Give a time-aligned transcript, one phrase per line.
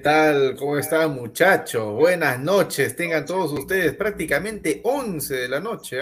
[0.00, 0.56] Tal?
[0.56, 1.92] ¿Cómo están muchachos?
[1.92, 6.00] Buenas noches, tengan todos ustedes prácticamente 11 de la noche,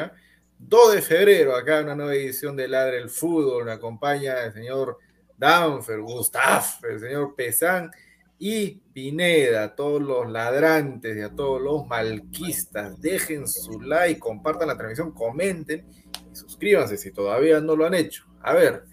[0.59, 0.95] 2 ¿ah?
[0.95, 4.99] de febrero, acá una nueva edición de Ladre el Fútbol, me acompaña el señor
[5.37, 7.91] Danfer, Gustaf, el señor Pesán
[8.39, 14.77] y Pineda, todos los ladrantes y a todos los malquistas, dejen su like, compartan la
[14.77, 15.87] transmisión, comenten
[16.33, 18.27] y suscríbanse si todavía no lo han hecho.
[18.43, 18.85] A ver,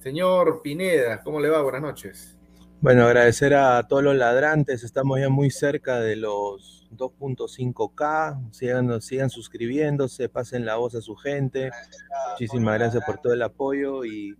[0.00, 1.62] señor Pineda, ¿cómo le va?
[1.62, 2.39] Buenas noches.
[2.82, 9.28] Bueno, agradecer a todos los ladrantes, estamos ya muy cerca de los 2.5K, sigan, sigan
[9.28, 11.70] suscribiéndose, pasen la voz a su gente,
[12.30, 14.34] muchísimas gracias por todo el apoyo y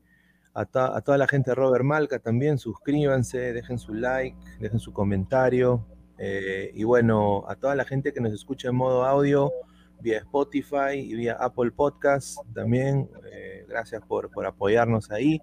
[0.54, 5.86] a, toda la gente de Robert Malca también, suscríbanse, dejen su like, dejen su comentario
[6.16, 9.52] eh, y bueno, a toda la gente que nos escucha en modo audio
[10.00, 15.42] vía Spotify y vía Apple Podcast también, eh, gracias por, por apoyarnos ahí.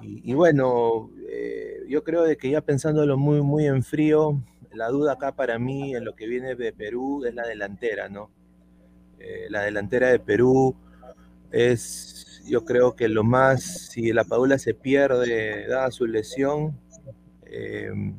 [0.00, 5.12] Y, bueno, eh, yo creo de que ya pensándolo muy, muy en frío, la duda
[5.12, 8.30] acá para mí en lo que viene de Perú es la delantera, ¿no?
[9.18, 10.74] Eh, la delantera de Perú
[11.50, 16.78] es, yo creo que lo más, si la Padula se pierde, dada su lesión,
[17.46, 18.16] em,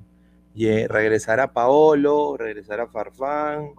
[0.56, 3.72] regresará Paolo, regresará Farfán,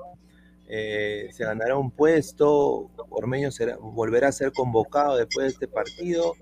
[0.69, 6.35] eh, se ganará un puesto, Ormeño será, volverá a ser convocado después de este partido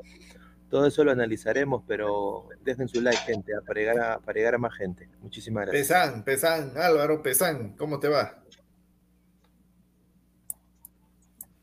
[0.75, 4.59] todo eso lo analizaremos, pero dejen su like, gente, para llegar a, para llegar a
[4.59, 5.09] más gente.
[5.21, 5.87] Muchísimas gracias.
[5.87, 8.43] Pesán, Pesán, Álvaro Pesán, ¿cómo te va?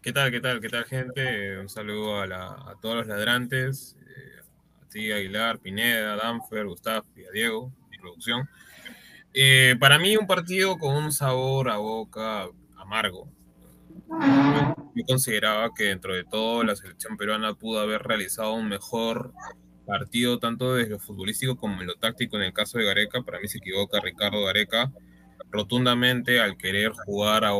[0.02, 1.60] ¿Qué tal, qué tal, qué tal, gente?
[1.60, 4.40] Un saludo a, todos los ladrantes, eh,
[4.81, 8.48] a ti, Aguilar, Pineda, Danfer, Gustavo y a Diego, mi producción.
[9.34, 12.48] Eh, para mí un partido con un sabor a boca
[12.78, 13.28] amargo,
[14.96, 19.34] yo consideraba que dentro de todo la selección peruana pudo haber realizado un mejor
[19.86, 23.22] partido tanto desde lo futbolístico como en lo táctico en el caso de Gareca.
[23.24, 24.92] Para mí se equivoca Ricardo Gareca
[25.50, 27.52] rotundamente al querer jugar a,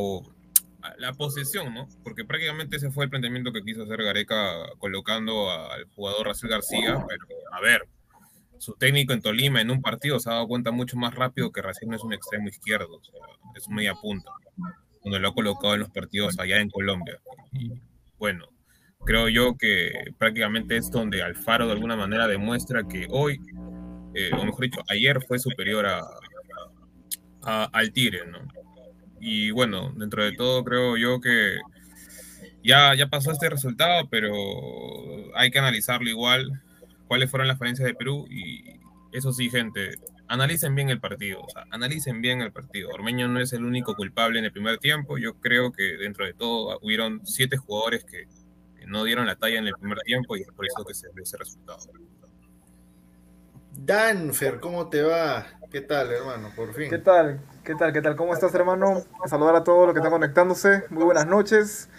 [0.98, 1.88] la posesión, ¿no?
[2.04, 4.38] Porque prácticamente ese fue el planteamiento que quiso hacer Gareca
[4.80, 7.88] colocando al jugador Raciel García, pero a ver,
[8.58, 11.62] su técnico en Tolima en un partido se ha dado cuenta mucho más rápido que
[11.62, 13.02] Raciel no es un extremo izquierdo,
[13.56, 14.32] es media punta,
[15.02, 17.20] cuando lo ha colocado en los partidos allá en Colombia.
[17.52, 17.72] Y
[18.18, 18.46] bueno,
[19.06, 23.40] creo yo que prácticamente es donde Alfaro de alguna manera demuestra que hoy,
[24.14, 28.40] eh, o mejor dicho, ayer fue superior a, al Tigre, ¿no?
[29.20, 31.58] Y bueno, dentro de todo creo yo que
[32.64, 34.32] ya, ya pasó este resultado, pero
[35.36, 36.62] hay que analizarlo igual,
[37.08, 38.80] cuáles fueron las falencias de Perú y
[39.12, 39.96] eso sí, gente,
[40.32, 42.90] analicen bien el partido, o sea, analicen bien el partido.
[42.90, 46.34] Ormeño no es el único culpable en el primer tiempo, yo creo que dentro de
[46.34, 48.28] todo hubieron siete jugadores que,
[48.88, 51.22] no dieron la talla en el primer tiempo y es por eso que se ve
[51.22, 51.80] ese resultado.
[53.74, 55.46] Danfer, ¿cómo te va?
[55.70, 56.52] ¿Qué tal, hermano?
[56.56, 56.90] Por fin.
[56.90, 57.40] ¿Qué tal?
[57.64, 57.94] ¿Qué tal?
[57.94, 58.16] ¿Qué tal?
[58.16, 59.04] ¿Cómo estás, hermano?
[59.28, 60.84] Saludar a todos los que están conectándose.
[60.90, 61.90] Muy buenas noches.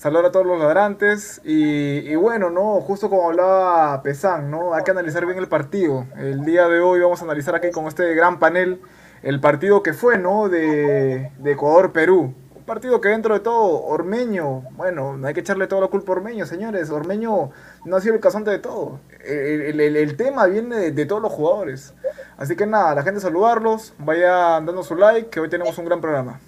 [0.00, 1.42] Saludar a todos los ladrantes.
[1.44, 2.80] Y, bueno, ¿no?
[2.80, 4.72] Justo como hablaba Pesán, ¿no?
[4.72, 6.06] Hay que analizar bien el partido.
[6.16, 8.80] El día de hoy vamos a analizar aquí con este gran panel
[9.22, 10.48] el partido que fue, ¿no?
[10.48, 12.34] De, de Ecuador-Perú
[12.70, 16.16] partido que dentro de todo, Ormeño, bueno, no hay que echarle toda la culpa a
[16.16, 16.88] Ormeño, señores.
[16.90, 17.50] Ormeño
[17.84, 19.00] no ha sido el casante de todo.
[19.24, 21.94] El, tema viene de, todos los jugadores.
[22.36, 26.00] Así que nada, la gente saludarlos, vayan dando su like, que hoy tenemos un gran
[26.00, 26.38] programa.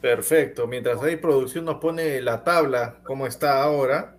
[0.00, 4.16] Perfecto, mientras ahí producción nos pone la tabla, como está ahora,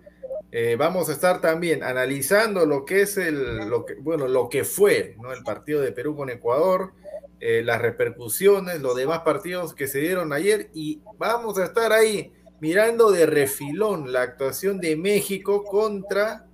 [0.52, 4.64] eh, vamos a estar también analizando lo que es el, lo que, bueno, lo que
[4.64, 5.32] fue ¿no?
[5.32, 6.92] el partido de Perú con Ecuador,
[7.38, 12.32] eh, las repercusiones, los demás partidos que se dieron ayer y vamos a estar ahí
[12.60, 16.46] mirando de refilón la actuación de México contra,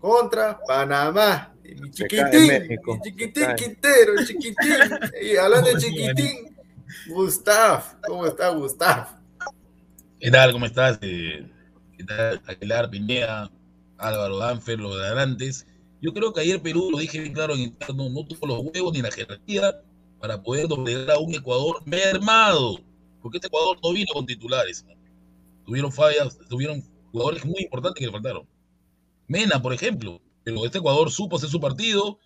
[0.00, 1.54] contra Panamá.
[1.62, 4.76] Mi chiquitín, mi chiquitín Quintero, chiquitín.
[5.20, 6.55] Y hablando de chiquitín,
[7.08, 9.08] Gustav, ¿cómo está Gustav?
[10.20, 10.52] ¿Qué tal?
[10.52, 10.98] ¿Cómo estás?
[11.02, 11.50] Eh,
[11.96, 12.40] ¿Qué tal?
[12.46, 13.50] Aguilar, Pineda,
[13.98, 15.66] Álvaro Danfer, los adelantes.
[16.00, 18.92] Yo creo que ayer Perú, lo dije bien claro en interno, no tuvo los huevos
[18.92, 19.80] ni la jerarquía
[20.20, 22.78] para poder doblegar a un Ecuador mermado,
[23.20, 24.84] porque este Ecuador no vino con titulares.
[25.64, 28.46] Tuvieron fallas, tuvieron jugadores muy importantes que le faltaron.
[29.26, 32.20] Mena, por ejemplo, pero este Ecuador supo hacer su partido,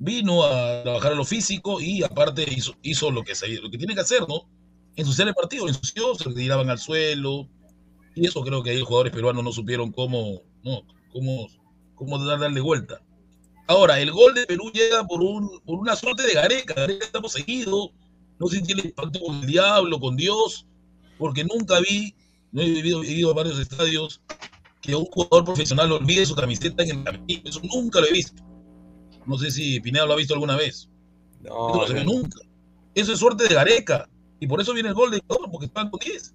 [0.00, 3.94] vino a trabajar a lo físico y aparte hizo, hizo lo, que lo que tiene
[3.94, 4.48] que hacer, ¿no?
[4.96, 7.48] Ensuciar el partido, ensució, se tiraban al suelo,
[8.16, 10.82] y eso creo que ahí los jugadores peruanos no supieron cómo, no,
[11.12, 11.46] cómo,
[11.94, 13.00] cómo darle vuelta.
[13.68, 16.74] Ahora, el gol de Perú llega por, un, por una suerte de Gareca.
[16.74, 17.92] Gareca está poseído.
[18.38, 20.66] No sé si tiene pacto con el diablo, con Dios,
[21.18, 22.14] porque nunca vi,
[22.50, 24.20] no he vivido, he ido a varios estadios,
[24.80, 27.42] que un jugador profesional olvide su camiseta en el camino.
[27.44, 28.42] Eso nunca lo he visto.
[29.30, 30.88] No sé si Pineda lo ha visto alguna vez.
[31.40, 32.40] No, Eso no se ve nunca.
[32.96, 34.08] Eso es suerte de Gareca.
[34.40, 36.34] Y por eso viene el gol de Ecuador, porque están con 10.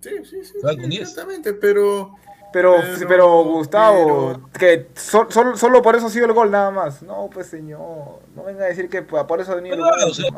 [0.00, 0.52] Sí, sí, sí.
[0.56, 1.02] Están con 10.
[1.02, 2.14] Exactamente, pero
[2.54, 7.02] pero, pero, Gustavo, que solo por eso ha sido el gol nada más.
[7.02, 9.90] No, pues señor, no venga a decir que por eso ha venido el gol.
[10.06, 10.30] O sea,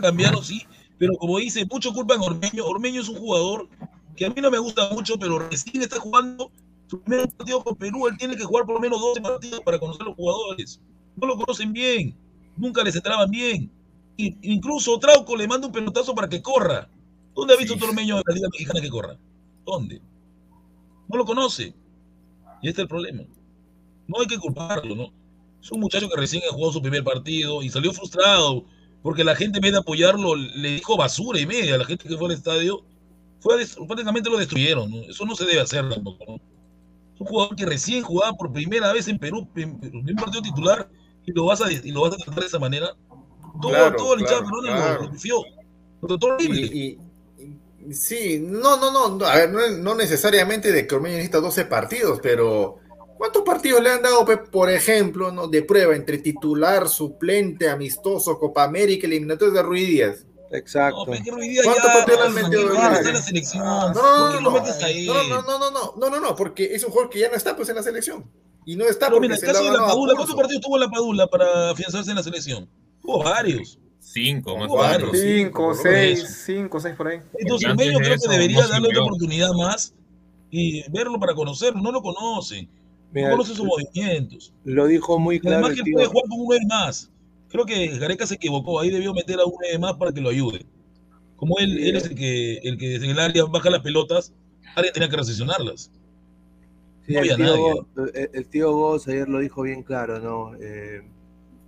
[0.00, 0.66] cambiaron, sí,
[0.96, 2.64] pero como dice, mucho culpa en Ormeño.
[2.64, 3.68] Ormeño es un jugador
[4.16, 6.50] que a mí no me gusta mucho, pero recién está jugando
[6.86, 8.06] su primer partido con Perú.
[8.08, 10.80] Él tiene que jugar por lo menos 12 partidos para conocer a los jugadores.
[11.16, 12.16] No lo conocen bien,
[12.56, 13.70] nunca les entraban bien.
[14.16, 16.88] Y, incluso Trauco le manda un pelotazo para que corra.
[17.34, 17.84] ¿Dónde ha visto sí.
[17.84, 19.18] Ormeño en la Liga Mexicana que corra?
[19.64, 20.00] ¿Dónde?
[21.08, 21.74] No lo conoce.
[22.62, 23.24] Y este es el problema.
[24.06, 25.12] No hay que culparlo, ¿no?
[25.60, 28.64] Es un muchacho que recién ha jugado su primer partido y salió frustrado
[29.02, 32.08] porque la gente en vez de apoyarlo le dijo basura y media a la gente
[32.08, 32.84] que fue al estadio.
[33.40, 33.54] Fue
[33.86, 34.92] prácticamente lo destruyeron.
[34.94, 36.36] Eso no se debe hacer tampoco.
[36.36, 36.40] Es
[37.24, 40.88] un jugador que recién jugaba por primera vez en Perú, en, un partido titular,
[41.26, 42.94] y lo vas a, y lo vas a tratar de esa manera.
[43.60, 45.02] Todo, todo el hinchado claro.
[45.02, 45.36] lo, confió.
[46.02, 46.98] Lo trató horrible.
[47.92, 52.78] Sí, no, no, no, a ver, no, necesariamente de que Ormeño necesita 12 partidos, pero
[53.18, 55.48] ¿cuántos partidos le han dado, por ejemplo, ¿no?
[55.48, 59.62] de prueba entre titular, suplente, amistoso, Copa América, eliminatorios de
[60.50, 61.66] Ruiz Díaz?
[61.66, 61.80] Exacto.
[61.80, 62.74] ¿Cuántos partidos le han metido?
[62.74, 67.28] No, no, no, no, no, no, no, no, no, porque es un jugador que ya
[67.28, 68.24] no está pues en la selección.
[68.66, 71.26] Y no está porque mira, el caso de la Padula, ¿cuántos partidos tuvo la Padula
[71.26, 72.68] para afianzarse en la selección?
[73.00, 73.78] Tuvo varios.
[73.98, 75.10] Cinco, más cuatro.
[75.12, 77.20] Cinco, seis, cinco, seis por ahí.
[77.38, 79.94] Entonces, medio creo que debería darle otra oportunidad más
[80.50, 81.80] y verlo para conocerlo.
[81.80, 82.68] No lo conoce.
[83.12, 84.52] no conoce sus movimientos.
[84.64, 85.66] Lo dijo muy claro.
[85.66, 87.10] Además, que él puede jugar con uno más.
[87.54, 88.80] Creo que Gareca se equivocó.
[88.80, 90.66] Ahí debió meter a uno más para que lo ayude.
[91.36, 94.32] Como él, él es el que, el que desde el área baja las pelotas,
[94.74, 95.88] alguien tenía que recepcionarlas.
[97.06, 97.36] Sí, el,
[98.50, 100.56] tío el, Goz ayer lo dijo bien claro, ¿no?
[100.60, 101.02] Eh,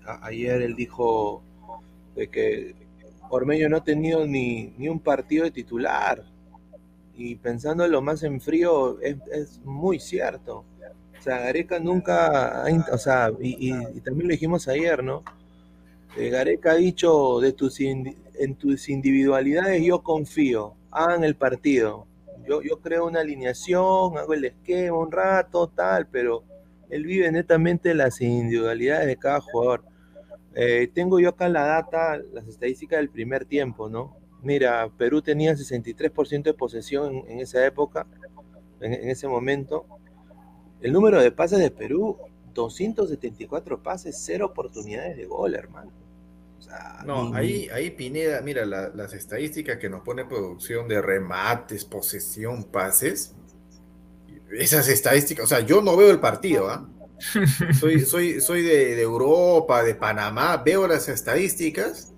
[0.04, 1.44] a, ayer él dijo
[2.16, 2.74] de que
[3.30, 6.24] Ormeño no ha tenido ni, ni un partido de titular.
[7.16, 10.64] Y pensándolo más en frío, es, es muy cierto.
[11.16, 15.22] O sea, Gareca nunca, ha, o sea, y, y, y, también lo dijimos ayer, ¿no?
[16.18, 22.06] Eh, Gareca ha dicho, de tus en tus individualidades yo confío, hagan el partido.
[22.46, 26.44] Yo, yo creo una alineación, hago el esquema un rato, tal, pero
[26.88, 29.84] él vive netamente las individualidades de cada jugador.
[30.54, 34.16] Eh, tengo yo acá la data, las estadísticas del primer tiempo, ¿no?
[34.42, 38.06] Mira, Perú tenía 63% de posesión en, en esa época,
[38.80, 39.86] en, en, ese momento.
[40.80, 42.16] El número de pases de Perú,
[42.54, 46.05] 274 pases, cero oportunidades de gol, hermano.
[46.66, 51.00] Sea, no, ni, ahí, ahí Pineda, mira, la, las estadísticas que nos pone producción de
[51.00, 53.34] remates, posesión, pases.
[54.50, 56.88] Esas estadísticas, o sea, yo no veo el partido, ¿ah?
[57.34, 57.74] ¿eh?
[57.78, 62.12] soy, soy, soy de, de, Europa, de Panamá, veo las estadísticas.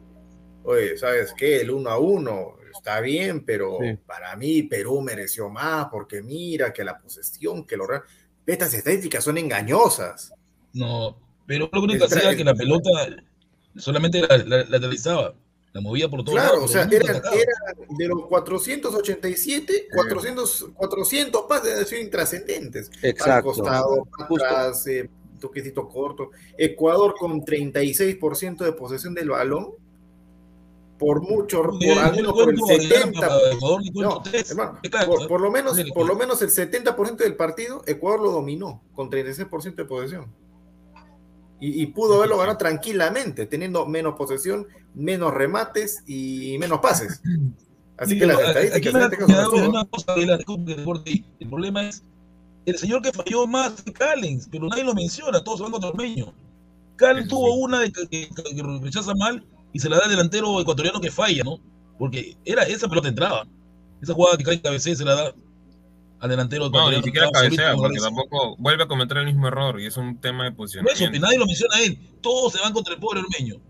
[0.65, 1.61] Oye, ¿sabes qué?
[1.61, 3.99] El uno a uno está bien, pero sí.
[4.07, 7.87] para mí Perú mereció más, porque mira que la posesión, que lo
[8.47, 10.33] estas estadísticas son engañosas.
[10.73, 12.89] No, pero lo único que hacía que la pelota
[13.79, 14.79] solamente la, la,
[15.73, 17.53] la movía por todo Claro, o sea, era, era,
[17.91, 22.91] de los 487, 400, 400 pases de sido intrascendentes.
[23.03, 23.51] Exacto.
[23.51, 25.09] Al costado, atrás, eh,
[25.39, 26.31] toquecito corto.
[26.57, 29.73] Ecuador con 36% de posesión del balón.
[30.99, 33.29] Por mucho, por al menos por el 70.
[33.95, 38.33] No, hermano, por, por, lo menos, por lo menos el 70% del partido, Ecuador lo
[38.33, 40.27] dominó con 36% de posesión.
[41.61, 47.21] Y, y, pudo haberlo ganado tranquilamente, teniendo menos posesión, menos remates y menos pases.
[47.99, 50.39] Así sí, que las estadísticas en este caso una cosa de la
[51.41, 52.05] El problema es
[52.65, 56.33] el señor que falló más que Callens, pero nadie lo menciona, todos van contra Ormeño.
[56.97, 60.11] Callens sí, tuvo una de que, que, que, rechaza mal y se la da al
[60.11, 61.59] delantero ecuatoriano que falla, ¿no?
[61.99, 63.47] Porque era esa pelota entraba.
[64.01, 65.35] Esa jugada que cae cabecea se la da
[66.21, 69.87] al delantero no, ni siquiera cabecea, porque tampoco vuelve a cometer el mismo error y
[69.87, 71.05] es un tema de posicionamiento.
[71.05, 71.99] Eso, que nadie lo menciona a él.
[72.21, 73.61] Todos se van contra el pobre Ormeño.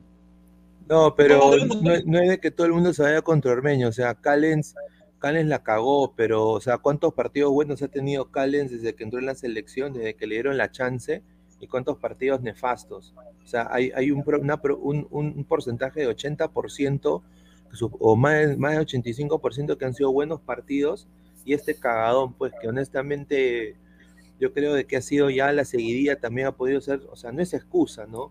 [0.89, 3.89] No, pero no, no, es de que todo el mundo se vaya contra Ormeño.
[3.89, 4.75] O sea, Callens,
[5.19, 9.19] Callens la cagó, pero, o sea, ¿cuántos partidos buenos ha tenido Callens desde que entró
[9.19, 11.23] en la selección, desde que le dieron la chance?
[11.61, 13.13] ¿Y cuántos partidos nefastos?
[13.45, 17.23] O sea, hay, hay un, una, un, un porcentaje de 80%
[17.81, 21.07] o más, más de 85% que han sido buenos partidos
[21.49, 23.75] y este cagadón, pues que honestamente
[24.39, 27.33] yo creo de que ha sido ya la seguidilla también ha podido ser, o sea,
[27.33, 28.31] no es excusa, ¿no?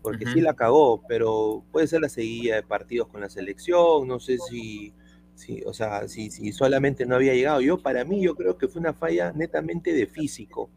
[0.00, 0.32] Porque uh -huh.
[0.32, 4.38] sí la cagó, pero puede ser la seguidilla de partidos con la selección, no sé
[4.38, 4.94] si,
[5.34, 7.60] si o sea, si, si solamente no había llegado.
[7.60, 10.70] Yo, para mí, yo creo que fue una falla netamente de físico,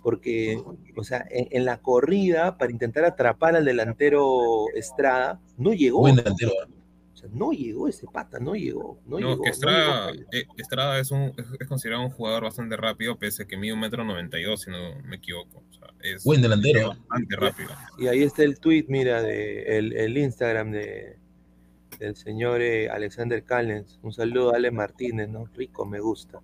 [0.00, 0.62] porque,
[0.96, 6.02] o sea, en, en la corrida para intentar atrapar al delantero Estrada, no llegó.
[6.02, 6.52] Buen delantero.
[6.52, 6.85] O
[7.26, 9.00] sea, no llegó ese pata, no llegó.
[9.06, 10.28] No, no llegó, que Estrada, no llegó.
[10.32, 13.80] Eh, Estrada es, un, es, considerado un jugador bastante rápido, pese a que mide un
[13.80, 15.62] metro noventa y dos, si no me equivoco.
[15.70, 16.88] O sea, es Buen delantero.
[16.88, 17.70] Bastante rápido.
[17.98, 21.18] Y ahí está el tweet, mira, de el, el Instagram de,
[21.98, 23.98] del señor eh, Alexander Callens.
[24.02, 25.46] Un saludo a Ale Martínez, ¿no?
[25.54, 26.40] Rico, me gusta.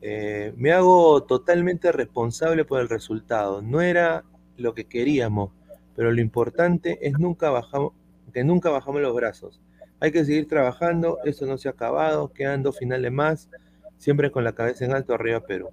[0.00, 3.62] Eh, me hago totalmente responsable por el resultado.
[3.62, 4.24] No era
[4.56, 5.52] lo que queríamos,
[5.94, 7.92] pero lo importante es nunca bajamos,
[8.32, 9.60] que nunca bajamos los brazos.
[10.00, 13.48] Hay que seguir trabajando, esto no se ha acabado, quedan dos finales más,
[13.96, 15.70] siempre con la cabeza en alto arriba Perú.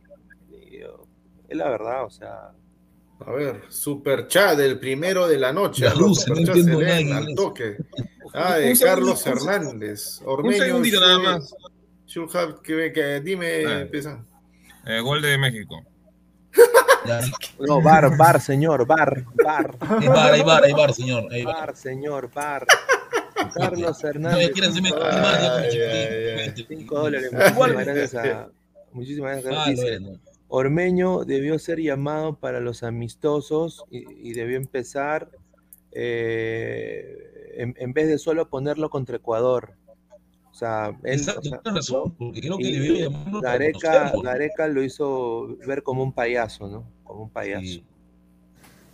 [1.49, 2.51] Es la verdad, o sea.
[3.25, 5.85] A ver, super chat del primero de la noche.
[5.85, 7.77] La luz, no entiendo nada al toque.
[8.33, 10.21] Ah, de Carlos Hernández.
[10.25, 11.55] Ormeño, un segundito nada más.
[12.33, 14.25] Have, que, que, dime, ah, empieza.
[14.85, 15.83] Eh, gol de México.
[17.59, 19.77] No, bar, bar, señor, bar, bar.
[19.81, 21.31] Hay bar, hay bar, hay bar, señor.
[21.31, 21.55] Hay bar.
[21.55, 22.65] bar, señor, bar.
[23.49, 24.51] Carlos Hernández.
[24.55, 24.65] No,
[26.67, 27.31] 5 dólares.
[27.31, 28.49] Muchísimas gracias a.
[28.91, 29.67] Muchísimas gracias.
[29.67, 29.99] Dice,
[30.47, 35.31] Ormeño debió ser llamado para los amistosos y, y debió empezar
[35.91, 39.73] eh, en, en, vez de solo ponerlo contra Ecuador.
[40.51, 44.83] O sea, él, Exacto, o sea, razón, porque creo que debió llamarlo Gareca, Gareca lo
[44.83, 46.83] hizo ver como un payaso, ¿no?
[47.03, 47.65] Como un payaso.
[47.65, 47.83] Sí.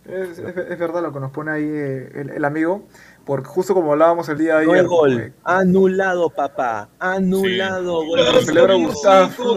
[0.06, 2.86] Es, es, es, verdad lo que nos pone ahí eh, el, el, amigo,
[3.30, 4.86] porque justo como hablábamos el día de no ayer.
[4.86, 8.00] gol, eh, anulado, papá, anulado.
[8.02, 8.08] Sí.
[8.08, 8.18] Gol.
[8.18, 9.56] Lo celebra Gustavo.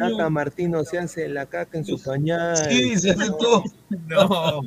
[0.00, 2.56] Tata Martino se hace la caca en su pañal.
[2.56, 3.62] Sí, se hace todo.
[4.08, 4.62] No.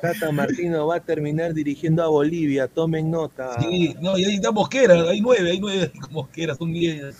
[0.00, 3.60] Tata Martino va a terminar dirigiendo a Bolivia, tomen nota.
[3.60, 7.14] Sí, no, y ahí está Mosquera, hay nueve, hay nueve Mosquera, son diez.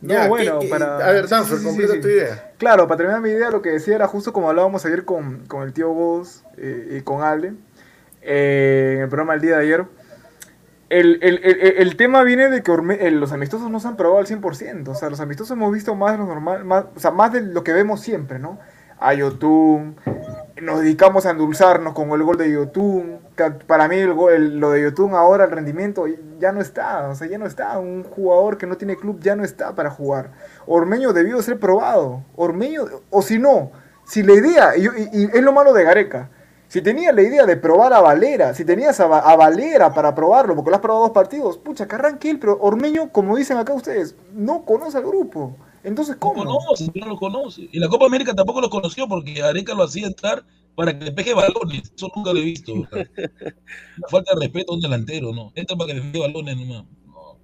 [0.00, 0.96] No, bueno, para...
[0.96, 1.26] A ver,
[1.62, 2.52] completa tu idea.
[2.58, 5.62] Claro, para terminar mi idea, lo que decía era justo como hablábamos ayer con, con
[5.62, 7.54] el tío Vos eh, y con Ale,
[8.22, 9.84] eh, en el programa el día de ayer.
[10.88, 14.18] El, el, el, el tema viene de que eh, los amistosos no se han probado
[14.18, 14.88] al 100%.
[14.88, 17.42] O sea, los amistosos hemos visto más de lo normal, más, o sea, más de
[17.42, 18.58] lo que vemos siempre, ¿no?
[19.00, 19.96] A Yotun,
[20.60, 23.18] nos dedicamos a endulzarnos con el gol de Yotun.
[23.66, 26.04] Para mí, el, gol, lo de Yotun ahora, el rendimiento
[26.38, 27.08] ya no está.
[27.08, 27.78] O sea, ya no está.
[27.78, 30.32] Un jugador que no tiene club ya no está para jugar.
[30.66, 32.22] Ormeño debió ser probado.
[32.36, 33.72] Ormeño, o si no,
[34.04, 34.86] si la idea, y,
[35.32, 36.28] es lo malo de Gareca
[36.70, 40.54] si tenías la idea de probar a Valera, si tenías a, a, Valera para probarlo,
[40.54, 44.64] porque lo has probado dos partidos, pucha, que pero Ormeño, como dicen acá ustedes, no
[44.64, 45.56] conoce al grupo.
[45.82, 46.44] Entonces, ¿cómo?
[46.44, 47.68] No conoce, no lo conoce.
[47.72, 50.44] Y la Copa América tampoco lo conoció porque Areca lo hacía entrar
[50.74, 51.92] para que le pegue balones.
[51.94, 52.72] Eso nunca lo he visto.
[54.10, 55.52] falta de respeto a un delantero, ¿no?
[55.54, 56.84] Entra para que le pegue balones nomás.
[57.06, 57.36] No.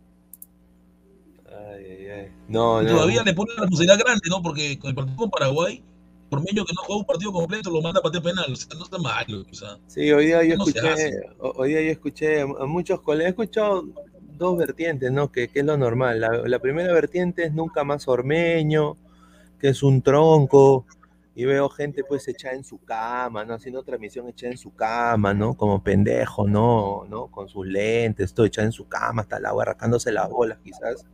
[1.47, 2.33] Ay, ay, ay.
[2.49, 4.43] No, todavía le pone la responsabilidad grande, ¿no?
[4.43, 5.83] Porque con el partido con Paraguay
[6.31, 8.85] Ormeño que no juega un partido completo lo manda a patear penal, o sea, no
[8.85, 9.47] está mal.
[9.51, 13.27] O sea, sí, hoy día yo no escuché, hoy día yo escuché a muchos colegas,
[13.27, 13.85] he escuchado
[14.37, 15.31] dos vertientes, ¿no?
[15.33, 16.21] Que, que es lo normal.
[16.21, 18.97] La, la, primera vertiente es nunca más Ormeño,
[19.59, 20.87] que es un tronco,
[21.35, 23.55] y veo gente pues echada en su cama, ¿no?
[23.55, 25.55] Haciendo transmisión echada en su cama, ¿no?
[25.55, 27.05] Como pendejo, ¿no?
[27.11, 27.27] ¿no?
[27.27, 31.07] Con sus lentes, todo echado en su cama, hasta el agua arrancándose las bolas quizás.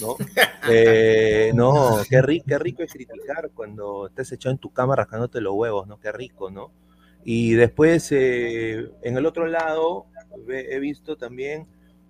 [0.00, 0.16] ¿no?
[0.70, 5.40] Eh, no, qué, rico, qué rico es criticar cuando estás echado en tu cama rascándote
[5.40, 5.98] los huevos, ¿no?
[5.98, 6.72] Qué rico, ¿no?
[7.24, 10.06] Y después, eh, en el otro lado,
[10.48, 11.66] he visto también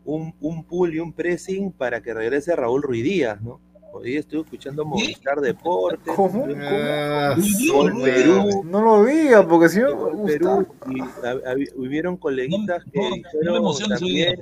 [0.09, 3.61] un, un pull y un pressing para que regrese Raúl Ruiz Díaz, ¿no?
[3.93, 6.15] Hoy estuve escuchando Movistar Deportes.
[6.15, 6.47] ¿Cómo?
[6.57, 7.37] Ah,
[7.71, 8.03] ¿Cómo?
[8.03, 8.65] Perú.
[8.65, 10.25] No lo diga, porque si no.
[10.25, 14.41] Perú, y hubieron coleguitas que no, dijeron, no también,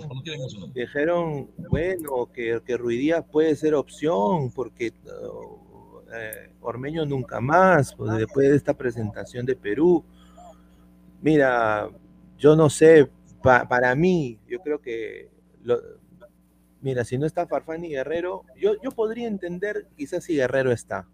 [0.75, 8.17] dijeron, bueno, que, que Ruidías puede ser opción, porque uh, eh, Ormeño nunca más, pues,
[8.19, 10.05] después de esta presentación de Perú.
[11.23, 11.89] Mira,
[12.37, 13.09] yo no sé,
[13.43, 15.36] pa, para mí, yo creo que.
[15.67, 15.81] Lo,
[16.81, 21.09] Mira, si no está Farfán y Guerrero, yo, yo podría entender quizás si Guerrero está.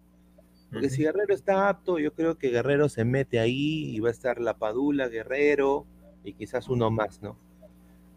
[0.70, 0.92] Porque uh -huh.
[0.92, 4.38] si Guerrero está apto, yo creo que Guerrero se mete ahí y va a estar
[4.38, 5.86] la Padula, Guerrero
[6.24, 7.38] y quizás uno más, ¿no?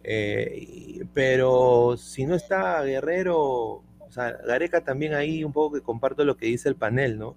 [0.03, 6.25] Eh, pero si no está Guerrero, o sea, Gareca también ahí un poco que comparto
[6.25, 7.35] lo que dice el panel, ¿no?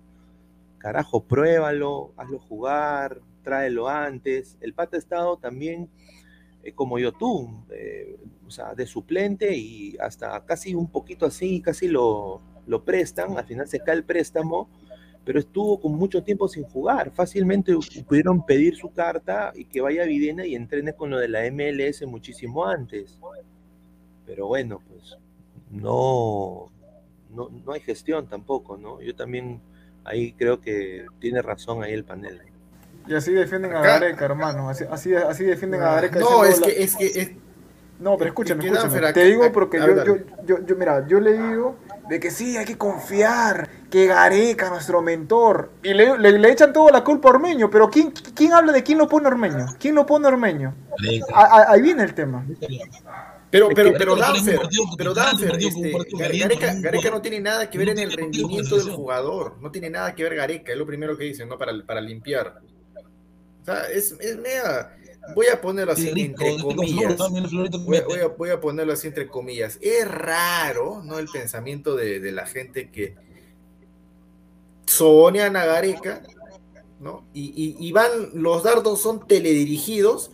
[0.79, 4.59] Carajo, pruébalo, hazlo jugar, tráelo antes.
[4.61, 5.89] El pata estado también
[6.63, 11.89] eh, como Yotun, eh, o sea, de suplente y hasta casi un poquito así, casi
[11.89, 14.69] lo, lo prestan, al final se cae el préstamo,
[15.25, 17.11] pero estuvo con mucho tiempo sin jugar.
[17.11, 17.75] Fácilmente
[18.07, 21.51] pudieron pedir su carta y que vaya a Videna y entrene con lo de la
[21.51, 23.19] MLS muchísimo antes.
[24.25, 25.19] Pero bueno, pues
[25.71, 26.71] no,
[27.31, 29.03] no, no hay gestión tampoco, ¿no?
[29.03, 29.61] Yo también
[30.05, 32.41] ahí creo que tiene razón ahí el panel.
[33.09, 34.69] Y así defienden a Gareca, hermano.
[34.69, 36.21] Así, así, así defienden a Gareca.
[36.21, 36.73] No, es que, la...
[36.75, 37.31] es que es...
[37.99, 39.13] No, pero escúchame, escúchame.
[39.13, 40.17] Te digo porque yo, yo,
[40.47, 41.77] yo, yo, mira, yo le digo
[42.09, 45.73] de que sí, hay que confiar, que Gareca, nuestro mentor.
[45.83, 48.85] Y le, le, le echan toda la culpa a Ormeño, pero ¿quién, ¿quién habla de
[48.85, 49.67] quién lo pone Ormeño?
[49.81, 50.75] ¿Quién lo pone Ormeño?
[51.35, 52.47] A, ahí viene el tema.
[53.51, 54.61] Pero, pero, pero Danfer,
[54.97, 59.57] pero Danfer, este, Gareca, Gareca no tiene nada que ver en el rendimiento del jugador.
[59.61, 61.59] No tiene nada que ver Gareca, es lo primero que dicen, ¿no?
[61.59, 62.61] Para, para limpiar.
[63.93, 64.39] Es, es.
[65.35, 67.19] Voy a ponerlo así entre comillas.
[67.19, 69.79] Voy, voy, a, voy, a, ponerlo así entre comillas.
[69.81, 71.19] Es raro, ¿no?
[71.19, 73.15] El pensamiento de, de la gente que
[74.87, 76.23] sobonean a Gareca,
[77.01, 77.27] ¿no?
[77.33, 80.31] Y, y, y, van, los dardos son teledirigidos.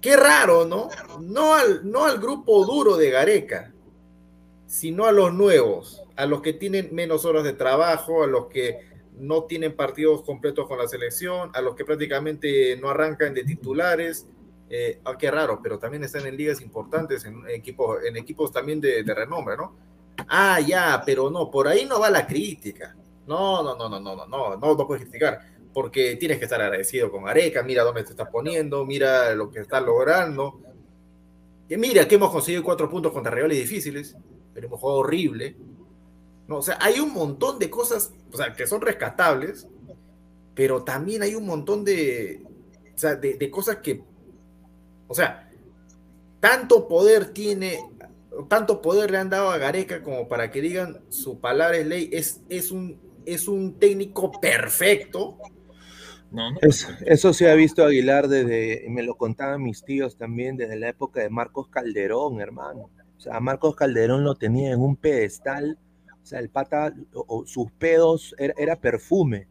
[0.00, 0.88] Qué raro, ¿no?
[1.20, 3.72] No al, no al grupo duro de Gareca,
[4.66, 8.80] sino a los nuevos, a los que tienen menos horas de trabajo, a los que
[9.20, 14.26] no tienen partidos completos con la selección, a los que prácticamente no arrancan de titulares.
[14.70, 18.80] Eh, oh, qué raro, pero también están en ligas importantes, en equipos, en equipos también
[18.80, 19.76] de, de, renombre, ¿no?
[20.28, 22.94] Ah, ya, pero no, por ahí no va la crítica.
[23.26, 25.40] No, no, no, no, no, no, no, no, no puedes criticar,
[25.72, 29.60] porque tienes que estar agradecido con Areca, mira dónde te estás poniendo, mira lo que
[29.60, 30.60] estás logrando.
[31.68, 34.16] Y mira que hemos conseguido cuatro puntos contra rivales difíciles,
[34.54, 35.56] pero hemos jugado horrible.
[36.48, 39.68] No, o sea, hay un montón de cosas, o sea, que son rescatables,
[40.54, 42.42] pero también hay un montón de,
[42.94, 44.02] o sea, de, de cosas que,
[45.06, 45.50] o sea,
[46.40, 47.78] tanto poder tiene,
[48.48, 52.08] tanto poder le han dado a Gareca como para que digan su palabra es ley,
[52.12, 55.36] es, es, un, es un técnico perfecto.
[56.30, 56.58] No, no.
[56.62, 60.88] Es, eso se ha visto Aguilar desde, me lo contaban mis tíos también, desde la
[60.88, 62.90] época de Marcos Calderón, hermano.
[63.18, 65.78] O sea, Marcos Calderón lo tenía en un pedestal
[66.28, 69.48] sea, el pata, o, sus pedos era, perfume.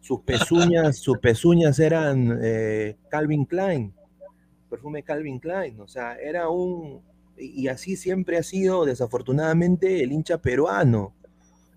[0.00, 3.92] Sus pezuñas, sus pezuñas eran eh, Calvin Klein,
[4.70, 5.80] perfume Calvin Klein.
[5.80, 7.02] O sea, era un.
[7.36, 11.14] Y así siempre ha sido, desafortunadamente, el hincha peruano.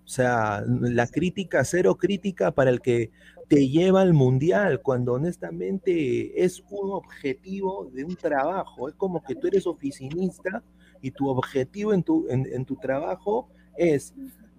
[0.04, 3.10] O sea, la crítica, cero crítica para el que
[3.48, 8.88] te lleva al mundial, cuando honestamente es un objetivo de un trabajo.
[8.88, 10.62] Es como que tú eres oficinista
[11.02, 14.14] y tu objetivo en tu, en, tu trabajo es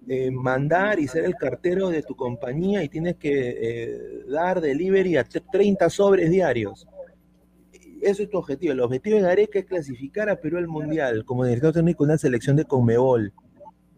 [0.06, 5.16] eh, mandar y ser el cartero de tu compañía y tienes que eh, dar delivery
[5.16, 6.86] a 30 sobres diarios.
[8.02, 8.72] Eso es tu objetivo.
[8.72, 12.18] El objetivo de Gareca es clasificar a Perú al Mundial como director técnico de una
[12.18, 13.32] selección de Conmebol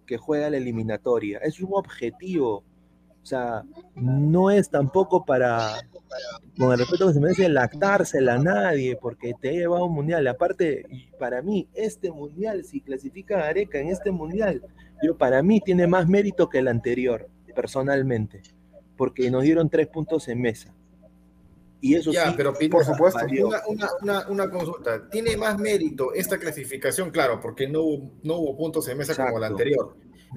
[0.06, 1.38] que juega la eliminatoria.
[1.38, 2.62] Es un objetivo.
[3.20, 3.64] O sea,
[3.96, 5.72] no es tampoco para,
[6.58, 10.26] con el respeto que se merece, lactársela a nadie, porque te ha llevado un mundial.
[10.26, 10.84] Aparte,
[11.18, 14.62] para mí, este mundial, si clasifica a Areca en este mundial,
[15.02, 18.42] yo para mí tiene más mérito que el anterior, personalmente,
[18.96, 20.74] porque nos dieron tres puntos en mesa.
[21.80, 23.20] Y eso ya, sí, pero por supuesto,
[24.28, 25.08] una, consulta.
[25.10, 27.10] ¿Tiene más mérito esta clasificación?
[27.10, 29.94] Claro, porque no hubo, no hubo puntos en mesa como la anterior.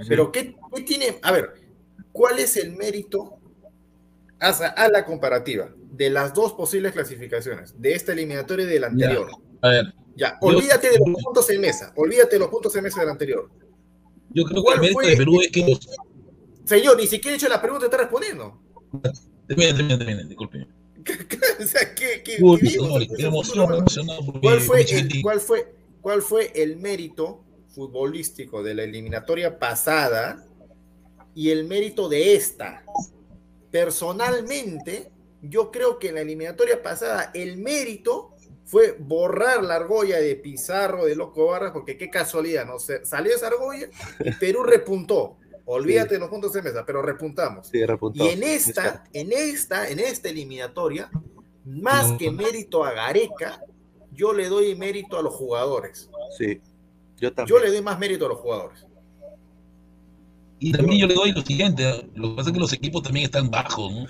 [0.07, 1.17] Pero ¿qué, ¿qué tiene?
[1.23, 1.53] A ver,
[2.11, 3.39] ¿Cuál es el mérito
[4.39, 9.29] a, la comparativa de las dos posibles clasificaciones, de esta eliminatoria y de la anterior?
[9.61, 9.93] a ver.
[10.15, 13.49] Ya, olvídate de los puntos en mesa, olvídate de los puntos en mesa del anterior.
[14.29, 15.77] Yo creo que el mérito de Perú es que
[16.63, 18.61] Señor, ni siquiera he hecho la pregunta, está respondiendo.
[19.47, 20.67] Termina, termina, termina, disculpe.
[21.59, 22.77] o sea, ¿qué, qué, Uy, qué
[24.41, 30.45] ¿Cuál, fue el, ¿cuál, fue, ¿Cuál fue el mérito futbolístico de la eliminatoria pasada
[31.35, 32.83] y el mérito de esta.
[33.71, 40.35] Personalmente, yo creo que en la eliminatoria pasada el mérito fue borrar la argolla de
[40.35, 42.77] Pizarro, de Loco Barras, porque qué casualidad, ¿no?
[42.77, 43.87] sé salió esa argolla
[44.23, 45.37] y Perú repuntó.
[45.65, 47.67] Olvídate de los puntos de mesa, pero repuntamos.
[47.67, 48.23] Sí, repuntó.
[48.23, 51.11] Y en esta, en esta, en esta eliminatoria,
[51.63, 53.61] más que mérito a Gareca,
[54.11, 56.09] yo le doy mérito a los jugadores.
[56.35, 56.59] Sí,
[57.17, 57.55] yo también.
[57.55, 58.85] Yo le doy más mérito a los jugadores.
[60.59, 63.25] Y también yo le doy lo siguiente, lo que pasa es que los equipos también
[63.25, 64.07] están bajos, ¿no?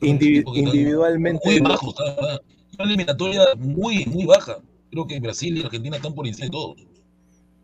[0.00, 1.40] Individualmente.
[1.44, 2.40] Muy bajos, está,
[2.78, 4.58] una eliminatoria muy, muy baja.
[4.90, 6.76] Creo que Brasil y Argentina están por encima de todos.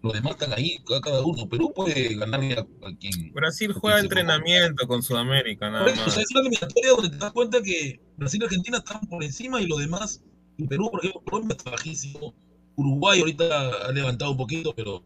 [0.03, 1.49] Los demás están ahí, cada uno.
[1.49, 2.67] Perú puede ganarle a,
[2.99, 3.33] quien.
[3.33, 6.07] Brasil juega entrenamiento con Sudamérica, nada más.
[6.07, 9.23] O sea, es una eliminatoria donde te das cuenta que Brasil y Argentina están por
[9.23, 10.21] encima y los demás.
[10.57, 12.35] Y Perú, por ejemplo, Colombia está bajísimo.
[12.75, 15.05] Uruguay ahorita ha levantado un poquito, pero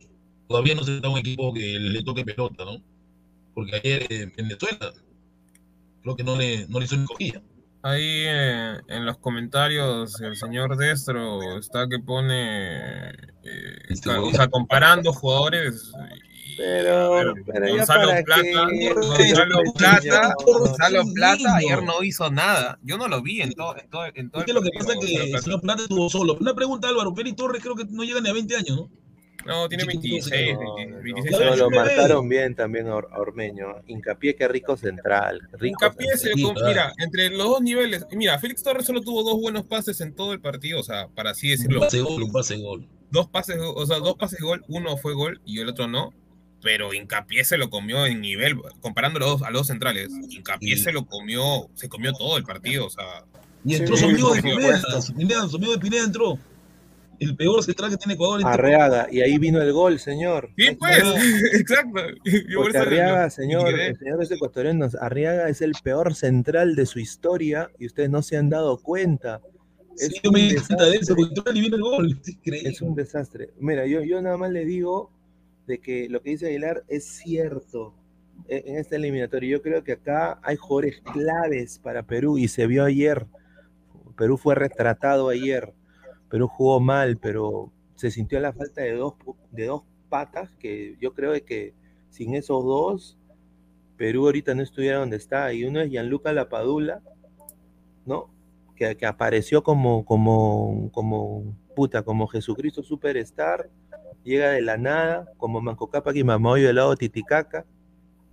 [0.48, 2.80] todavía no se está un equipo que le toque pelota, ¿no?
[3.56, 4.92] porque ayer en Venezuela
[6.06, 7.42] creo que no le, no le hizo ni cogida.
[7.82, 15.12] Ahí eh, en los comentarios el señor Destro está que pone, eh, o sea, comparando
[15.12, 15.92] jugadores.
[16.56, 22.78] pero, Gonzalo Plata, Gonzalo Plata, Gonzalo Plata ayer no hizo nada.
[22.82, 24.92] Yo no lo vi en todo, en todo, en todo es que lo que pasa
[24.94, 26.36] es que el señor Plata estuvo solo.
[26.40, 29.05] Una pregunta, Álvaro, Peri Torres creo que no llega ni a 20 años, ¿no?
[29.46, 30.56] No, tiene 26.
[31.56, 33.82] lo marcaron bien también a, Ormeño.
[33.86, 35.40] Hincapié, qué rico central.
[35.52, 38.06] Rico Hincapié se mira, entre los dos niveles.
[38.12, 41.30] Mira, Félix Torres solo tuvo dos buenos pases en todo el partido, o sea, para
[41.30, 41.80] así decirlo.
[41.80, 42.88] Un pase gol, un pase gol.
[43.10, 46.12] Dos pases, o sea, dos pases gol, uno fue gol y el otro no.
[46.62, 50.10] Pero Hincapié se lo comió en nivel, comparando los dos, a los dos centrales.
[50.28, 53.24] Hincapié se lo comió, se comió todo el partido, o sea.
[53.64, 56.38] Y entró su amigo de Pineda, su amigo de Pineda entró
[57.20, 58.40] el peor central que tiene Ecuador.
[58.44, 60.50] Arreaga, y ahí vino el gol, señor.
[60.56, 60.98] Sí, pues,
[61.54, 62.00] exacto.
[62.54, 67.70] Porque Arriaga, señor, el señor es ecuatoriano, Arriaga es el peor central de su historia
[67.78, 69.40] y ustedes no se han dado cuenta.
[69.96, 72.20] Es sí, yo me di cuenta de eso, porque vino el gol.
[72.44, 73.50] Es, un desastre.
[73.58, 75.10] Mira, yo, yo nada más le digo
[75.66, 77.94] de que lo que dice Aguilar es cierto
[78.48, 79.50] e, en esta eliminatoria.
[79.50, 83.26] Yo creo que acá hay jugadores claves para Perú y se vio ayer.
[84.16, 85.72] Perú fue retratado ayer
[86.28, 89.14] Perú jugó mal, pero se sintió la falta de dos,
[89.50, 91.74] de dos patas que yo creo que
[92.10, 93.18] sin esos dos,
[93.96, 95.52] Perú ahorita no estuviera donde está.
[95.52, 97.02] Y uno es Gianluca Lapadula,
[98.04, 98.30] ¿no?
[98.74, 103.70] Que, que apareció como, como, como, puta, como Jesucristo Superstar,
[104.22, 107.64] llega de la nada, como Manco Cápac y Mamoyo del lado Titicaca,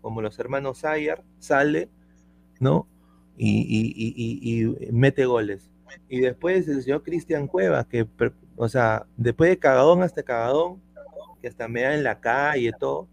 [0.02, 1.90] como los hermanos Sayar, sale,
[2.60, 2.88] ¿no?
[3.36, 5.73] y mete goles.
[6.10, 8.08] Y después el señor Cristian Cuevas, que,
[8.56, 10.82] o sea, después de cagadón hasta cagadón,
[11.42, 13.08] que hasta me da en la calle y todo,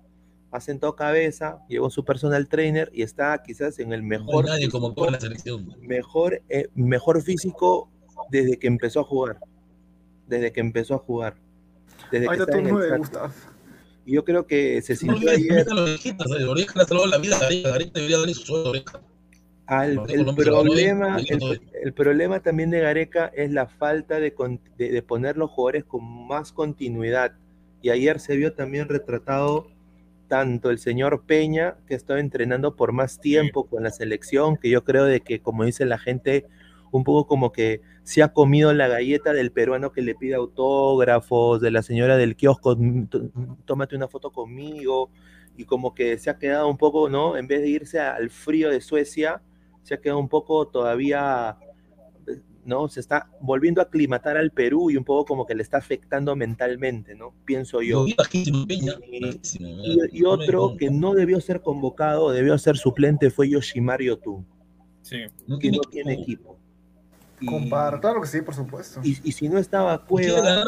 [0.53, 4.47] ha sentado cabeza, llevó su personal trainer y está quizás en el mejor.
[4.71, 5.75] como toda la selección.
[5.81, 7.89] Mejor, eh, mejor físico
[8.31, 9.39] desde que empezó a jugar.
[10.27, 11.37] Desde que empezó a jugar.
[12.11, 13.33] Desde Ahí que está nueve, Gustavo.
[14.05, 15.67] Y yo creo que se No sintió ayer.
[15.67, 17.71] que la vida a Gareca.
[17.71, 19.01] Gareca debería darle su sueldo oreja.
[19.71, 24.35] Al- Porque el, problema, el, el problema también de Gareca es la falta de,
[24.77, 27.33] de- de poner los jugadores con más continuidad.
[27.83, 29.69] Y ayer se vio también retratado
[30.29, 34.85] tanto el señor Peña, que estaba entrenando por más tiempo con la selección, que yo
[34.85, 36.47] creo de que, como dice la gente,
[36.93, 41.61] un poco como que se ha comido la galleta del peruano que le pide autógrafos,
[41.61, 43.31] de la señora del kiosco, "Mm, tó-
[43.65, 45.11] tómate una foto conmigo,
[45.57, 47.37] y como que se ha quedado un poco, ¿no?
[47.37, 49.43] En vez de irse al frío de Suecia,
[49.83, 51.57] se ha quedado un poco todavía,
[52.64, 52.88] ¿no?
[52.88, 56.37] Se está volviendo a aclimatar al Perú y un poco como que le está afectando
[56.37, 57.35] mentalmente, ¿no?
[57.45, 58.05] Pienso yo.
[58.16, 58.93] Bajísimo, Peña.
[59.11, 64.01] Y- bajísimo, Y, y otro que no debió ser convocado, debió ser suplente, fue Yoshimar
[64.03, 64.47] Yotun,
[65.03, 65.16] Sí.
[65.47, 66.59] no que tiene no tiene equipo.
[67.40, 69.01] Y, Comparto, claro que sí, por supuesto.
[69.03, 70.62] y, y si no estaba Cueva,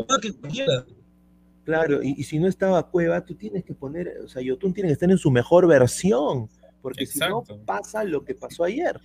[1.64, 4.88] claro, y, y si no estaba Cueva, tú tienes que poner, o sea, Yotun tiene
[4.88, 6.48] que estar en su mejor versión,
[6.82, 7.60] porque si no Exacto.
[7.64, 9.00] pasa lo que pasó ayer.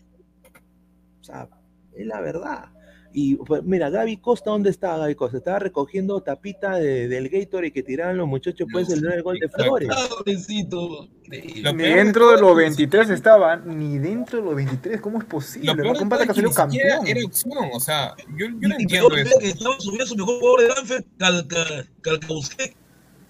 [1.22, 1.48] O sea,
[1.96, 2.66] es la verdad.
[3.14, 5.38] Y pues, mira, Gaby Costa, ¿dónde estaba Gaby Costa?
[5.38, 9.46] Estaba recogiendo tapita de- del Gatorade que tiraban los muchachos, pues el el gol de
[9.46, 9.64] Exacto.
[9.64, 9.90] Flores.
[9.92, 11.08] Ah, pobrecito.
[11.28, 15.20] Ni dentro de es los que ni 23 estaba, ni dentro de los 23, ¿cómo
[15.20, 15.68] es posible?
[15.68, 17.08] Lo peor que que salió campeón.
[17.08, 19.30] era opción, o sea, yo, yo no entiendo peor eso.
[19.30, 21.66] es que estaba subiendo su mejor jugador de Danfer, Calca,
[22.02, 22.76] Calcausque.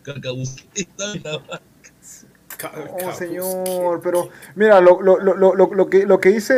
[0.01, 1.61] Calcausque estaba en la banca.
[2.91, 6.55] Oh, señor, pero mira, lo, lo, lo, lo, lo- lo que, lo que dice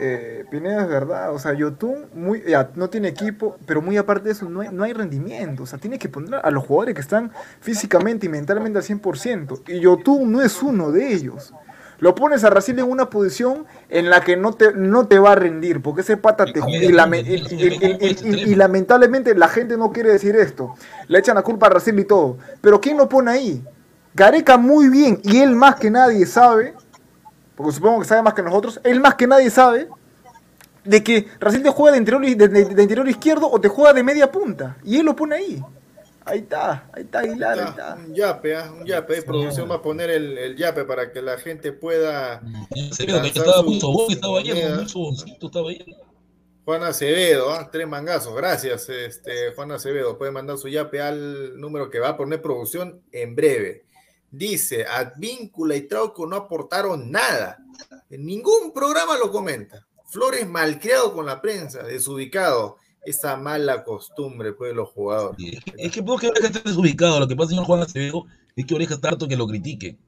[0.00, 1.32] eh, Pineda es verdad.
[1.32, 4.68] O sea, Yotun muy, ya, no tiene equipo, pero muy aparte de eso, no hay,
[4.72, 5.64] no hay rendimiento.
[5.64, 7.30] O sea, tiene que poner a los jugadores que están
[7.60, 9.62] físicamente y mentalmente al 100%.
[9.68, 11.52] Y Yotun no es uno de ellos.
[12.00, 15.32] Lo pones a Racing en una posición en la que no te, no te va
[15.32, 17.22] a rendir, porque ese pata te y, lame-
[18.42, 20.74] y- lamentablemente la gente no quiere decir esto.
[21.06, 22.36] Le echan la culpa a Racing y todo.
[22.60, 23.64] Pero ¿quién lo pone ahí?
[24.14, 26.74] Gareca muy bien, y él más que nadie sabe,
[27.56, 29.88] porque supongo que sabe más que nosotros, él más que nadie sabe
[30.84, 33.92] de que Racing te juega de interior, de, de- de interior izquierdo o te juega
[33.92, 34.76] de media punta.
[34.84, 35.62] Y él lo pone ahí.
[36.26, 37.94] Ahí está, ahí está Aguilar, ahí está.
[37.96, 39.22] Un yape, ah, un yape.
[39.22, 42.40] Producción va a poner el, el yape para que la gente pueda.
[42.72, 43.62] Que estaba estaba
[44.14, 44.82] estaba.
[46.64, 48.34] Juan Acevedo, ah, tres mangazos.
[48.34, 50.16] Gracias, este, Juan Acevedo.
[50.16, 53.84] Puede mandar su yape al número que va a poner producción en breve.
[54.36, 57.58] Dice: Advíncula y Trauco no aportaron nada.
[58.10, 59.86] En ningún programa lo comenta.
[60.06, 62.76] Flores malcriado con la prensa, desubicado.
[63.04, 65.36] Esa mala costumbre, pues, de los jugadores.
[65.76, 67.20] Es que, puedo que Oreja esté desubicado.
[67.20, 68.24] Lo que pasa, señor Juan Acevedo,
[68.56, 69.98] es que Oreja está harto que lo critique.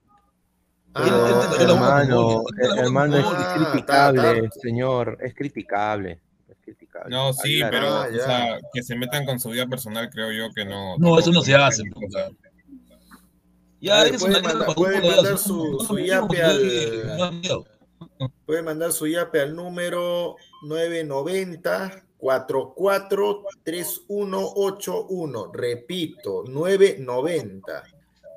[0.94, 6.20] Ah, hermano, es Ah, criticable, señor, es criticable.
[6.48, 7.14] Es criticable.
[7.14, 10.52] No, sí, pero Ah, o sea, que se metan con su vida personal, creo yo
[10.54, 10.96] que no.
[10.96, 11.82] No, eso no se hace.
[11.82, 12.30] O sea,
[13.86, 17.32] Ya, Puede mandar- puede su- su yape al-
[18.44, 25.50] Puede mandar su yape al número 990 44 3181.
[25.52, 27.82] Repito, 990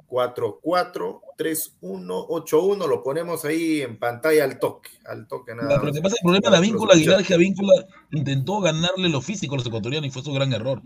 [0.08, 2.88] 44 3181.
[2.88, 4.90] Lo ponemos ahí en pantalla al toque.
[5.06, 7.74] Al toque nada Pero pasa, el problema de la víncula Aguilar que a víncula
[8.12, 10.82] intentó ganarle lo físico a los ecuatorianos y fue su gran error.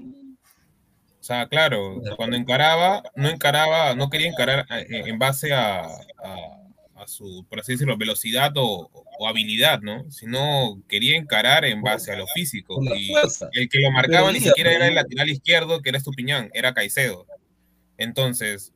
[1.23, 6.59] O sea, claro, cuando encaraba, no encaraba, no quería encarar eh, en base a, a-
[6.95, 10.09] a su, por así decirlo, velocidad o, o habilidad, ¿no?
[10.11, 12.77] Sino quería encarar en base a lo físico.
[12.97, 13.13] Y
[13.53, 17.25] el que lo marcaba ni siquiera era el lateral izquierdo, que era Estupiñán, era Caicedo.
[17.97, 18.73] Entonces,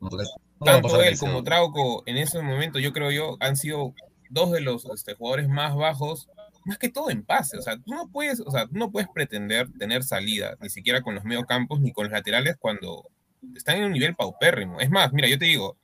[0.64, 3.94] tanto él como Trauco en ese momento, yo creo yo, han sido
[4.30, 6.30] dos de los este, jugadores más bajos,
[6.67, 7.58] más que todo en pase.
[7.58, 11.01] O sea, tú no puedes, o sea, tú no puedes pretender tener salida, ni siquiera
[11.01, 13.10] con los mediocampos ni con los laterales cuando
[13.56, 14.80] están en un nivel paupérrimo.
[14.80, 15.77] Es más, mira, yo te digo,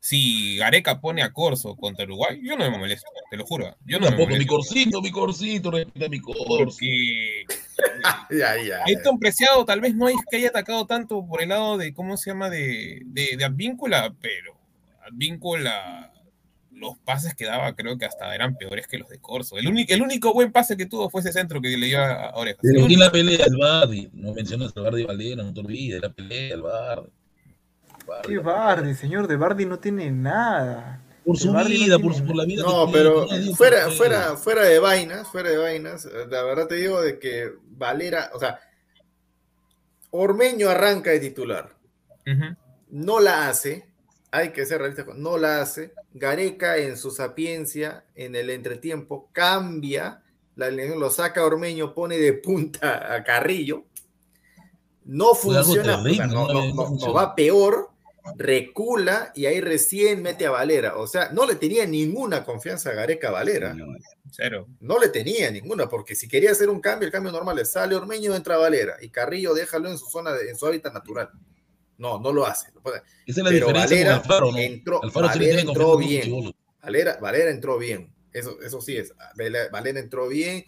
[0.00, 3.76] si Gareca pone a Corso contra Uruguay, yo no me molesto, te lo juro.
[3.86, 4.54] Yo no me Tampoco mi molesto.
[4.54, 6.44] corcito, mi corcito, respeta mi corso.
[6.46, 7.44] Porque
[8.30, 8.84] Ya, ya.
[8.86, 12.16] Ayrton Preciado tal vez no es que haya atacado tanto por el lado de, ¿cómo
[12.16, 12.50] se llama?
[12.50, 14.56] De, de, de Advíncula, pero
[15.02, 16.12] Advíncula,
[16.76, 19.56] los pases que daba creo que hasta eran peores que los de Corso.
[19.56, 22.26] El, único el único buen pase que tuvo fue ese centro que le dio a,
[22.30, 22.60] a Orejas.
[22.62, 26.10] Pero aquí la pelea el Bardi, no mencionas al Bardi Valera, no te olvides, la
[26.10, 27.08] pelea el Bardi.
[28.06, 28.28] Bardi.
[28.28, 29.26] ¿Qué Bardi, señor?
[29.26, 31.02] De Bardi no tiene nada.
[31.24, 33.90] Por su Bardi no vida, por, tiene su- por la vida No, pero tiene, fuera,
[33.90, 38.38] fuera, fuera de vainas, fuera de vainas, la verdad te digo de que Valera, o
[38.38, 38.60] sea,
[40.10, 41.74] Ormeño arranca de titular,
[42.90, 43.86] no la hace,
[44.36, 50.22] hay que ser realista, no la hace, Gareca en su sapiencia, en el entretiempo, cambia,
[50.56, 53.84] la alineación lo saca a Ormeño, pone de punta a Carrillo,
[55.04, 55.60] no funciona,
[55.98, 57.12] o sea, terrible, no, no, no- no no- no funciona.
[57.14, 57.90] va peor,
[58.36, 60.96] recula y ahí recién mete a Valera.
[60.96, 63.76] O sea, no le tenía ninguna confianza a Gareca Valera.
[64.32, 64.66] Cero.
[64.80, 67.94] No le tenía ninguna, porque si quería hacer un cambio, el cambio normal es sale
[67.94, 71.30] Ormeño, entra Valera y Carrillo déjalo en su zona, de, en su hábitat natural.
[71.98, 72.68] No, no lo hace.
[72.68, 74.58] Esa es la Pero diferencia Valera con Alfaro, ¿no?
[74.58, 76.54] entró, Alfaro Valera entró bien.
[76.82, 78.12] Valera, Valera entró bien.
[78.32, 79.14] Eso, eso sí es.
[79.70, 80.64] Valera entró bien.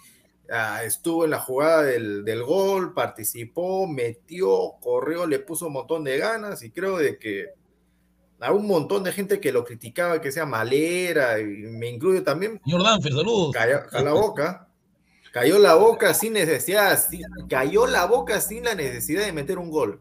[0.50, 6.04] Uh, estuvo en la jugada del, del, gol, participó, metió, corrió, le puso un montón
[6.04, 7.48] de ganas y creo de que
[8.40, 12.60] a un montón de gente que lo criticaba, que sea malera, y me incluyo también.
[12.64, 13.52] Señor Danfer, saludos.
[13.52, 14.68] Cayó, la boca.
[15.32, 16.98] Cayó la boca sin necesidad,
[17.48, 20.00] cayó la boca sin la necesidad de meter un gol.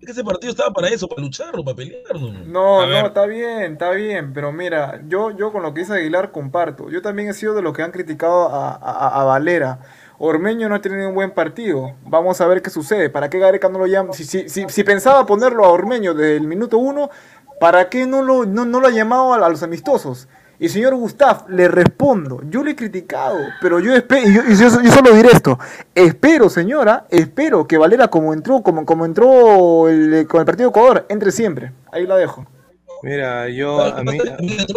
[0.00, 2.14] Es que ese partido estaba para eso, para luchar o para pelear.
[2.46, 6.32] No, no, está bien, está bien, pero mira, yo, yo con lo que dice Aguilar
[6.32, 6.88] comparto.
[6.88, 9.80] Yo también he sido de los que han criticado a, a, a Valera.
[10.18, 11.96] Ormeño no ha tenido un buen partido.
[12.04, 13.10] Vamos a ver qué sucede.
[13.10, 14.12] ¿Para qué Gareca no lo llama?
[14.14, 17.10] Si, si, si, si pensaba ponerlo a Ormeño desde el minuto uno,
[17.60, 20.28] ¿Para qué no lo, no, no lo ha llamado a, los amistosos?
[20.62, 25.14] Y señor Gustaf, le respondo, yo le he criticado, pero yo espero, y yo, solo
[25.14, 25.58] diré esto,
[25.94, 31.06] espero señora, espero que Valera como entró, como, como entró con el partido de Ecuador,
[31.08, 31.72] entre siempre.
[31.90, 32.44] Ahí la dejo.
[33.02, 34.18] Mira, yo a mí.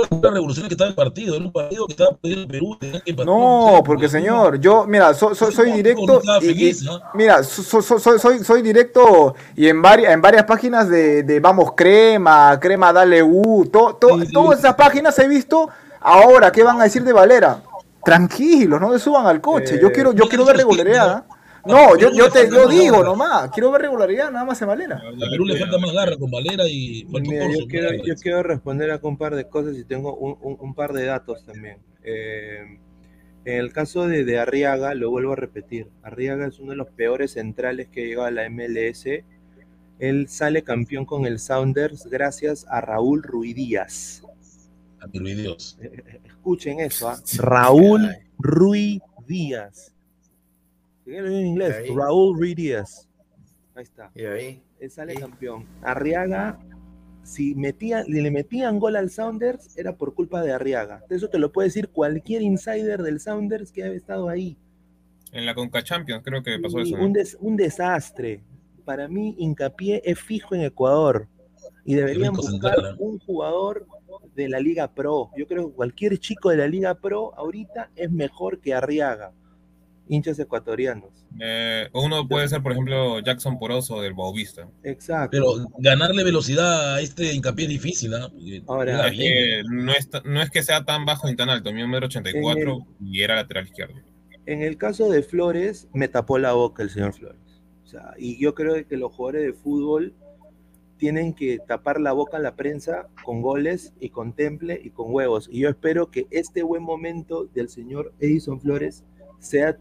[0.09, 2.77] Una revolución que estaba en partido, en un partido que estaba perdiendo Perú.
[3.25, 6.21] No, porque señor, yo, mira, soy, soy directo.
[6.41, 6.73] Y,
[7.13, 12.57] Mira, soy, soy, soy, directo y en varias, en varias páginas de, de Vamos Crema,
[12.59, 15.69] Crema Dale U, to, todas esas páginas he visto.
[15.99, 17.61] Ahora, ¿qué van a decir de Valera?
[18.03, 19.79] Tranquilos, no se suban al coche.
[19.81, 21.23] yo quiero, yo quiero ver regularidad.
[21.65, 24.97] No, yo, yo te yo digo nomás, quiero ver regularidad nada más en Valera.
[24.97, 28.91] A Perú le falta más garra con Valera y Mira, yo, quiero, yo quiero responder
[28.91, 31.77] a un par de cosas y tengo un, un, un par de datos también.
[32.03, 32.79] Eh,
[33.45, 36.89] en el caso de, de, Arriaga, lo vuelvo a repetir, Arriaga es uno de los
[36.89, 39.05] peores centrales que llegado a la MLS.
[39.99, 44.23] Él sale campeón con el Sounders gracias a Raúl Ruidíaz.
[44.99, 45.77] A mi Ruidíaz.
[45.81, 47.15] Eh, eh, escuchen eso, ¿eh?
[47.37, 49.93] Raúl Ruidíaz
[51.05, 53.07] en inglés, Raúl Ruiz
[53.75, 54.11] Ahí está.
[54.15, 54.63] Y ahí.
[54.79, 55.65] Él sale campeón.
[55.81, 56.59] Arriaga,
[57.23, 61.03] si metía, le metían gol al Sounders, era por culpa de Arriaga.
[61.09, 64.57] Eso te lo puede decir cualquier insider del Sounders que haya estado ahí.
[65.31, 66.95] En la Conca Champions creo que pasó eso.
[66.95, 68.43] Un, des, un, desastre.
[68.85, 71.27] Para mí, hincapié es fijo en Ecuador.
[71.85, 73.87] Y deberían buscar un jugador
[74.35, 75.31] de la Liga Pro.
[75.35, 79.33] Yo creo que cualquier chico de la Liga Pro ahorita es mejor que Arriaga
[80.07, 81.25] hinchas ecuatorianos.
[81.39, 84.67] Eh, uno puede ser, por ejemplo, Jackson Poroso del Bauvista.
[84.83, 85.29] Exacto.
[85.31, 88.29] Pero ganarle velocidad a este hincapié es difícil, ¿no?
[88.67, 91.91] Ahora, es no, es, no, es, que sea tan bajo ni tan alto, mide un
[91.91, 93.95] metro ochenta y cuatro y era lateral izquierdo.
[94.45, 97.39] En el caso de Flores, me tapó la boca el señor Flores.
[97.83, 100.13] O sea, y yo creo que los jugadores de fútbol
[100.97, 105.13] tienen que tapar la boca a la prensa con goles y con temple y con
[105.13, 105.49] huevos.
[105.51, 109.03] Y yo espero que este buen momento del señor Edison Flores
[109.43, 109.77] sea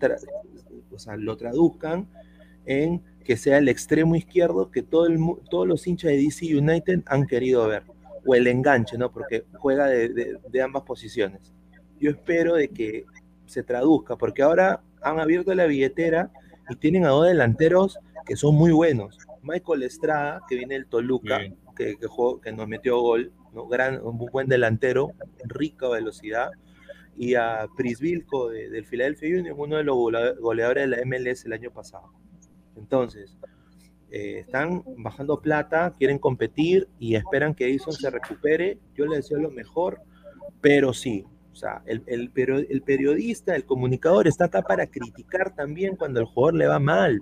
[0.91, 2.09] o sea, lo traduzcan
[2.67, 7.03] en que sea el extremo izquierdo que todo el, todos los hinchas de DC United
[7.07, 7.85] han querido ver,
[8.27, 9.11] o el enganche, ¿no?
[9.11, 11.53] Porque juega de, de, de ambas posiciones.
[12.01, 13.05] Yo espero de que
[13.47, 16.31] se traduzca, porque ahora han abierto la billetera
[16.69, 19.19] y tienen a dos delanteros que son muy buenos.
[19.43, 21.41] Michael Estrada, que viene del Toluca,
[21.77, 23.67] que, que, jugó, que, nos metió gol, ¿no?
[23.67, 25.13] Gran, un buen delantero,
[25.45, 26.51] rica velocidad
[27.17, 29.97] y a de, del Philadelphia Union, uno de los
[30.41, 32.13] goleadores de la MLS el año pasado.
[32.77, 33.37] Entonces,
[34.11, 38.79] eh, están bajando plata, quieren competir y esperan que Edison se recupere.
[38.95, 40.01] Yo les deseo lo mejor,
[40.61, 42.31] pero sí, o sea, el, el,
[42.69, 47.21] el, periodista, el comunicador está acá para criticar también cuando el jugador le va mal,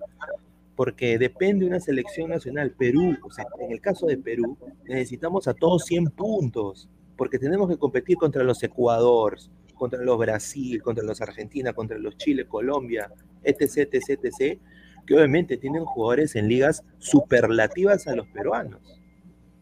[0.77, 2.73] porque depende de una selección nacional.
[2.73, 7.69] Perú, o sea, en el caso de Perú, necesitamos a todos 100 puntos, porque tenemos
[7.69, 13.11] que competir contra los Ecuadores, contra los Brasil, contra los Argentina, contra los Chile, Colombia,
[13.43, 14.61] etc, etc, etc,
[15.07, 18.83] que obviamente tienen jugadores en ligas superlativas a los peruanos.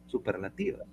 [0.08, 0.88] Superlativas.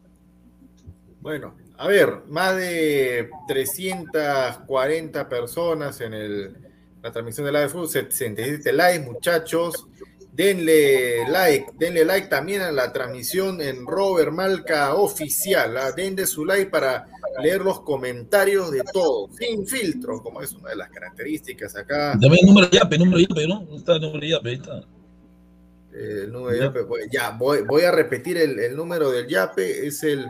[1.22, 6.54] Bueno, a ver, más de 340 personas en
[7.02, 9.88] la transmisión de la de fútbol, 67 likes, muchachos.
[10.34, 15.78] Denle like, denle like también a la transmisión en Robert Malca Oficial.
[15.78, 15.94] ¿ah?
[15.94, 17.08] Denle su like para
[17.42, 22.12] leer los comentarios de todos, sin filtro, como es una de las características acá.
[22.12, 23.68] También el número de yape, número de yape, ¿no?
[23.76, 24.84] Está el número de yape, ahí está.
[25.94, 29.88] El número de yape, pues, ya, voy, voy a repetir el, el, número del yape,
[29.88, 30.28] es el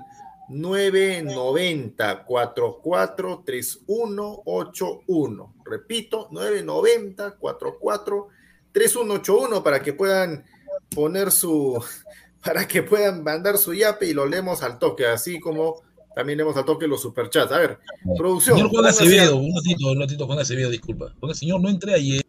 [0.49, 5.55] 990 44 3181.
[5.65, 8.27] Repito, 990 44
[8.71, 10.45] 3181 para que puedan
[10.93, 11.83] poner su
[12.43, 15.81] para que puedan mandar su yape y lo leemos al toque, así como
[16.15, 17.51] también leemos al toque los superchats.
[17.51, 17.77] A ver,
[18.17, 18.55] producción.
[18.55, 21.13] Señor Juan Acevedo, un ratito, un ratito, Juan Acevedo, disculpa.
[21.19, 22.21] Porque señor, no entré ayer.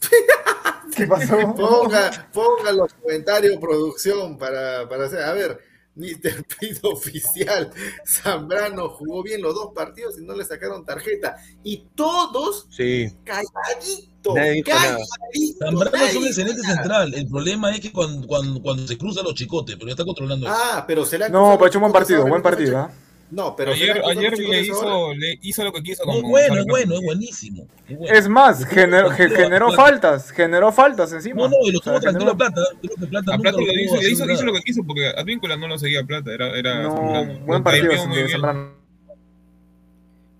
[0.96, 1.54] ¿Qué pasó?
[1.54, 5.22] Ponga, ponga los comentarios, producción, para, para hacer.
[5.22, 5.58] A ver,
[5.94, 6.44] Mr.
[6.58, 7.70] Pido oficial.
[8.06, 11.36] Zambrano jugó bien los dos partidos y no le sacaron tarjeta.
[11.62, 13.14] Y todos Sí.
[13.24, 14.34] calladitos.
[14.64, 15.58] Calladitos.
[15.58, 17.14] Zambrano es un excelente central.
[17.14, 20.46] El problema es que cuando, cuando, cuando se cruzan los chicotes, pero ya está controlando
[20.46, 20.56] eso.
[20.58, 22.78] Ah, pero se le han No, pero ha hecho un buen partido, buen partido.
[22.78, 22.90] ¿ah?
[23.34, 24.58] No, pero Ayer, le.
[24.58, 24.62] ¿eh?
[24.62, 27.66] hizo, le hizo lo que quiso No, con es bueno, es bueno, es buenísimo.
[27.88, 28.14] es bueno.
[28.14, 29.82] Es más, generó, generó plata.
[29.82, 31.44] faltas, generó faltas encima.
[31.44, 32.62] No, no, y lo O sea, estuvo tranquilo a generó- Plata.
[32.82, 35.56] Creo que Plata A Plata lo lo hizo, le hizo, lo que quiso porque Advíncula
[35.56, 37.90] no lo seguía Plata, era, era No, buen Lo partido.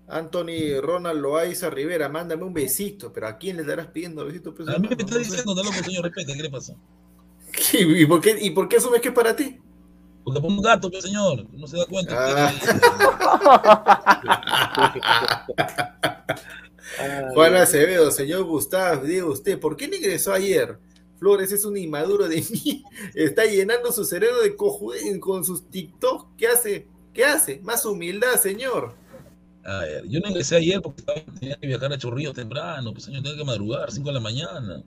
[0.07, 3.11] Anthony Ronald Loaiza Rivera, mándame un besito.
[3.11, 4.53] Pero ¿a quién le estarás pidiendo besito?
[4.53, 5.19] Pues, A mí me está No sé.
[5.19, 6.75] diciendo, dale con señor, respete, ¿qué le pasa?
[7.73, 9.57] ¿Y por qué, y por qué asumes que es para ti?
[10.23, 12.15] Porque por un gato, pues, señor, no se da cuenta.
[12.17, 12.53] Ah.
[17.33, 20.77] Juan Acevedo, señor Gustavo, diga usted, ¿por qué le ingresó ayer?
[21.17, 26.35] Flores es un inmaduro de mí, está llenando su cerebro de cojude con sus TikTok.
[26.37, 26.87] ¿Qué hace?
[27.13, 27.59] ¿Qué hace?
[27.61, 28.95] Más humildad, señor.
[29.65, 31.03] A ver, yo no ingresé ayer porque
[31.39, 34.83] tenía que viajar a Chorrillos temprano, pues señor, tenía que madrugar, 5 de la mañana.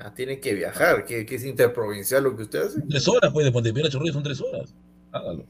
[0.00, 2.80] Ah, tiene que viajar, que, que es interprovincial lo que usted hace.
[2.82, 4.74] Tres horas, pues, de Pontepiedra a Chorrillos son tres horas.
[5.10, 5.44] Hágalo.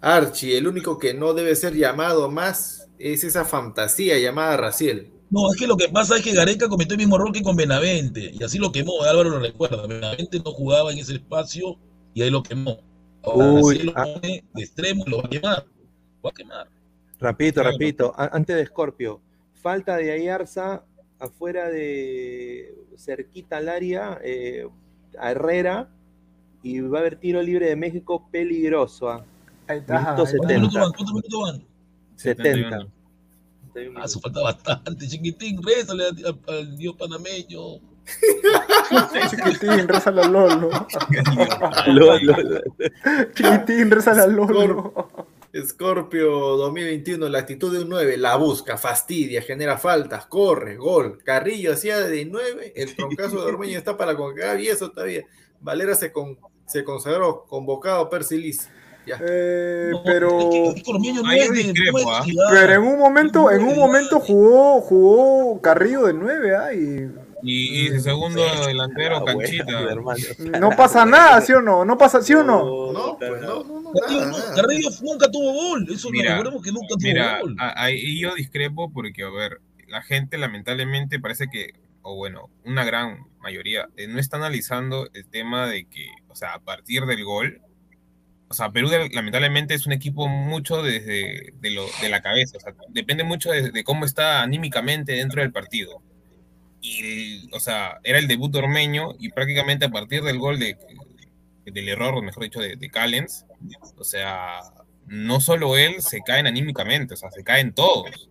[0.00, 5.12] Archie, el único que no debe ser llamado más es esa fantasía llamada Raciel.
[5.28, 7.54] No, es que lo que pasa es que Gareca cometió el mismo error que con
[7.54, 9.86] Benavente, y así lo quemó, Álvaro lo recuerda.
[9.86, 11.78] Benavente no jugaba en ese espacio
[12.14, 12.80] y ahí lo quemó.
[13.22, 14.04] Ahora Uy, Raciel lo ah.
[14.14, 15.66] pone de extremo y lo va a quemar.
[15.66, 16.68] Lo va a quemar.
[17.18, 17.70] Claro.
[17.70, 18.14] rapidito.
[18.16, 19.20] A- Antes de Scorpio,
[19.52, 20.84] falta de Ayarza
[21.20, 24.66] afuera de cerquita al área, eh,
[25.18, 25.88] a Herrera,
[26.62, 29.08] y va a haber tiro libre de México peligroso.
[29.10, 29.24] ah.
[29.68, 29.98] Ahí está.
[29.98, 30.42] Ahí ¿Cuántos está.
[30.48, 30.54] 70.
[30.58, 30.92] minutos van?
[30.92, 31.62] ¿Cuántos minutos van?
[32.16, 32.86] 70.
[33.96, 35.06] Ah, eso falta bastante.
[35.06, 36.04] Chiquitín, rézale
[36.48, 37.78] al, dios panameño.
[39.30, 40.70] Chiquitín, rézale al Lolo.
[41.86, 42.60] Lo- lo- lo-
[43.34, 44.92] Chiquitín, rézale al Lolo.
[45.66, 51.18] Scorpio 2021, la actitud de un 9, la busca, fastidia, genera faltas, corre, gol.
[51.24, 55.24] Carrillo hacía de 9, el troncazo de Ormeño está para concar y eso todavía.
[55.60, 58.68] Valera se, con- se consagró convocado a Persilis.
[59.06, 59.18] Ya.
[59.26, 62.22] Eh, No, pero, es que- Ormeño no es de- discrepo, ¿ah?
[62.50, 66.72] pero en un momento, en un momento jugó, jugó Carrillo de 9, ¿ah?
[66.74, 67.10] Y
[67.42, 69.80] Y, y el segundo delantero, Ah, bueno, Canchita.
[69.80, 70.20] hermano.
[70.60, 71.84] no pasa nada, ¿sí o no?
[71.84, 72.92] No pasa, ¿sí o no?
[72.92, 74.54] No, pues no, no, no, Carrillo, nada, no- nada.
[74.54, 75.86] Carrillo nunca tuvo gol.
[75.90, 77.56] Eso Mira, recordemos que nunca tuvo Mira, gol.
[77.58, 81.70] a- ahí yo discrepo porque, a ver, la gente lamentablemente parece que,
[82.02, 86.54] o bueno, una gran mayoría, eh, no está analizando el tema de que, o sea,
[86.54, 87.60] a partir del gol,
[88.48, 92.60] o sea, Perú lamentablemente es un equipo mucho desde de, lo, de la cabeza, o
[92.60, 96.02] sea, depende mucho de, de cómo está anímicamente dentro del partido.
[96.80, 100.76] Y, o sea, era el debut ormeño y prácticamente a partir del gol de,
[101.66, 103.44] del error, mejor dicho, de, de Callens,
[103.96, 104.60] o sea,
[105.06, 108.28] no solo él se caen anímicamente, o sea, se caen todos.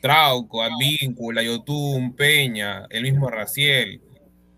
[0.00, 4.00] Trauco, Advíncula, Yotun, Peña, el mismo Raciel,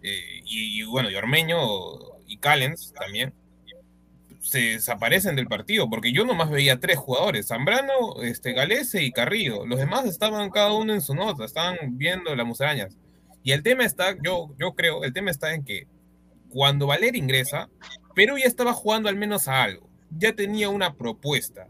[0.03, 1.59] eh, y, y bueno, y Ormeño
[2.27, 3.33] y Callens también,
[4.49, 9.67] se desaparecen del partido, porque yo nomás veía tres jugadores, Zambrano, este, Galese y Carrillo.
[9.67, 12.97] Los demás estaban cada uno en su nota, estaban viendo las musarañas.
[13.43, 15.87] Y el tema está, yo, yo creo, el tema está en que
[16.49, 17.69] cuando Valer ingresa,
[18.15, 21.67] Perú ya estaba jugando al menos a algo, ya tenía una propuesta.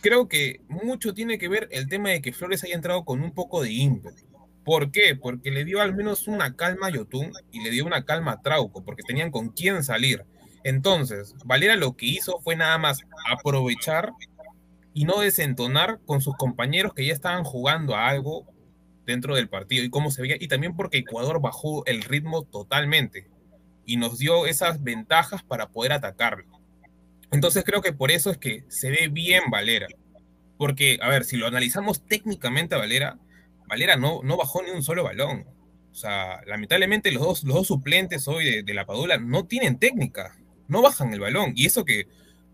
[0.00, 3.32] Creo que mucho tiene que ver el tema de que Flores haya entrado con un
[3.32, 4.24] poco de ímpetu.
[4.64, 5.14] ¿Por qué?
[5.14, 8.42] Porque le dio al menos una calma a Yotun y le dio una calma a
[8.42, 10.24] Trauco, porque tenían con quién salir.
[10.64, 13.00] Entonces, Valera lo que hizo fue nada más
[13.30, 14.12] aprovechar
[14.94, 18.46] y no desentonar con sus compañeros que ya estaban jugando a algo
[19.04, 23.28] dentro del partido y cómo se veía, y también porque Ecuador bajó el ritmo totalmente
[23.84, 26.46] y nos dio esas ventajas para poder atacarlo.
[27.30, 29.88] Entonces creo que por eso es que se ve bien Valera.
[30.56, 33.18] Porque, a ver, si lo analizamos técnicamente a Valera,
[33.66, 35.44] Valera no, no bajó ni un solo balón.
[35.90, 39.78] O sea, lamentablemente los dos, los dos suplentes hoy de, de la Padula no tienen
[39.78, 40.36] técnica,
[40.68, 41.52] no bajan el balón.
[41.56, 42.06] Y eso que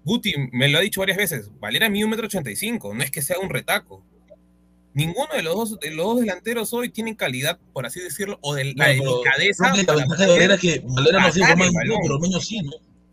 [0.05, 3.03] Guti me lo ha dicho varias veces, Valera mide un metro ochenta y cinco, no
[3.03, 4.05] es que sea un retaco.
[4.93, 8.55] Ninguno de los dos, de los dos delanteros hoy tienen calidad, por así decirlo, o
[8.55, 9.69] de la No, delicadeza.
[9.69, 11.99] la ventaja de Valera es que Valera no en balón.
[12.03, 12.73] pero Ormeño sí, ¿no?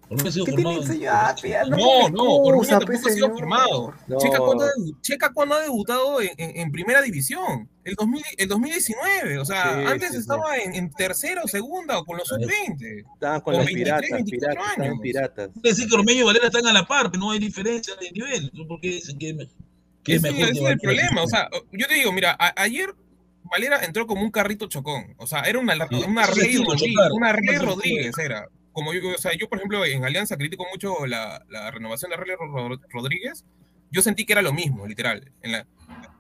[0.10, 1.00] Ormeño ha sido ¿Qué tiene formado que en-?
[1.42, 1.64] Pia?
[1.66, 3.32] No, me no, Ormeño tampoco ha sido señor.
[3.34, 3.94] formado.
[4.08, 4.18] No.
[4.20, 8.24] Checa, cuando ha, debu- checa cuando ha debutado en, en- en primera división, el, 2000
[8.38, 9.38] el 2019.
[9.40, 10.20] O sea, Sí, antes sí, sí.
[10.22, 13.06] estaba en, en tercera o segunda o con los sub-20.
[13.14, 14.62] Estaban con Con los 23, piratas, 24
[15.02, 15.62] piratas, años.
[15.64, 18.50] decir que Ormeño y Valera están a la par, pero no hay diferencia de nivel.
[18.54, 18.66] ¿no?
[18.68, 19.48] ¿Por qué dicen que, es
[20.04, 21.24] que mejor ese que es el problema.
[21.24, 22.94] O sea, yo te digo, mira, a- ayer
[23.52, 25.14] Valera entró como un carrito chocón.
[25.18, 26.96] O sea, era una, Sí, una es Rey Rodríguez.
[26.96, 28.48] chocar, Una Rey Rodríguez era.
[28.78, 32.18] Como yo, o sea, yo, por ejemplo, en Alianza critico mucho la, la renovación de
[32.18, 33.44] Ro- Rodríguez.
[33.90, 35.32] Yo sentí que era lo mismo, literal.
[35.42, 35.68] En la,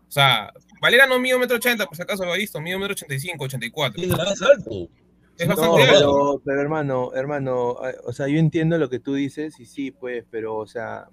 [0.07, 0.51] o sea,
[0.81, 2.93] Valera no mide un metro ochenta, por si acaso lo ha visto, mide un metro
[2.93, 4.01] ochenta y cinco, ochenta y cuatro.
[4.01, 4.89] Es más alto.
[5.37, 5.93] Es No, bastante No, alto.
[5.93, 9.91] pero, pero hermano, hermano, eh, o sea, yo entiendo lo que tú dices y sí,
[9.91, 11.09] pues, pero, o sea,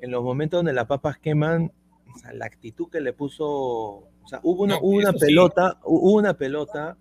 [0.00, 1.70] en los momentos donde las papas queman,
[2.12, 5.18] o sea, la actitud que le puso, o sea, hubo una, No, hubo una sí.
[5.20, 6.98] pelota, hu- hubo una pelota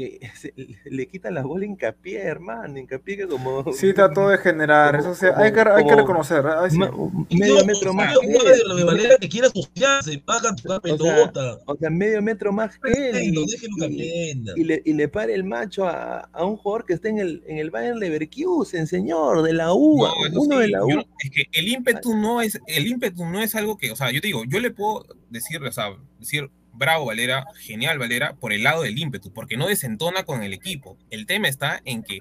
[0.00, 4.96] que se- le quita la bola Hincapié, hermano, Hincapié que como Sí, trató de generar.
[4.96, 6.44] Eso sí, hay que, hay que Como- reconocer.
[6.46, 6.78] ay, sí.
[6.78, 6.90] ma-
[7.30, 11.58] medio metro más que él, de Valera que quiera asociarse, paga tu sea, pelota.
[11.66, 13.34] o sea, medio metro más que él.
[13.34, 17.18] Y- y le, y le para el macho a, a un jugador que está en
[17.18, 20.90] el, en el Bayern Leverkusen, señor, de la U, No, uno sí, de la U.
[20.90, 24.10] yo- es que el ímpetu no es, el ímpetu no es algo que, o sea,
[24.10, 26.50] yo te digo, yo le puedo decir, o sea, decir,
[26.80, 30.96] bravo Valera, genial Valera, por el lado del ímpetu, porque no desentona con el equipo.
[31.10, 32.20] El tema está en que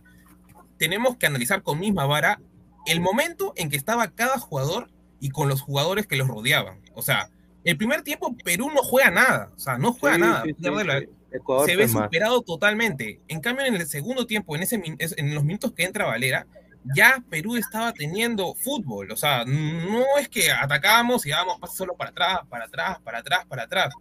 [0.77, 2.41] tenemos que analizar con misma vara
[2.85, 4.89] el momento en que estaba cada jugador
[5.21, 6.81] y con los jugadores que los rodeaban.
[6.93, 7.29] O sea,
[7.63, 10.43] el primer tiempo Perú no juega nada, o sea, no juega Sí, nada.
[10.43, 11.09] sí, sí.
[11.31, 13.21] Ecuador se ve superado totalmente.
[13.27, 16.47] En cambio, en el segundo tiempo, en, ese, en los minutos que entra Valera,
[16.95, 19.11] ya Perú estaba teniendo fútbol.
[19.11, 23.19] O sea, no es que atacábamos y dábamos pasos solo para atrás, para atrás, para
[23.19, 23.93] atrás, para atrás.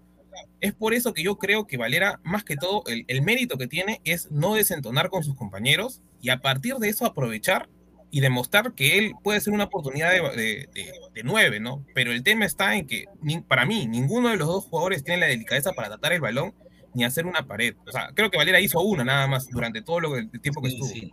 [0.60, 3.66] Es por eso que yo creo que Valera, más que todo, el, el mérito que
[3.68, 7.68] tiene es no desentonar con sus compañeros y a partir de eso aprovechar
[8.10, 11.84] y demostrar que él puede ser una oportunidad de, de, de- de nueve, ¿no?
[11.94, 15.20] Pero el tema está en que, ni- para mí, ninguno de los dos jugadores tiene
[15.20, 16.54] la delicadeza para tratar el balón
[16.94, 17.74] ni hacer una pared.
[17.86, 20.70] O sea, creo que Valera hizo una nada más durante todo lo, el tiempo que
[20.70, 20.88] Sí, estuvo.
[20.88, 21.12] sí.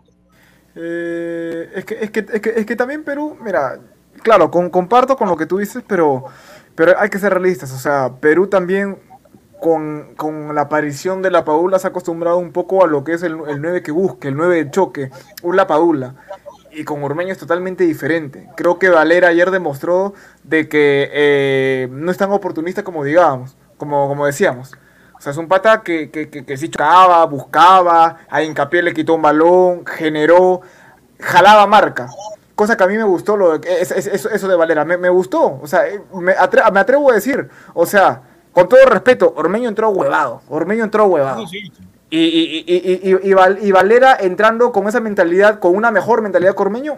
[0.78, 3.80] Eh, es, que, es, que, es, que, es que también Perú, mira,
[4.24, 6.26] claro, con- comparto con lo que tú dices, pero,
[6.76, 7.72] pero hay que ser realistas.
[7.72, 8.98] O sea, Perú también
[9.66, 13.14] con, con la aparición de la Padula se ha acostumbrado un poco a lo que
[13.14, 15.10] es el, el 9 que busque, el 9 de choque,
[15.42, 16.14] un La Padula.
[16.70, 18.48] Y con Ormeño es totalmente diferente.
[18.56, 20.14] Creo que Valera ayer demostró
[20.44, 24.74] de que eh, no es tan oportunista como digábamos, como, como decíamos.
[25.18, 28.94] O sea, es un pata que, que, que, que sí chocaba, buscaba, a Hincapié le
[28.94, 30.62] quitó un balón, generó,
[31.20, 32.08] jalaba marca.
[32.54, 34.96] Cosa que a mí me gustó, lo, de- es- es- eso, eso de Valera, me,
[34.98, 35.60] me gustó.
[35.60, 38.22] O sea, eh, me, atre- me atrevo a decir, o sea,
[38.56, 40.42] con todo respeto, Ormeño entró huevado.
[40.50, 41.44] Ormeño entró huevado.
[41.44, 41.72] Eso sí.
[42.10, 45.92] Y, y, y, y, y- y Val- y Valera entrando con esa mentalidad, con una
[45.92, 46.98] mejor mentalidad que Ormeño,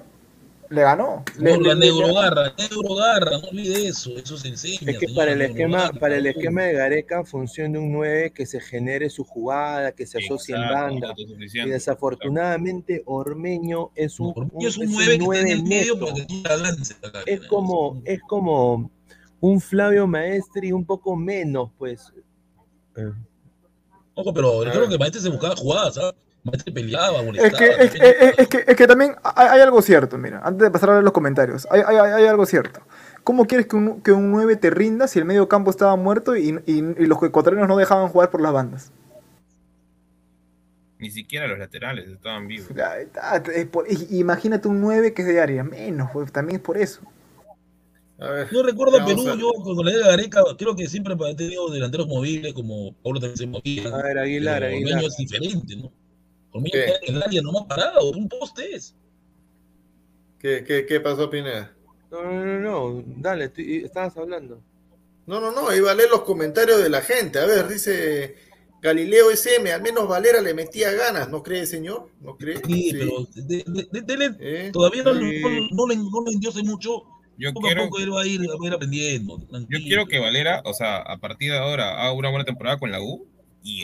[0.70, 1.24] le ganó.
[1.39, 4.91] Le- No, la le- le- neurogarra, neurogarra, no olvide eso, eso se enseña.
[4.91, 6.30] Es que para el la esquema, para el no.
[6.30, 10.62] esquema de Gareca funciona un 9 que se genere su jugada, que se asocie en
[10.64, 11.14] Exacto, banda.
[11.18, 15.93] Y desafortunadamente Ormeño es un, Ormeño es un es 9 que está en el medio
[15.95, 16.05] neto.
[16.05, 17.20] porque tú la lances acá.
[17.26, 18.91] Es como, es como
[19.40, 22.12] un Flavio Maestri un poco menos, pues.
[22.96, 23.12] Eh,
[24.16, 26.12] Ojo, pero creo que Maestre se buscaba jugadas, ¿ah?
[26.44, 27.58] Maestre peleaba, Es molestaba.
[27.58, 28.04] que, es, también.
[28.22, 30.94] es- es que, es que también hay, hay algo cierto, mira, antes de pasar a
[30.96, 32.82] ver los comentarios, hay, hay- hay algo cierto.
[33.24, 36.36] ¿Cómo quieres que un, que un 9 te rinda si el medio campo estaba muerto
[36.38, 38.92] y, y- y los ecuatorianos no dejaban jugar por las bandas?
[41.00, 42.70] Ni siquiera los laterales estaban vivos.
[44.10, 47.02] Imagínate un 9 que es de área, menos, pues, también es por eso.
[48.20, 51.36] A ver, Yo recuerdo Perú, a- yo cuando le de Gareca, creo que siempre ha
[51.36, 53.89] tenido delanteros movibles, como Pablo también se movía.
[53.89, 54.93] A ver, Aguilar, Aguilar.
[54.93, 55.91] Ormeño es diferente, ¿no?
[56.51, 58.95] Ormeño está en el área nomás parado, un poste es.
[60.39, 61.74] ¿Qué, qué, qué pasó, Pineda?
[62.11, 64.61] No, no, no, no, dale, estoy- estabas hablando.
[65.26, 67.38] No, no, no, iba a leer los comentarios de la gente.
[67.39, 68.36] A ver, dice
[68.82, 72.09] Galileo SM, al menos Valera le metía ganas, ¿no cree, señor?
[72.22, 72.61] ¿No cree?
[72.65, 74.70] Sí, pero de, de- de- dele- ¿Eh?
[74.72, 75.41] todavía no, Sí.
[75.41, 77.03] no, no le, no le endiose mucho.
[77.38, 79.40] Yo Poco a quiero, poco él va a ir, va a ir aprendiendo.
[79.40, 79.80] yo tranquilo.
[79.86, 83.00] quiero que Valera, o sea, a partir de ahora haga una buena temporada con la
[83.02, 83.28] U
[83.64, 83.84] y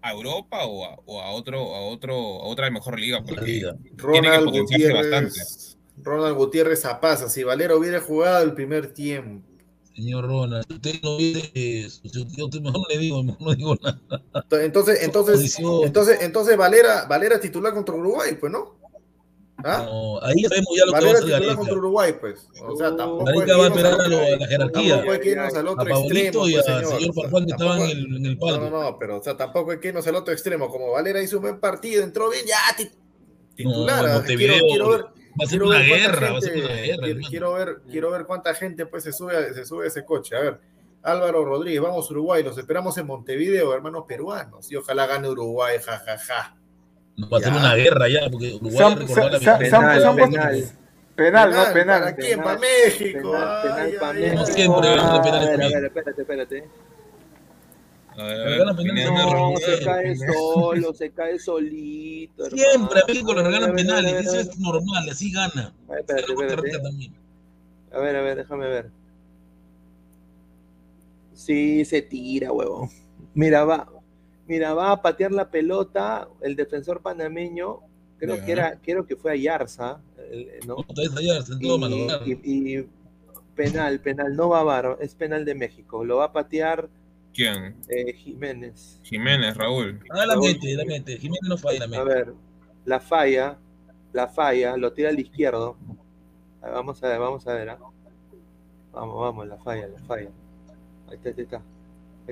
[0.00, 3.76] a Europa o a, o a otro, a otro, a otra mejor liga, porque liga.
[3.76, 5.78] tiene que Ronald potenciarse Gutiérrez.
[5.98, 9.46] Ronald Gutiérrez Zapaza, si Valera hubiera jugado el primer tiempo.
[9.94, 13.42] Señor Ronald, si usted no viene, eh, si usted, usted mejor no le digo, mejor
[13.42, 14.00] no digo nada.
[14.62, 18.81] Entonces, entonces, entonces, entonces Valera, Valera titular contra Uruguay, pues, ¿no?
[19.64, 19.82] ¿Ah?
[19.86, 22.48] No, ahí sabemos ya lo que va a Valera hacer contra Uruguay, pues.
[22.66, 24.88] O sea, tampoco Gareca que va a esperar al a, lo- otro- a la jerarquía.
[24.94, 26.98] Tampoco hay que irnos al A otro Pablito extremo, y pues, al señor.
[26.98, 28.70] señor O sea, Farfán que estaban en el, en el No, palco.
[28.70, 30.68] no, no, pero o sea, tampoco hay que irnos al otro extremo.
[30.68, 32.90] Como Valera hizo un buen partido, entró bien, ya, ti-
[33.54, 34.06] titular.
[34.06, 35.04] No, Montevideo quiero, quiero ver,
[35.40, 37.02] Va a ser una guerra, va a ser una guerra.
[37.04, 40.04] quiero, quiero ver, quiero ver cuánta gente pues se sube, a- se sube a ese
[40.04, 40.36] coche.
[40.36, 40.60] A ver,
[41.02, 44.70] Álvaro Rodríguez, vamos Uruguay, los esperamos en Montevideo, hermanos peruanos.
[44.70, 46.54] Y ojalá gane Uruguay, jajaja.
[46.56, 46.61] No,
[47.18, 50.06] va a ser una guerra ya, porque Uruguay Se recordó la se se Penal, se
[50.06, 50.64] han puesto- penal.
[51.14, 52.14] Penal, no, ¿Para penal.
[52.16, 52.28] quién?
[52.30, 53.32] penal, ¿Para México?
[53.32, 54.46] Penal, penal Ay, pa' ay, México.
[54.46, 56.64] Siempre, A ganando ver, penales a ver, espérate, espérate.
[58.16, 59.56] A ver, a ver, No, Raúl.
[59.58, 62.44] se cae solo, se cae solito.
[62.50, 63.04] Siempre a hermano.
[63.08, 65.72] México le A a regalan a penales, a eso es normal, así gana.
[65.88, 67.10] A ver, Espérate, espérate.
[67.92, 68.90] A ver, a ver, déjame ver.
[71.34, 72.88] Sí, se tira, huevón.
[73.34, 73.88] Mira, va.
[74.46, 77.80] Mira, va a patear la pelota el defensor panameño.
[78.18, 80.76] Creo que era, creo que fue a Yarza, el- ¿no?
[81.16, 82.88] Allá, en Y, y- y
[83.56, 86.04] penal, penal, no va a VAR, es penal de México.
[86.04, 86.88] Lo va a patear
[87.34, 87.76] ¿Quién?
[87.88, 89.00] eh, Jiménez.
[89.02, 90.00] Jiménez, Raúl.
[90.10, 91.16] Ah, la mete, la mete.
[91.18, 92.04] Jiménez no falla, la A mete.
[92.04, 92.34] ver,
[92.84, 93.58] la falla,
[94.12, 95.76] la falla, lo tira al izquierdo.
[96.60, 97.70] A Vamos a ver, vamos a ver.
[97.70, 97.78] ¿ah?
[98.92, 100.30] Vamos, vamos, la falla, la falla.
[101.08, 101.62] Ahí está, ahí está.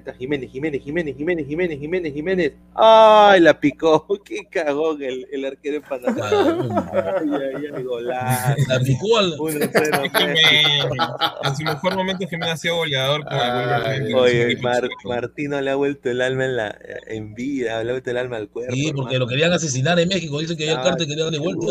[0.01, 2.53] Ahí está Jiménez, Jiménez, Jiménez, Jiménez, Jiménez, Jiménez, Jiménez.
[2.74, 4.07] ¡Ay, la picó!
[4.24, 6.30] ¡Qué cagón el, el arquero de Panamá!
[6.32, 8.55] Ah, ¡Ay, ay, ay, golazo!
[8.66, 9.32] La picó al.
[9.36, 10.86] 1-0 Jiménez.
[11.44, 16.11] En su mejor momento Jiménez ha sido goleador con Oye, Mar- Martino le ha vuelto
[16.11, 18.72] el alma en, la, en vida, le ha vuelto el alma al cuerpo.
[18.74, 19.18] Sí, porque hermano.
[19.18, 20.38] lo querían asesinar en México.
[20.40, 21.66] Dicen que el Ah, cártel quería darle vuelta.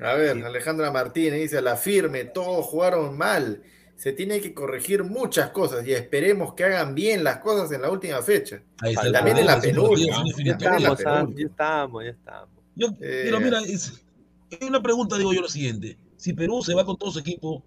[0.00, 3.62] A ver, Alejandra Martínez dice, a la firme, todos jugaron mal.
[3.96, 7.90] Se tiene que corregir muchas cosas y esperemos que hagan bien las cosas en la
[7.90, 8.62] última fecha.
[8.80, 10.24] Ahí está el También en la penúltima.
[10.44, 10.98] Ya estamos,
[11.36, 12.48] ya estamos, ya estamos.
[12.74, 14.02] Yo, Eh, pero mira, es,
[14.50, 15.96] hay una pregunta, digo yo, lo siguiente.
[16.16, 17.62] Si Perú se va con todo su equipo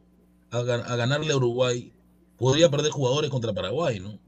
[0.52, 1.94] a ganarle a Uruguay,
[2.38, 4.20] podría perder jugadores contra Paraguay, ¿no?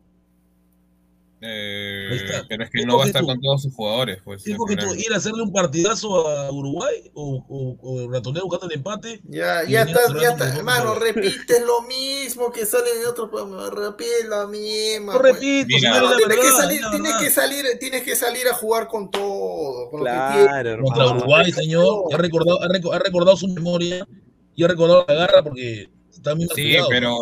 [1.40, 2.08] Eh,
[2.50, 3.28] pero es que ¿Qué no va a estar tú?
[3.28, 4.18] con todos sus jugadores.
[4.26, 4.96] Pues, ¿Qué el coges tú?
[4.96, 9.22] ¿Ir a hacerle un partidazo a Uruguay o, o, o ratonear buscando el empate?
[9.26, 11.04] Ya, ya venía está, cerrando ya con está, los hermano, otros.
[11.04, 15.14] repite lo mismo que sale en otro programa, repite lo mismo.
[15.14, 15.34] No pues.
[15.36, 18.88] repito, Mira, No, la tienes, que salir, tienes que salir, tienes que salir a jugar
[18.88, 20.48] con todo, con lo que tienes.
[20.48, 21.06] Claro, Contra.
[21.12, 24.08] Uruguay, señor, ha recordado, ha, reco- ha recordado su memoria
[24.56, 27.16] y ha recordado la garra porque está bien Sí, pero,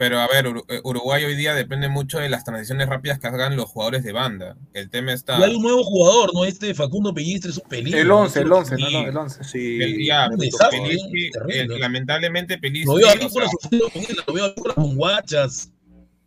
[0.00, 3.54] pero a ver, eh, Uruguay hoy día depende mucho de las transiciones rápidas que hagan
[3.54, 4.56] los jugadores de banda.
[4.72, 5.38] El tema está.
[5.38, 6.46] Y hay un nuevo jugador, ¿no?
[6.46, 7.98] Este Facundo Pellistre es un peligro.
[8.00, 8.56] El 11, el ¿no?
[8.56, 9.44] 11, no, no, el 11.
[9.44, 11.30] Sí, el- ya, desastre, Pelistri, ¿eh?
[11.34, 11.76] Terrible.
[11.76, 14.96] eh, lamentablemente Pelistri, Lo veo a Víncula sea, sufriendo con él, lo veo a con
[14.96, 15.70] guachas.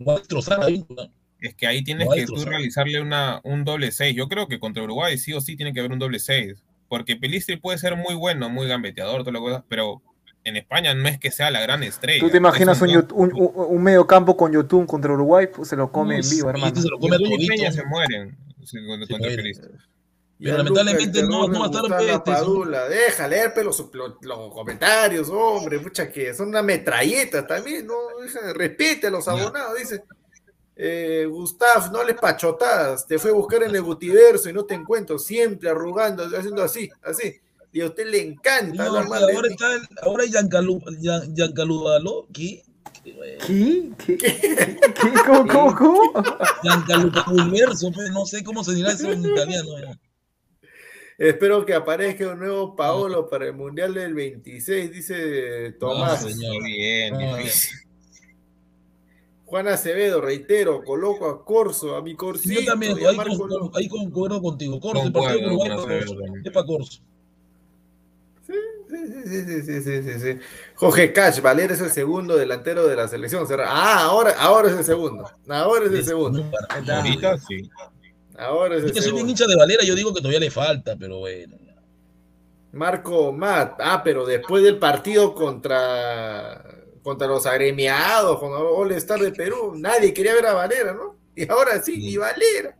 [0.07, 1.09] Va a destrozar a Víncula.
[1.41, 4.15] es que ahí tienes que tú realizarle una, un doble 6.
[4.15, 6.63] Yo creo que contra Uruguay sí o sí tiene que haber un doble 6.
[6.87, 10.03] Porque Pelistri puede ser muy bueno, muy gambeteador, todas las cosas, pero
[10.45, 12.19] en España no es que sea la gran estrella.
[12.19, 15.47] ¿Tú te imaginas un, un, un- un medio campo con Yotun contra Uruguay?
[15.47, 16.75] Pues se lo come en vivo, hermano.
[16.81, 17.47] se lo come y.
[17.47, 19.09] Peña se mueren sí, contra.
[20.39, 22.23] Y lamentablemente Lucas, no- no va a estar ¿no?
[22.23, 22.89] Padula.
[22.89, 27.93] Deja, léerpe los, los, los comentarios, hombre, mucha que son una metralleta también, no,
[28.53, 30.03] repite a los abonados, dice.
[30.75, 34.73] Eh, Gustav, no les pachotadas, te fue a buscar en el Gutiverso y no te
[34.73, 37.39] encuentro, siempre arrugando, haciendo así, así.
[37.73, 39.53] Y a usted le encanta No, hablar mal de ahora mí.
[39.55, 40.79] está el, ahora Giancalu,
[42.31, 42.61] ¿qué?
[43.03, 43.89] ¿Qué?
[44.05, 44.17] ¿Qué?
[44.17, 44.91] ¿Qué?
[45.25, 46.23] ¿Cómo, cómo, cómo?
[46.61, 49.69] Giancaluca pues, no sé cómo se dirá eso en italiano.
[49.79, 49.99] ya.
[51.17, 56.23] Espero que aparezca un nuevo Paolo para el Mundial del 26, dice Tomás.
[56.23, 56.63] No, señor.
[56.63, 57.79] Bien, difícil.
[59.45, 62.59] Juan Acevedo, reitero, coloco a Corso, a mi Corsito.
[62.61, 64.79] Yo también, ahí, con- ahí concuerdo contigo.
[64.79, 66.15] Corso, el partido de Uruguay es para Corso.
[66.15, 66.41] también.
[66.45, 67.01] Es para Corso.
[69.05, 70.39] Sí, sí, sí, sí, sí, sí, sí, sí.
[70.75, 73.45] Jorge Cash, Valer es el segundo delantero de la selección.
[73.65, 75.29] Ah, ahora, ahora es el segundo.
[75.49, 76.45] Ahora es el segundo.
[76.69, 77.69] Ahorita sí.
[78.37, 79.31] Ahora es Es el que soy bien segundo.
[79.31, 81.57] hincha de Valera, yo digo que todavía le falta, pero bueno.
[82.71, 83.75] Marco Matt.
[83.79, 86.63] Ah, pero después del partido contra,
[87.03, 91.15] contra los agremiados, con All Star de Perú, nadie quería ver a Valera, ¿no?
[91.35, 92.01] Y ahora sí, Sí.
[92.01, 92.75] ni Valera.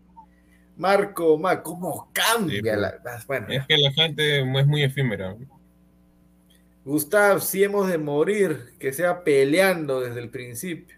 [0.76, 3.24] Marco Matt, ¿cómo cambia Sí, la.
[3.28, 5.36] Bueno, Es que la gente es muy efímera.
[6.86, 10.98] Gustav, si hemos de morir, que sea peleando desde el principio.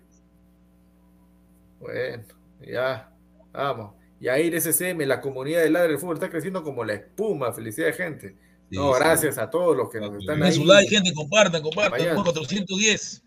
[1.80, 2.24] Bueno,
[2.62, 3.12] ya,
[3.54, 3.94] vamos.
[4.20, 7.54] Yair SCM, la comunidad de Ladre del Fútbol está creciendo como la espuma.
[7.54, 8.36] Felicidades, gente.
[8.70, 9.00] Sí, no, sí.
[9.00, 10.54] gracias a todos los que nos están ahí.
[10.54, 11.92] su like, gente, compartan, compartan.
[11.92, 12.16] Vayan.
[12.16, 13.24] 410.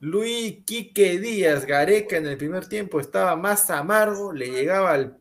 [0.00, 5.16] Luis Quique Díaz, Gareca en el primer tiempo estaba más amargo, le llegaba al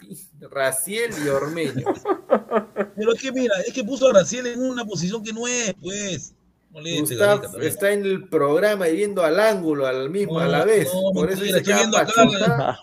[0.51, 1.85] Raciel y Ormeño.
[2.95, 5.73] Pero es que mira, es que puso a Graciela en una posición que no es,
[5.81, 6.33] pues.
[6.71, 7.71] Moleste, Gustav Gareca, también.
[7.71, 10.89] está en el programa y viendo al ángulo, al mismo, a la No, vez.
[10.93, 12.75] no, Por eso mentira, que estoy viendo a acá, pachutar.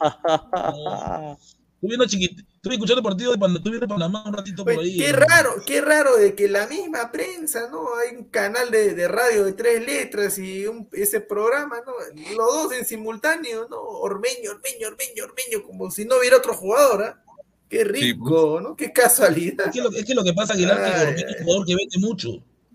[1.75, 4.75] Estoy viendo chiquit- Estuve escuchando el partido de Panamá, estuve en Panamá un ratito por
[4.75, 4.97] Oye, ahí.
[4.99, 7.89] qué raro, qué raro de que la misma prensa, ¿no?
[7.97, 11.93] Hay un canal de, de radio de tres letras y un- ese programa, ¿no?
[12.37, 13.81] Los dos en simultáneo, ¿no?
[13.81, 17.25] Ormeño, Ormeño, Ormeño, Ormeño, como si no hubiera otro jugador, ¿ah?
[17.69, 18.77] Qué rico, ¿no?
[18.77, 19.67] Qué casualidad.
[19.67, 21.67] Es que lo, es que lo que pasa, Aguilar, que Ay, Ormeño es un jugador
[21.67, 22.29] que vende mucho.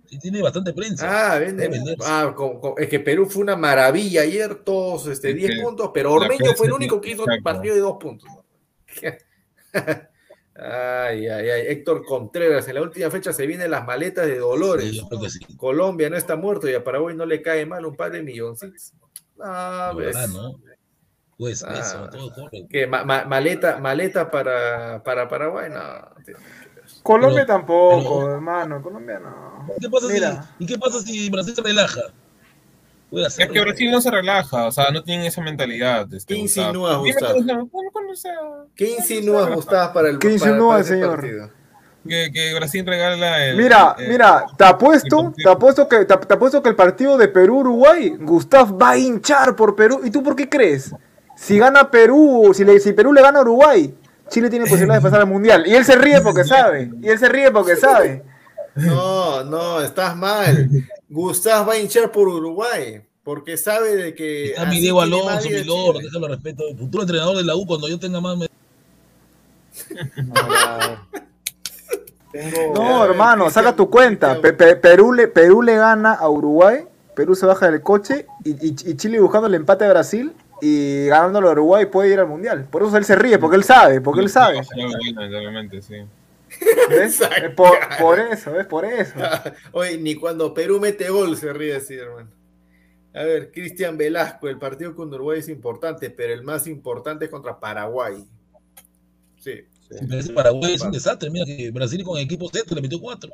[0.10, 1.32] Y tiene bastante prensa.
[1.32, 5.36] Ah, vende- ah, con- con- es que Perú fue una maravilla ayer, todos este, Es
[5.38, 8.28] 10 que puntos, pero Ormeño fue el único que hizo un partido de dos puntos.
[8.30, 8.44] ¿no?
[10.56, 11.62] Ay, ay, ay.
[11.68, 14.90] Héctor Contreras, en la última fecha se vienen las maletas de Dolores.
[14.90, 15.40] Sí, yo creo que sí.
[15.58, 18.94] Colombia no está muerto y a Paraguay no le cae mal un par de milloncitos.
[19.42, 20.08] Ah, ves.
[20.16, 20.60] verdad, ¿no?
[21.38, 21.76] Pues Ah.
[21.80, 22.66] eso, todo corre.
[22.68, 26.34] Que ma- ma- maleta, maleta para, para Paraguay, no.
[27.04, 28.82] Colombia Pero- tampoco, pero- hermano.
[28.82, 29.68] Colombia no.
[29.80, 30.44] ¿Qué pasa Mira.
[30.58, 32.02] si, ¿Y qué pasa si Brasil se relaja?
[33.12, 36.12] Es que Brasil no se relaja, o sea, no tienen esa mentalidad.
[36.14, 37.04] Este, ¿Qué Dime Gustavo?
[38.78, 41.16] ¿Qué insinúas, Gustavo, para el ¿Qué insinúa, señor?
[41.18, 41.50] partido?
[42.08, 43.58] Que, que Brasil regala el.
[43.58, 48.16] Mira, mira, te apuesto, te apuesto que te, te apuesto que el partido de Perú-Uruguay,
[48.20, 50.02] Gustav va a hinchar por Perú.
[50.06, 50.94] ¿Y tú por qué crees?
[51.36, 53.94] Si gana Perú, si, le, si Perú le gana a Uruguay,
[54.30, 55.68] Chile tiene posibilidades de pasar al mundial.
[55.68, 56.92] Y él se ríe porque sabe.
[57.02, 58.24] Y él se ríe porque sabe.
[58.76, 60.70] No, no, estás mal.
[61.10, 64.52] Gustavo va a hinchar por Uruguay, porque sabe de que.
[64.52, 65.66] Está mi Diego Alonso, mi Chile.
[66.04, 66.64] déjalo respeto.
[66.78, 68.38] Futuro entrenador de la U cuando yo tenga más.
[68.38, 68.48] me-
[72.74, 74.40] No, hermano, saca tu cuenta.
[74.42, 78.52] Pe- Pe- Perú, le, Perú le gana a Uruguay, Perú se baja del coche y,
[78.52, 82.28] y- y Chile buscando el empate a Brasil y ganándolo a Uruguay puede ir al
[82.28, 82.66] mundial.
[82.70, 84.62] Por eso él se ríe, porque él sabe, porque él sabe.
[84.76, 85.96] Lamentablemente, sí.
[86.90, 87.22] ¿Ves?
[87.44, 89.14] Es por, por eso, es por eso.
[89.72, 92.30] Oye, ni cuando Perú mete gol se ríe así, hermano.
[93.16, 97.32] A ver, Cristian Velasco, el partido con Uruguay es importante, pero el más importante es
[97.32, 98.24] contra Paraguay.
[99.48, 99.96] Sí.
[100.12, 101.30] Ese Paraguay es un desastre.
[101.30, 103.32] Mira que Brasil con equipo Z le metió cuatro.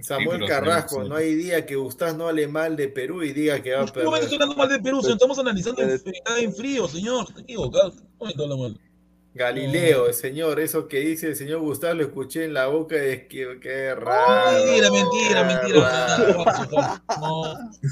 [0.00, 1.08] Samuel pero Carrasco, sí, sí.
[1.10, 3.84] no hay día que Gustavo no hable mal de Perú y diga que va a
[3.84, 4.32] No me estoy perder.
[4.32, 6.00] hablando mal de Perú, señor, estamos analizando en,
[6.40, 7.26] en frío, señor.
[7.28, 7.92] Está equivocado.
[8.18, 8.80] No me mal.
[9.34, 13.26] Galileo, el señor, eso que dice el señor Gustavo lo escuché en la boca de
[13.28, 14.52] que qué raro.
[14.64, 17.02] Mentira, mentira, mentira.
[17.18, 17.44] No,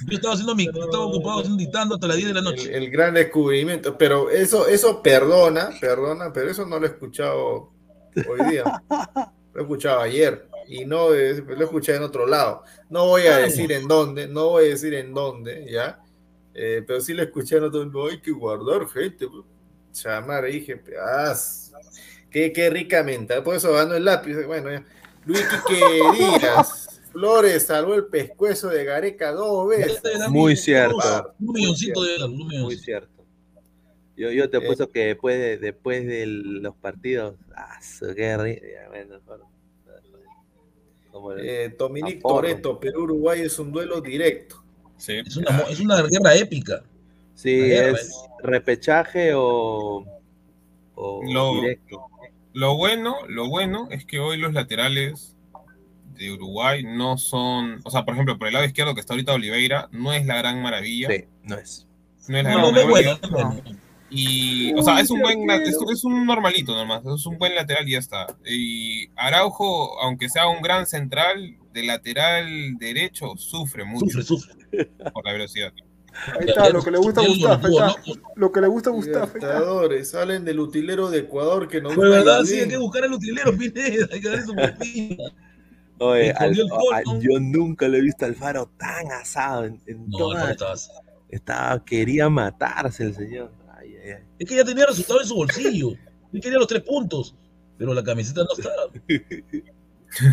[0.08, 2.76] yo estaba haciendo mi, estaba ocupado haciendo dictando hasta las 10 de la El, noche.
[2.76, 7.72] el gran descubrimiento, pero eso, eso perdona, perdona, pero eso no lo he escuchado
[8.28, 8.64] hoy día.
[9.54, 12.62] Lo he escuchado ayer y no es- lo he escuchado en otro lado.
[12.90, 16.00] No voy a decir en dónde, no voy a decir en dónde, ya.
[16.52, 19.26] Eh, pero sí lo escuché en otro no hay que guardar gente.
[19.26, 19.44] pues.
[19.92, 21.34] Chamar, dije, ah,
[22.30, 23.42] qué, qué rica mental.
[23.42, 24.34] Por eso ganó el lápiz.
[24.46, 24.84] Bueno, ya.
[25.26, 25.80] Luis Quique
[26.40, 26.86] Díaz.
[27.12, 30.00] Flores salvó el pescuezo de Gareca dos veces.
[30.28, 31.34] Muy cierto.
[31.40, 33.24] Un milloncito de dólares, Muy cierto.
[34.16, 34.60] Yo, yo te Eh.
[34.62, 39.44] apuesto que después de, después de los partidos, ah, su- qué ri- ya, bueno, mejor.
[41.10, 42.22] Como el- Eh, Dominic.
[42.22, 44.62] Toreto, Perú-Uruguay es un duelo directo.
[44.96, 45.14] Sí.
[45.26, 46.84] Es una, es una guerra épica.
[47.34, 48.12] sí, guerra, es
[48.42, 50.04] repechaje o,
[50.94, 52.06] o Lo- directo.
[52.52, 55.36] Lo bueno, lo bueno es que hoy los laterales
[56.16, 59.32] de Uruguay no son, o sea, por ejemplo, por el lado izquierdo que está ahorita
[59.34, 61.08] Oliveira, no es la gran maravilla.
[61.08, 61.86] Sí, no es.
[62.28, 63.18] No es la No, gran no es maravilla.
[63.30, 63.78] bueno, no es bueno.
[64.12, 67.88] Y, o sea, es un buen, es, es un normalito nomás, es un buen lateral
[67.88, 68.26] y ya está.
[68.44, 74.86] Y Araujo, aunque sea un gran central, de lateral derecho, sufre mucho Sufre, sufre.
[75.12, 75.72] por la velocidad.
[76.38, 77.32] Ahí está, lo que le gusta a Eso
[77.68, 77.94] Gustavo.
[78.36, 78.92] lo que le gusta a.
[78.94, 83.12] Libertadores, salen del utilero de Ecuador que nos Fue verdad, sí, hay que buscar al
[83.12, 84.54] utilero, Pineda, hay que darle su.
[85.98, 87.20] Oye, Al- ¿no?
[87.20, 89.64] yo nunca lo he visto al Faro tan asado.
[89.66, 90.74] En, en No, toda- no
[91.28, 93.52] estaba, quería matarse el señor.
[93.78, 94.22] Ay, ay, ay.
[94.38, 95.90] Es que ya tenía resultado en su bolsillo.
[96.32, 97.34] Él quería los tres puntos,
[97.78, 98.90] pero la camiseta no estaba.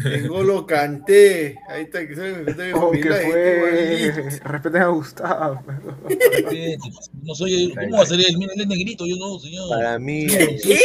[0.05, 4.11] En Golo Canté, ahí está, que se se- Oh, que fue.
[4.43, 5.63] Respeten a Gustavo.
[7.23, 8.37] No soy, ¿Cómo va a ser él?
[8.37, 9.69] Mira, él es negrito, yo no, señor.
[9.69, 10.79] Para mí, Sí,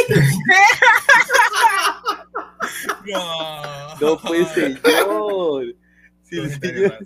[3.13, 5.75] No, no fue señor.
[6.23, 6.99] Si el señor-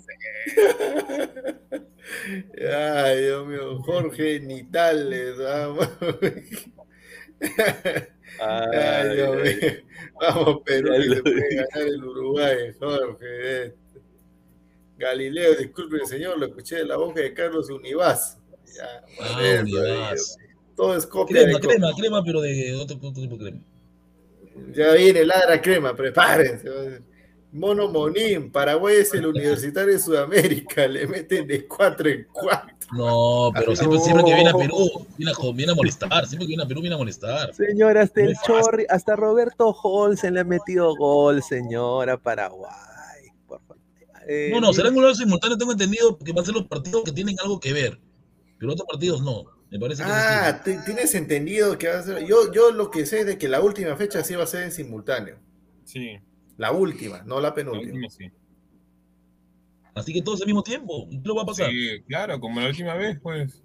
[2.72, 5.36] Ay, Dios mío, Jorge Nitales.
[5.38, 5.88] Vamos,
[8.40, 9.70] Ay, Dios Ay, mío.
[10.20, 13.64] Vamos, Perú, que se puede ganar el Uruguay, Jorge.
[13.66, 13.76] este.
[14.98, 18.38] Galileo, disculpe, señor, lo escuché de la boca de Carlos Univaz.
[18.74, 20.38] Ya, Ah, Univaz.
[20.74, 23.60] Todo es copia Crema, de crema, crema, pero de otro, otro tipo de crema.
[24.72, 26.68] Ya viene ladra crema, prepárense.
[27.56, 32.76] Mono Monín, Paraguay es el universitario de Sudamérica, le meten de 4 en 4.
[32.92, 36.26] No, pero siempre, siempre que viene a Perú, viene a, viene a molestar.
[36.26, 37.52] Siempre que viene a Perú, viene a molestar.
[37.54, 38.36] Señora, hasta el.
[38.46, 42.70] Chorri, hasta Roberto Holsen le ha metido gol, señora, Paraguay.
[43.48, 43.82] Por favor.
[44.28, 47.12] Eh, No, no, serán goles simultáneos, tengo entendido que van a ser los partidos que
[47.12, 47.98] tienen algo que ver.
[48.58, 49.44] Pero otros partidos no.
[49.70, 50.08] Me parece que.
[50.12, 52.24] Ah, tienes entendido que va a ser.
[52.24, 54.62] Yo, yo lo que sé es de que la última fecha sí va a ser
[54.62, 55.38] en simultáneo.
[55.84, 56.18] Sí,
[56.56, 57.92] La última, no la la penúltima.
[57.92, 58.30] última sí.
[59.94, 61.06] Así que todos al mismo tiempo.
[61.10, 61.70] ¿Qué lo va a pasar?
[61.70, 63.62] Sí, claro, como la última vez, pues.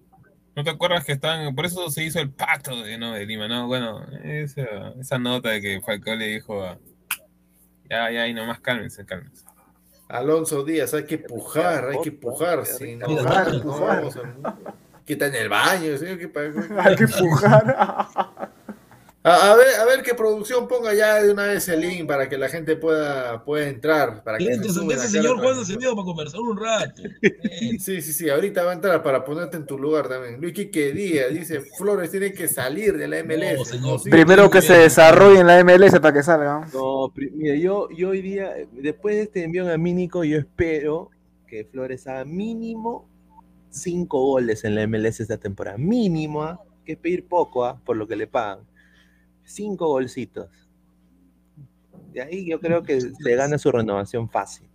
[0.56, 3.14] ¿No te acuerdas que están, por eso se hizo el pacto de, ¿no?
[3.14, 3.68] de Lima, ¿no?
[3.68, 4.64] Bueno, esa,
[5.00, 6.78] esa nota de que Falcao le dijo a...
[7.89, 9.46] Ya, ya, y nomás cálmense, cálmense.
[10.10, 12.66] Alonso Díaz, hay que pujar, hay que pujar.
[12.66, 14.02] Si no, Pujar, no, pujar.
[15.06, 16.06] que está en el baño, ¿sí?
[16.18, 16.42] ¿Qué pa-
[16.84, 18.08] Hay que empujar.
[19.24, 22.28] A, a ver, a ver qué producción ponga ya de una vez el link para
[22.28, 24.24] que la gente pueda, pueda entrar.
[24.24, 25.59] Para que se Entre sumen ese señor Juan.
[25.59, 27.03] Acevedo para conversar un rato.
[27.22, 30.41] Eh, Sí, sí, sí, ahorita va a entrar para ponerte en tu lugar también.
[30.41, 33.57] Luis Quique Díaz dice, Flores tiene que salir de la MLS.
[33.59, 33.99] No, señor.
[33.99, 36.67] Sí, Primero que se desarrolle en la MLS para que salga.
[36.74, 41.11] No, mira, yo, yo hoy día, eh, después de este envío a Mínico, yo espero
[41.47, 43.07] que Flores haga mínimo
[43.69, 45.78] cinco goles en la MLS esta temporada.
[45.78, 46.59] Mínimo, ¿ah?
[46.86, 47.80] que es pedir poco, ¿ah?
[47.86, 48.70] por lo que le pagan.
[49.52, 50.47] Cinco golcitos.
[52.14, 54.68] De ahí yo creo que se gana su renovación fácil.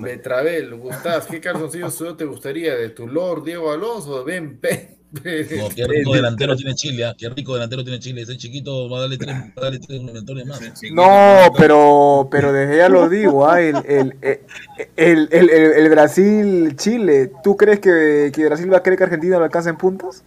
[0.00, 2.74] Betravel, Gustav, ¿qué calzoncillo suyo te gustaría?
[2.74, 7.04] ¿De tu Lord Diego Alonso o de Ben Pe- No, qué rico delantero tiene Chile,
[7.04, 7.14] ¿ah?
[7.16, 8.22] qué rico delantero tiene Chile.
[8.22, 10.60] Ese chiquito va a darle tres, va a darle tres mentores más.
[10.92, 17.32] No, pero, pero desde ya lo digo, ah, el, el, el, el, el- el Brasil-Chile,
[17.42, 20.22] ¿tú crees que, que Brasil va a querer que Argentina lo alcance en puntos?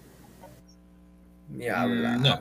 [1.49, 2.19] Ni hablar.
[2.19, 2.39] Mm, no.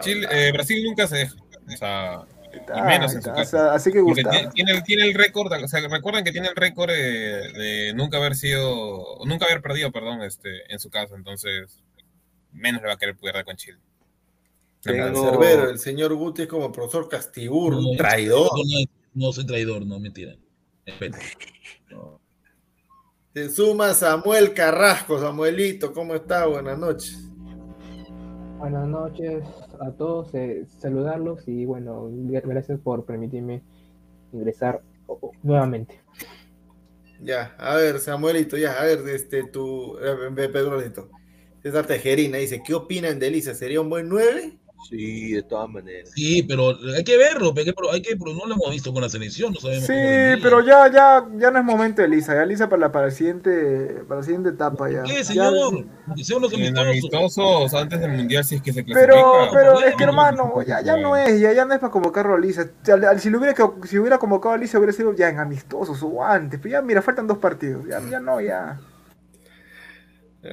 [0.00, 1.34] Chile, eh, Brasil nunca se deja.
[1.66, 2.20] O sea,
[2.52, 3.44] y Ah, menos en su o casa.
[3.44, 6.56] sea, así que tiene, tiene el, tiene el récord, o sea, recuerden que tiene el
[6.56, 11.82] récord eh, de nunca haber sido, nunca haber perdido, perdón, este, en su casa, entonces
[12.52, 13.78] menos le va a querer perder con Chile.
[14.80, 18.48] Tengo- Cerbero, el señor Guti es como profesor Castibur, No, un no, traidor.
[19.14, 20.36] No, no soy traidor, no, mentira.
[20.86, 21.18] Respeto.
[23.34, 26.46] Se suma Samuel Carrasco, Samuelito, ¿cómo está?
[26.46, 27.18] Buenas noches.
[28.58, 29.44] Buenas noches
[29.80, 33.62] a todos, eh, saludarlos y bueno, gracias por permitirme
[34.32, 34.80] ingresar
[35.42, 36.00] nuevamente.
[37.20, 41.10] Ya, a ver, Samuelito, ya, a ver, este, tu, eh, Pedrolito.
[41.62, 43.54] César Tejerina dice, ¿qué opinan de Elisa?
[43.54, 44.58] ¿Sería un buen 9?
[44.88, 46.10] Sí, de todas maneras.
[46.14, 49.02] Sí, pero hay que verlo, hay que, hay que, pero no lo hemos visto con
[49.02, 52.44] la selección, no sabemos Sí, pero ya, ya, ya no es momento de Lisa, ya
[52.44, 55.02] Lisa para la, para el siguiente, para la siguiente etapa ya.
[55.02, 55.52] ¿Qué, Ya- señor?
[56.40, 57.74] Los En amistosos.
[57.74, 59.50] antes del mundial, si es que se Pero, clasifica.
[59.52, 62.34] pero bueno, es que hermano, ya, ya no es, ya, ya no es para convocarlo
[62.34, 62.68] a Lisa.
[63.18, 66.60] Si, lo hubiera, si hubiera convocado a Lisa hubiera sido ya en amistosos o antes,
[66.62, 68.78] pero ya mira, faltan dos partidos, ya, ya no, ya.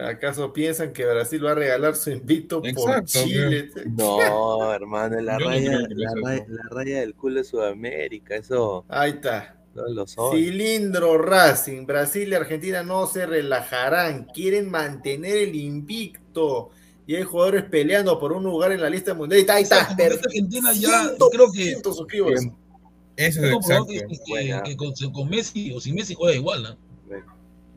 [0.01, 3.69] ¿Acaso piensan que Brasil va a regalar su invito por Chile?
[3.85, 9.11] No, hermano, la no raya, la, raya, la raya del culo de Sudamérica, eso Ahí
[9.11, 9.55] está.
[9.75, 10.05] no lo.
[10.07, 16.69] Cilindro Racing, Brasil y Argentina no se relajarán, quieren mantener el invicto.
[17.05, 19.39] Y hay jugadores peleando por un lugar en la lista mundial.
[19.49, 20.05] Ahí está, ahí está.
[20.05, 23.85] Argentina ya, 100%, creo que- Eso Es exacto.
[23.87, 24.63] que, que- Buena.
[24.63, 26.77] que con, con Messi o sin Messi juega igual, ¿no?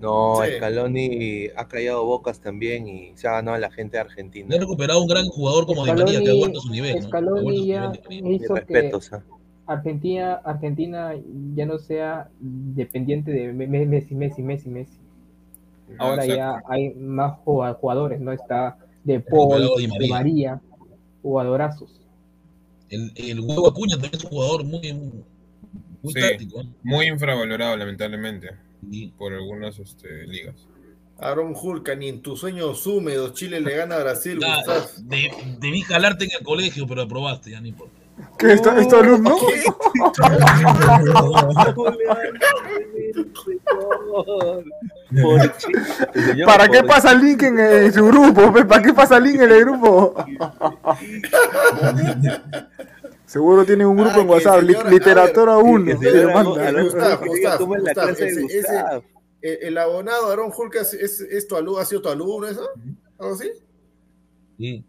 [0.01, 0.53] No, Sí.
[0.57, 4.55] Scaloni ha callado bocas también y se ha ganado a la gente de Argentina.
[4.55, 7.03] ha recuperado un gran jugador como Di María, que ha vuelto a su nivel.
[7.03, 8.37] Scaloni Ha vuelto a su ya nivel María.
[8.37, 8.55] Hizo
[9.11, 9.17] que.
[9.17, 9.23] ¿ah?
[9.69, 11.15] Argentina, Argentina
[11.55, 14.99] ya no sea dependiente de Me- Me- Messi, Messi, Messi, Messi.
[15.99, 18.33] Ahora ya hay más jugadores, ¿no?
[18.33, 20.09] Está De Paul, Di De María.
[20.11, 20.61] María,
[21.23, 22.01] jugadorazos.
[22.91, 25.13] El, el huevo Acuña también es un jugador muy, muy,
[26.03, 26.21] muy Sí.
[26.21, 26.61] táctico.
[26.61, 26.67] ¿eh?
[26.85, 28.51] Muy infravalorado, lamentablemente,
[29.17, 30.55] por algunas este, ligas.
[31.19, 34.39] Aaron Hulka, ni en tus sueños húmedos, Chile le gana a Brasil.
[34.41, 34.63] Ya,
[34.99, 38.07] de- debí jalarte en el colegio, pero aprobaste, ya no importa.
[38.39, 39.37] ¿Qué esto, esto alumno?
[46.47, 48.53] ¿Para qué pasa el link en, su grupo?
[48.53, 50.15] ¿Para qué pasa el link en el grupo?
[53.27, 55.85] Seguro tienen un grupo Ah, en WhatsApp, li- señora- literatura a ver, 1.
[55.85, 56.69] que se señor le Alonso- manda.
[56.69, 59.03] Alonso Gustav, que diga, Gustav, ¿cómo es la Gustav, clase de ese- ese- Gustav?
[59.43, 62.69] Eh, El abonado Aaron Hulka es, es, es tu alumno, ha sido tu alumno, ¿eso?
[63.19, 63.51] ¿Algo así?
[64.59, 64.85] Sí.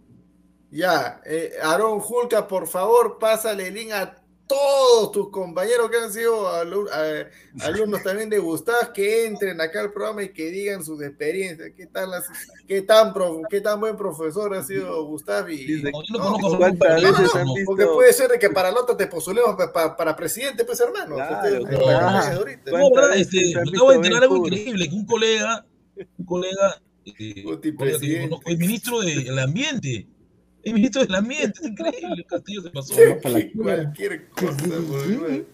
[0.71, 4.15] Ya, eh, Aaron Hulka, por favor, pásale el link a
[4.47, 10.23] todos tus compañeros que han sido alumnos también de Gustav que entren acá al programa
[10.23, 11.71] y que digan sus experiencias.
[11.75, 12.25] ¿Qué tal las-
[12.67, 15.49] qué tan, prof- qué tan buen profesor ha sido Gustav?
[15.49, 19.55] Y, No, yo no No, porque puede ser de que para la otra te postulemos
[19.55, 21.15] pa- pa- para, presidente, pues hermano.
[21.15, 22.07] Claro, Ustedes- claro.
[22.07, 22.33] Ah.
[22.35, 22.71] ahorita.
[22.71, 23.09] ¿Cuántas No, ¿verdad?
[23.11, 25.65] veces Este, me acabo de enterar algo increíble, que un colega,
[26.17, 27.43] un colega, eh,
[27.75, 30.07] colega que conozco, es ministro del ambiente.
[30.67, 32.25] Es ministro del ambiente, es increíble.
[32.27, 32.93] Castillo se pasó.
[33.55, 35.45] Cualquier cosa, güey.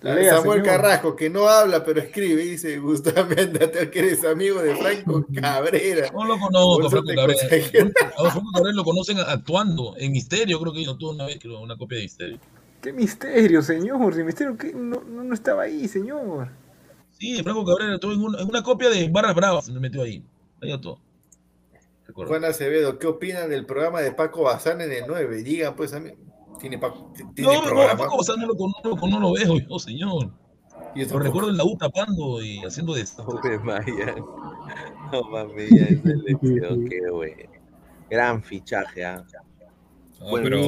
[0.00, 0.76] Lea, Samuel señor.
[0.76, 6.08] Carrasco, que no habla pero escribe, dice Gustavo Méndate, que eres amigo de Franco Cabrera.
[6.12, 7.40] No lo conozco, Franco Cabrera.
[8.16, 11.76] A Franco Cabrera lo conocen actuando en Misterio, creo que yo tuvo una vez una
[11.76, 12.38] copia de Misterio.
[12.80, 14.14] ¿Qué misterio, señor?
[14.14, 14.56] ¿Qué misterio?
[14.56, 14.72] ¿Qué?
[14.72, 16.48] No, no, no estaba ahí, señor.
[17.18, 20.02] Sí, Franco Cabrera estuvo en una, en una copia de Barras Bravas, se me metió
[20.02, 20.22] ahí.
[20.62, 21.00] Ahí todo.
[22.14, 25.42] Juan Acevedo, ¿qué opinan del programa de Paco Bazán en el 9?
[25.42, 26.10] Digan, pues, a mí.
[26.60, 27.96] Tiene, Paco- tiene No, no, programa.
[27.98, 30.30] Paco Bazán no lo conozco, no lo veo yo, señor.
[30.94, 34.14] Y Lo recuerdo en la U tapando y haciendo de Pobre Maya.
[35.12, 37.42] No mami, ya es selección, qué bueno.
[38.10, 39.24] Gran fichaje, ¿ah?
[40.20, 40.58] No, Buen pero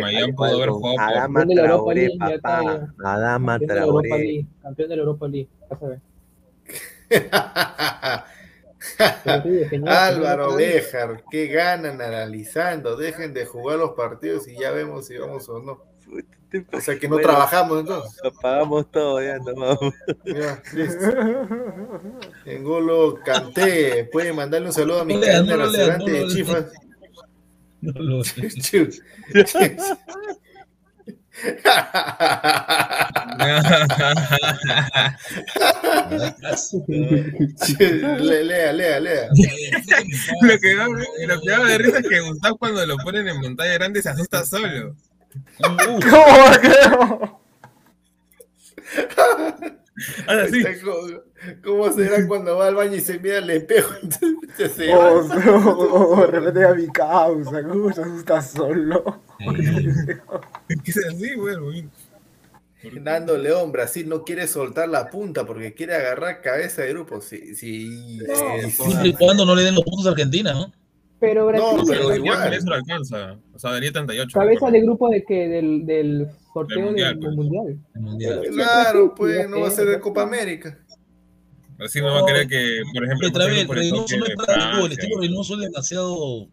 [0.00, 2.88] Mayan pudo haber jugado por- Adama Campeón de la Europa Traoré, papá.
[3.04, 4.24] Adama Campeón de la Europa Traoré.
[4.24, 4.46] League.
[4.62, 5.48] Campeón de la Europa League.
[5.70, 6.00] Ya sabes.
[9.86, 12.96] Álvaro Béjar, ¿qué ganan analizando?
[12.96, 15.82] Dejen de jugar los partidos y ya vemos si vamos o no.
[16.72, 18.18] O sea que no Bueno, trabajamos entonces.
[18.24, 19.94] Apagamos todo, ya nos vamos.
[20.24, 20.62] Ya.
[22.46, 26.24] Engolo Canté, puede mandarle un saludo a mi No cadena no lo restaurante no de
[26.24, 26.66] lo chifas.
[27.80, 28.22] No lo-
[28.62, 29.02] Chus.
[36.88, 39.28] Le- lea, lea, lea.
[40.42, 43.40] lo, que da, lo que da de risa es que Gustavo cuando lo ponen en
[43.40, 44.94] pantalla grande se asusta solo.
[45.60, 45.98] ¿Cómo
[46.60, 47.40] creo?
[50.26, 50.64] Ahora sí.
[51.64, 53.94] ¿Cómo será cuando va al baño y se mira al espejo?
[54.02, 55.34] Entonces se Oh, va.
[55.36, 59.22] no, oh, de repente a mi causa, ¿cómo se asusta solo?
[59.38, 61.88] Es que es así, güey.
[63.00, 67.20] Nando León, Brasil no quiere soltar la punta porque quiere agarrar cabeza de grupo.
[67.20, 68.70] Sí, sí, sí, sí.
[68.70, 70.72] siempre y cuando no le den los puntos a Argentina, ¿no?
[71.20, 72.54] Pero Brasil, No, pero igual.
[72.54, 73.36] eso lo alcanza.
[73.52, 74.38] O sea, daría 38.
[74.38, 77.64] cabeza de grupo de que del, del sorteo Del del mundial, mundial.
[77.64, 77.94] pues.
[77.96, 78.42] El mundial.
[78.52, 80.78] Claro, pues no va a ser de Copa América.
[81.80, 84.34] Así no va a querer que, por ejemplo, Otra vez, por el Reynoso no es
[84.36, 86.48] para el estilo Reynoso es demasiado.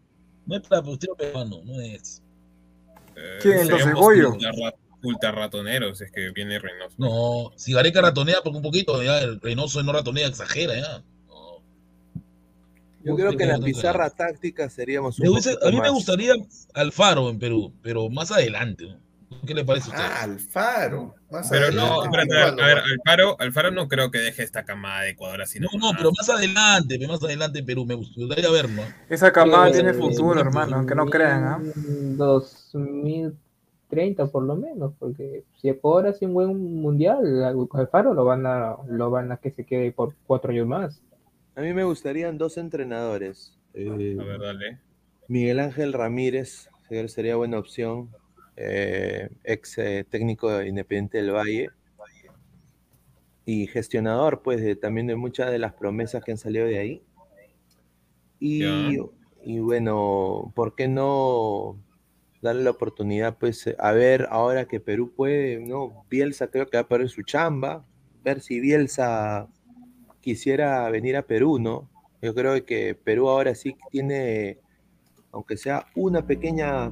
[0.46, 2.20] No es para el estilo peruano, no es.
[3.16, 4.30] Eh, ¿Quién, entonces, seríamos Goyo?
[4.32, 6.96] ultra ra- Ultra ratoneros, es que viene Reynoso.
[6.98, 11.04] No, si Gareca ratonea por un poquito, ya el Reynoso no ratonea, exagera ya.
[11.28, 11.62] No.
[13.04, 16.32] Yo creo que la pizarra táctica seríamos un poquito a mí me gustaría
[16.74, 18.86] Alfaro en Perú, pero más adelante.
[18.86, 19.06] ¿no?
[19.46, 20.04] ¿Qué le parece a usted?
[20.08, 21.14] Ah, Alfaro.
[21.30, 22.06] Más Pero no, adelante.
[22.06, 22.62] espérate, a ver, ¿Cuándo?
[22.62, 25.60] a ver, Alfaro, Alfaro no creo que deje esta camada de Ecuador así.
[25.60, 28.82] No, no, pero más adelante, más adelante en Perú, me gustaría verlo.
[29.08, 31.60] Esa camada tiene futuro, hermano, aunque no crean, ¿ah?
[31.76, 32.16] En
[32.76, 38.76] 2030 por lo menos, porque si Ecuador hace un buen mundial, Alfaro lo van a,
[38.88, 41.02] lo van a que se quede por cuatro años más.
[41.54, 43.56] A mí me gustarían dos entrenadores.
[43.74, 44.78] Eh, A ver, dale.
[45.28, 46.68] Miguel Ángel Ramírez
[47.08, 48.10] sería- buena opción,
[48.56, 51.70] eh, ex eh, técnico de Independiente del Valle
[53.44, 57.02] y gestionador, pues, de- también de muchas de las promesas que han salido de ahí.
[58.38, 58.64] Y,
[59.44, 61.76] y bueno, ¿por qué no
[62.46, 66.04] darle la oportunidad, pues, a ver ahora que Perú puede, ¿no?
[66.10, 67.84] Bielsa creo que va a perder su chamba,
[68.24, 69.48] ver si Bielsa
[70.20, 71.88] quisiera venir a Perú, ¿no?
[72.22, 74.58] Yo creo que Perú ahora sí tiene,
[75.32, 76.90] aunque sea una pequeña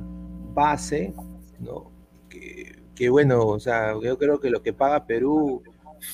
[0.55, 1.13] base,
[1.59, 1.91] ¿no?
[2.29, 5.63] Que, que bueno, o sea, yo creo que lo que paga Perú,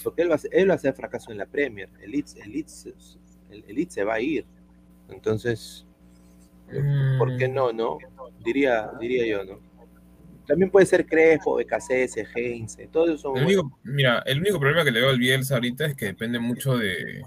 [0.05, 2.37] porque él va a, hacer- él va a hacer fracaso en la Premier, el Leeds,
[2.37, 2.87] el Leeds,
[3.51, 4.47] el, el Leeds se va a ir.
[5.09, 5.87] Entonces,
[7.19, 7.99] ¿por qué no, no?
[8.45, 9.71] Diría, diría yo, ¿no?
[10.47, 14.85] También puede ser Crespo, BKCS, Heinze, todos esos son El único, mira, el único problema
[14.85, 17.23] que le veo al Bielsa ahorita es que depende mucho de,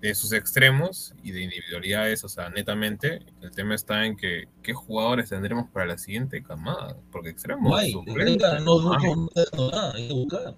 [0.00, 3.20] de sus extremos y de individualidades, o sea, netamente.
[3.42, 7.70] El tema está en que qué jugadores tendremos para la siguiente camada, porque extremos.
[7.70, 10.54] No hay, suplentes, Gareca no, no, ah, no, no está dando nada, hay que buscar.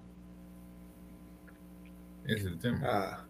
[2.27, 2.81] es el tema.
[2.85, 3.28] Ah,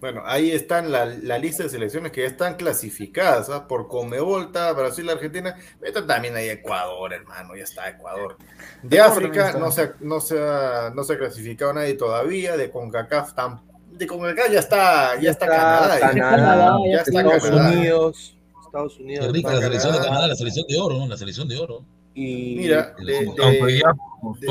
[0.00, 3.68] bueno, ahí están la, la lista de selecciones que ya están clasificadas, ¿ah?
[3.68, 8.36] Por Comebol, está Brasil, Argentina, está también ahí Ecuador, hermano, ya está Ecuador.
[8.82, 12.70] De África no se, ha- no, se ha, no se ha clasificado nadie todavía, de
[12.70, 13.60] CONCACAF tam-
[13.92, 16.08] de CONCACAF ya está, ya está Canadá, ya.
[16.08, 17.70] Canadá, Canadá, ya está Estados Canadá.
[17.70, 19.26] Unidos, Estados Unidos.
[19.26, 20.08] Qué rica está la selección de Canadá.
[20.14, 21.06] Canadá, la selección de oro, ¿no?
[21.08, 21.84] La selección de oro.
[22.14, 23.82] Y Mira, de, de- ya de-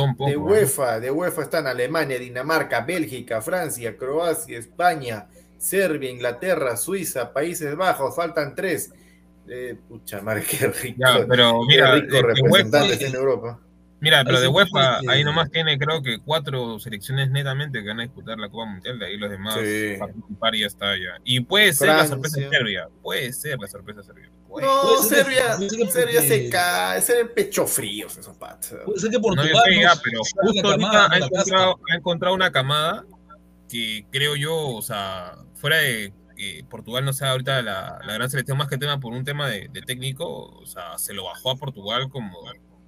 [0.08, 0.16] ¿no?
[0.42, 5.28] UEFA, de UEFA están Alemania, Dinamarca, Bélgica, Francia, Croacia, España,
[5.60, 8.92] Serbia, Inglaterra, Suiza, Países Bajos, faltan tres.
[9.48, 11.00] Eh, pucha madre, qué rico.
[11.00, 13.60] Ya, pero qué mira, rico de- de representantes UEFA- en Europa.
[14.02, 18.04] Mira, pero de UEFA, ahí nomás tiene creo que cuatro selecciones netamente que van a
[18.04, 19.96] disputar la Copa Mundial, de ahí los demás Sí.
[20.00, 21.20] participar y ya está ya.
[21.26, 22.16] Y puede ser la Francia.
[22.16, 24.30] sorpresa Serbia, puede ser la sorpresa Serbia.
[24.48, 24.66] Puede.
[24.66, 25.58] No, Serbia,
[25.92, 28.74] Serbia se cae, Serbia pecho fríos esos patos.
[28.86, 31.26] Puede ser que No, Portugal yo sé ya, no pero la justo ahorita ha la
[31.26, 33.06] encontrado, ha encontrado una camada
[33.70, 38.30] que creo yo, o sea, fuera de que Portugal no sea ahorita la, la gran
[38.30, 41.52] selección más que tema por un tema de, de técnico, o sea, se lo bajó
[41.52, 42.32] a Portugal como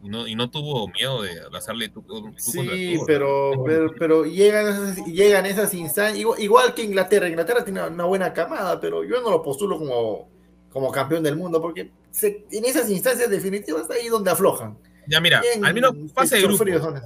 [0.04, 3.64] y no, y no tuvo miedo de hacerle tú contra Sí, tú, pero, ¿no?
[3.64, 7.28] pero, pero llegan, esas, llegan esas instancias, igual, igual que Inglaterra.
[7.30, 10.28] Inglaterra tiene una buena camada, pero yo no lo postulo como,
[10.72, 14.76] como campeón del mundo, porque se- en esas instancias definitivas es ahí donde aflojan.
[15.08, 17.02] Ya mira, al menos fase de grupos, son.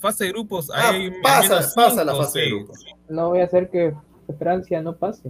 [0.00, 2.84] fase de grupos, Ah, hay pasa, pasa la cinco fase de grupos.
[3.08, 3.92] No voy a hacer que
[4.32, 5.28] Francia no pase.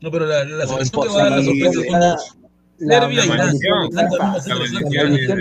[0.00, 2.18] No, pero la, la No, selección que va a dar la sorpresa.
[2.78, 3.24] La Serbia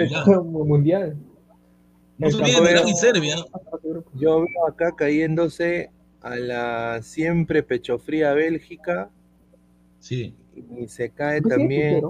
[0.05, 0.29] y
[0.65, 1.15] mundial.
[2.17, 3.36] No se olviden Irán y Serbia.
[4.13, 5.89] yo veo acá cayéndose
[6.21, 9.09] a la siempre pecho fría Bélgica
[9.99, 10.34] Sí.
[10.79, 12.03] y se cae también,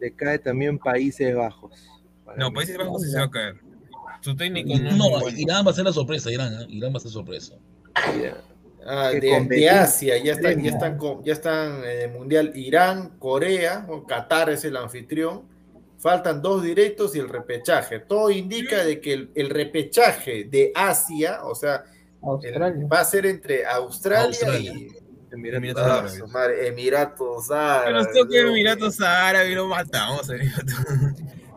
[0.00, 1.72] se cae también Países Bajos.
[2.36, 2.52] No.
[2.52, 3.56] Países Bajos sí se va a caer.
[4.22, 5.28] Su técnico no.
[5.36, 6.66] Irán va a ser la sorpresa, Irán, ¿eh?
[6.70, 7.54] Irán va a ser sorpresa.
[8.86, 9.70] Ah, de, de.
[9.70, 14.64] Asia, ya están, ya están, ya están en el Mundial Irán, Corea, o Qatar es
[14.64, 15.42] el anfitrión.
[15.98, 17.98] Faltan dos directos y el repechaje.
[18.00, 21.84] Todo indica de que el, el repechaje de Asia, o sea,
[22.22, 22.86] el- Australia.
[22.92, 24.72] va a ser entre Australia, Australia.
[24.74, 24.88] y
[25.32, 26.66] Emiratos Emiratos Árabes.
[26.68, 28.06] Emiratos Pero Árabes.
[28.08, 28.48] esto que ¿no?
[28.50, 30.28] Emiratos Árabes lo matamos.
[30.30, 30.74] Emiratos.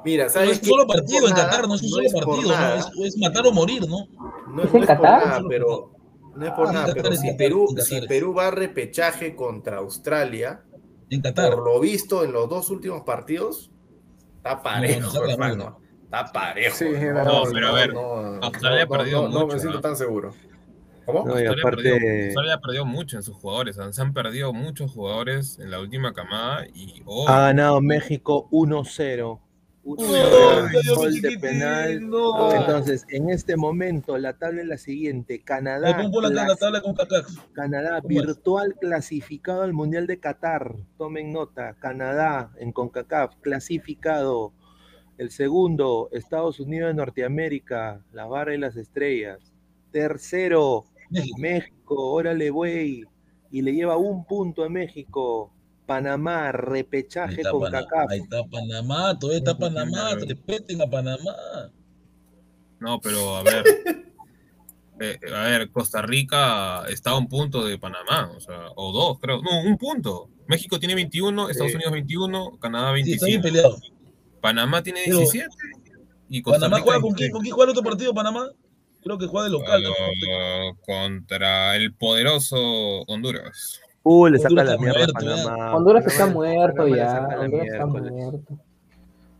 [0.05, 0.69] Mira, No ¿sabes es un qué?
[0.69, 2.75] solo partido en nada, Qatar, no es un solo es por partido, ¿no?
[2.75, 4.07] Es, es matar o morir, ¿no?
[4.47, 5.25] No, ¿Es no en es Qatar?
[5.27, 5.91] nada, pero
[6.37, 8.01] no es por Ah, nada, Qatar, pero si Qatar, Perú, si.
[8.07, 10.63] Perú va a repechaje contra Australia,
[11.09, 11.53] En Qatar.
[11.53, 13.71] por lo visto en los dos últimos partidos,
[14.37, 15.79] está parejo, No, no, no, hermano.
[16.03, 16.75] Está parejo.
[16.77, 17.25] Sí, es no, verdad.
[17.25, 17.91] No, pero a ver,
[18.43, 19.81] Australia ha perdido no, no mucho, me siento ¿no?
[19.81, 20.33] tan seguro.
[21.05, 21.19] ¿Cómo?
[21.19, 23.77] Australia, perdió, aparte, Australia ha perdido mucho en sus jugadores.
[23.91, 29.39] Se han perdido muchos jugadores en la última camada y hoy ha ganado México 1-0.
[29.89, 29.97] Uy,
[30.95, 32.09] Gol de penal.
[32.09, 32.51] no.
[32.53, 36.81] Entonces, en este momento, la tabla es la siguiente: Canadá, pon la, la clas- tabla
[36.81, 37.25] con CACAF.
[37.53, 40.75] Canadá virtual clasificado al Mundial de Qatar.
[40.97, 44.51] Tomen nota: Canadá en CONCACAF clasificado.
[45.17, 49.39] El segundo, Estados Unidos de Norteamérica, la barra y las estrellas.
[49.91, 51.37] Tercero, México.
[51.39, 53.03] México, órale, güey.
[53.49, 55.53] Y le lleva un punto a México.
[55.87, 58.11] Panamá, repechaje con Pana- CACAF.
[58.11, 61.33] ahí está Panamá, todavía está Panamá, respeten a Panamá.
[62.79, 63.63] No, pero a ver.
[64.99, 69.17] eh, a ver, Costa Rica está a un punto de Panamá, o sea, o dos,
[69.19, 69.41] creo.
[69.41, 70.29] No, un punto.
[70.47, 71.75] México tiene 21, Estados Sí.
[71.77, 73.43] Unidos 21, Canadá Sí, está bien 25.
[73.43, 73.79] peleado.
[74.41, 75.47] Panamá tiene Pero- 17.
[76.29, 77.17] Y Costa ¿Panamá Rica juega con 23.
[77.27, 77.31] quién?
[77.31, 78.49] ¿Con quién juega el otro partido, Panamá?
[79.01, 79.81] Creo que juega de local.
[79.83, 80.77] ¿no?
[80.85, 82.57] Contra el poderoso
[83.07, 83.79] Honduras.
[84.09, 85.43] Uh, le saca Honduras la está mierda a muerto, ya.
[85.43, 85.75] Panamá.
[85.75, 87.39] Honduras Panamá- está muerto Panamá le ya.
[87.39, 88.59] Honduras está muerto.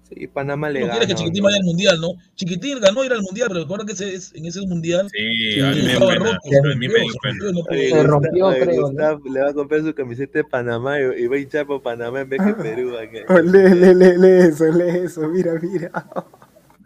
[0.09, 0.99] Sí, Panamá le No gana.
[0.99, 2.13] quiere que Chiquitín vaya al mundial, ¿no?
[2.36, 5.70] Chiquitín ganó ir al mundial, pero recuerda que ese, es- en ese mundial Sí, a
[5.72, 8.91] mí Sí, me roto, A se rompió, creo,
[9.32, 12.22] le va a comprar su camiseta de Panamá y, y va a hinchar por Panamá
[12.22, 12.93] en vez que Perú.
[12.97, 13.20] acá.
[13.34, 15.91] Oh, lee, lee, lee, lee eso, lee eso, mira, mira.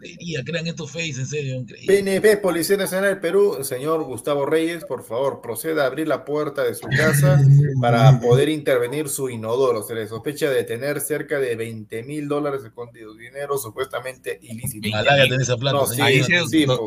[0.04, 1.94] Increíble, crean estos face, en serio, increíble.
[1.96, 6.24] PNP, Policía Nacional del Perú, el señor Gustavo Reyes, por favor, proceda a abrir la
[6.24, 7.40] puerta de su casa
[7.80, 9.82] para poder intervenir su inodoro.
[9.82, 14.88] Se le sospecha de tener cerca de 20 mil dólares escondidos, dinero supuestamente ilícito.
[14.90, 15.76] Malaya tenés esa plata.
[15.78, 16.06] No, señor.
[16.08, 16.80] Ahí Sí, dice sí, dos-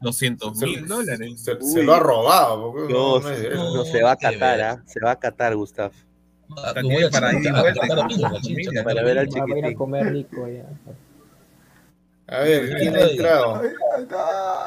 [0.00, 1.42] 200 Se, mil dólares.
[1.42, 2.72] se- se lo ha robado.
[2.88, 4.62] No, no es se, no, se va a ver.
[4.62, 4.82] ¿ah?
[4.86, 5.92] Se va a Qatar, Gustav.
[6.74, 7.30] También me voy a para
[8.84, 9.74] Para ver al chiquitín.
[9.74, 10.66] comer rico ya.
[12.28, 13.62] A ver, ¿quién ha entrado?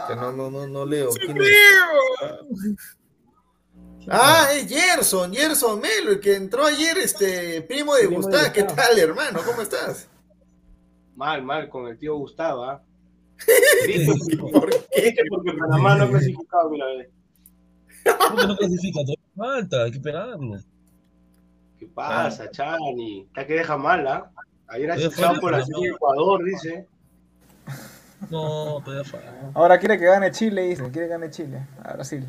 [0.08, 1.10] Que no, no, no, no leo.
[1.12, 1.48] ¿Quién es?
[4.08, 8.54] Ah, es Gerson, Gerson Melo, el que entró ayer, este primo de Primo de Gustavo.
[8.54, 9.40] ¿Qué tal, hermano?
[9.44, 10.08] ¿Cómo estás?
[11.16, 12.84] Mal, mal, con el tío Gustavo, ¿ah?
[14.52, 15.14] ¿Por qué?
[15.30, 16.70] Porque Panamá no ha clasificado.
[16.70, 19.00] ¿Por qué no clasifica?
[19.02, 20.60] Todavía falta, hay que esperarlo.
[21.80, 23.22] ¿Qué pasa, Chani?
[23.22, 24.32] Está que deja mal, ¿ah?
[24.68, 26.88] Ayer fue- por la serie de Ecuador, dice.
[28.30, 29.52] No, todavía falta.
[29.54, 30.84] Ahora quiere que gane Chile, dice.
[30.92, 31.68] Quiere que gane Chile.
[31.84, 32.26] A Brasil.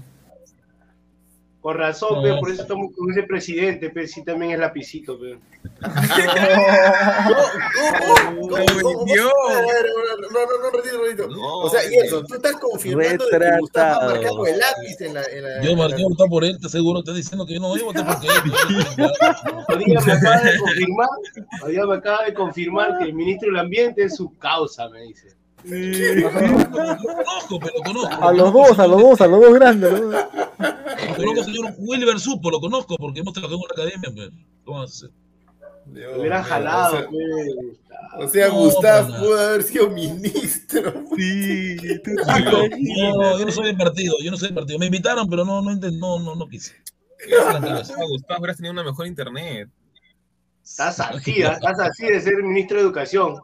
[1.66, 5.36] Con razón, pe, por eso estamos con ese presidente, pe, sí también es lapicito, pe.
[10.32, 11.28] No, no, no, retiro, retiro.
[11.40, 15.14] O sea, y eso, tú estás confirmando de que Gustavo ha marcado el lápiz en
[15.14, 15.24] la.
[15.24, 17.68] En la Yo marqué a votar por él, te seguro, estás diciendo que yo no
[17.68, 18.06] voy a votar
[19.66, 21.08] porque Hoy día me acaba de confirmar,
[21.68, 25.34] día me acaba de confirmar que el ministro del Ambiente es su causa, me dice.
[25.66, 28.24] Lo conozco, pero lo conozco.
[28.28, 29.92] A los dos, a los dos, a los dos grandes.
[29.92, 30.10] ¿no?
[30.10, 34.10] Lo conozco, señor Wilber Supo, lo conozco porque hemos trabajado en la academia.
[34.14, 34.30] Pues.
[34.64, 35.10] ¿Cómo vas a hacer?
[35.86, 37.16] Dios Me hubieran mío, jalado, o sea- pe.
[38.18, 40.92] O sea, No, Gustavo pudo haber sido ministro.
[41.16, 41.76] Sí,
[42.06, 43.38] No, imaginas.
[43.38, 44.78] yo no soy del partido, yo no soy del partido.
[44.78, 46.74] Me invitaron, pero no, no, no, no, no quise.
[48.08, 49.68] Gustavo, hubieras tenido una mejor internet.
[50.64, 53.36] Estás así, estás así de ser ministro de Educación.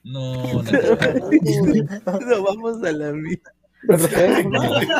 [0.04, 2.20] No, no.
[2.20, 3.52] No, vamos a la mierda.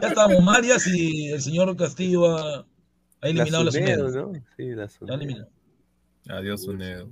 [0.00, 2.64] Ya estamos mal, ya si el señor Castillo ha,
[3.22, 4.22] eliminado la Sunedo, SUNED.
[4.26, 4.32] ¿no?
[4.56, 5.14] Sí, la La ha Sunedo.
[5.16, 5.48] eliminado.
[6.28, 7.08] Adiós, Unedo.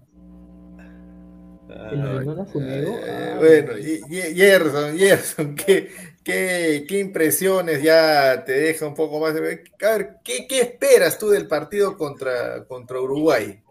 [1.90, 2.92] ¿Eliminó la Funego?
[2.98, 5.90] Eh, Ah, bueno, y, y- Gerson, Gerson, ¿qué,
[6.22, 9.34] qué, qué impresiones ya te deja un poco más?
[9.34, 9.40] de-
[9.82, 13.61] A ver, ¿qué, qué esperas tú del partido contra, contra Uruguay?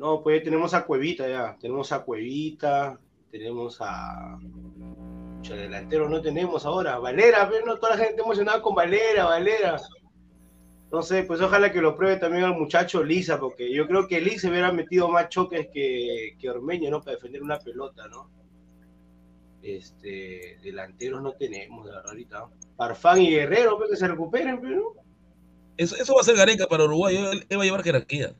[0.00, 1.58] No, pues tenemos a Cuevita ya.
[1.60, 2.98] Tenemos a Cuevita,
[3.30, 4.38] tenemos a.
[4.38, 6.98] Mucho delantero no tenemos ahora.
[6.98, 9.76] Valera, pero no toda la gente emocionada con Valera, Valera.
[10.90, 14.22] No sé, pues ojalá que lo pruebe también al muchacho Lisa, porque yo creo que
[14.22, 17.02] Lisa hubiera metido más choques que, que Ormeño, ¿no?
[17.02, 18.30] Para defender una pelota, ¿no?
[19.62, 22.46] Este, delanteros no tenemos, de verdad.
[22.74, 24.94] Parfán y Guerrero, pues que se recuperen, pero.
[25.76, 27.16] Eso, eso va a ser Gareca para Uruguay.
[27.50, 28.34] Él va a llevar jerarquía.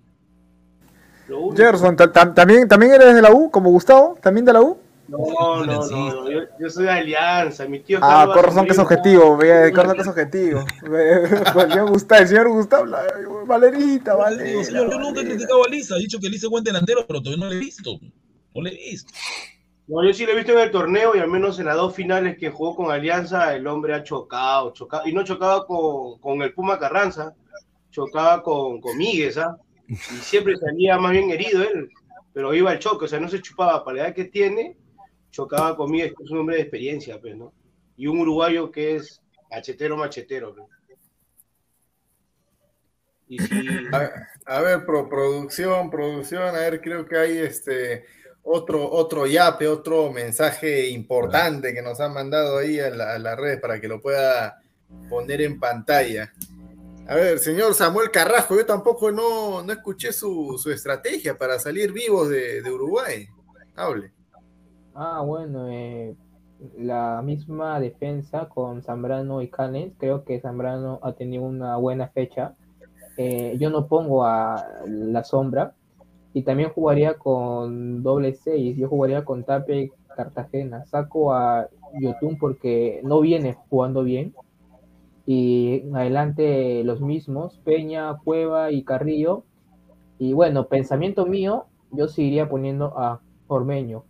[1.31, 4.19] Lo único- Gerson, ta- ta- ¿también, ¿también eres de la U, como Gustavo?
[4.21, 4.77] ¿También de la U?
[5.09, 8.73] No, no, no, no, Yo, yo soy de Alianza, mi tío Ah, con razón que
[8.73, 10.65] es objetivo, ve, con razón que es objetivo.
[10.83, 11.29] El
[11.71, 13.03] señor Gustavo, el señor Gustavo, la-
[13.47, 14.65] Valerita, Valera.
[14.65, 15.97] señor, yo nunca he criticado a Lisa.
[15.97, 17.99] He dicho que Lisa es buen delantero, pero todavía no le he visto.
[18.55, 19.13] No le he visto.
[19.89, 21.93] No, yo sí lo he visto en el torneo y al menos en las dos
[21.95, 26.43] finales que jugó con Alianza, el hombre ha chocado, chocado, y no chocaba con, con
[26.43, 27.35] el Puma Carranza,
[27.91, 29.57] chocaba con, con Míguez, ¿ah?
[29.91, 31.91] Y siempre salía más bien herido él,
[32.33, 34.77] pero iba al choque, o sea, no se chupaba para la edad que tiene,
[35.31, 37.53] chocaba con Míguez, que es un hombre de experiencia, pues, ¿no?
[37.97, 40.69] Y un uruguayo que es machetero, machetero, pues.
[44.47, 48.05] A, ver, pro- producción, producción, a ver, creo que hay este
[48.43, 53.37] otro, otro yape, otro mensaje importante que nos han mandado ahí a la, a la
[53.37, 54.61] red para que lo pueda
[55.09, 56.33] poner en pantalla.
[57.11, 61.93] A ver, señor Samuel Carrasco, yo tampoco no, no escuché su, su estrategia para salir
[61.93, 63.27] vivos de, de Uruguay.
[63.75, 64.13] Hable.
[64.95, 66.15] Ah, bueno, eh,
[66.79, 72.55] la misma defensa con Zambrano y Callens, creo que Zambrano ha tenido una buena fecha.
[73.17, 75.75] Eh, yo no pongo a la sombra
[76.33, 80.87] y también jugaría con doble seis, yo jugaría con Tape Cartagena.
[80.87, 81.69] Saco a
[81.99, 84.33] Yotun porque no viene jugando bien
[85.31, 89.45] y adelante los mismos, Peña, Cueva y Carrillo.
[90.19, 94.05] Y bueno, pensamiento mío, yo seguiría poniendo a Ormeño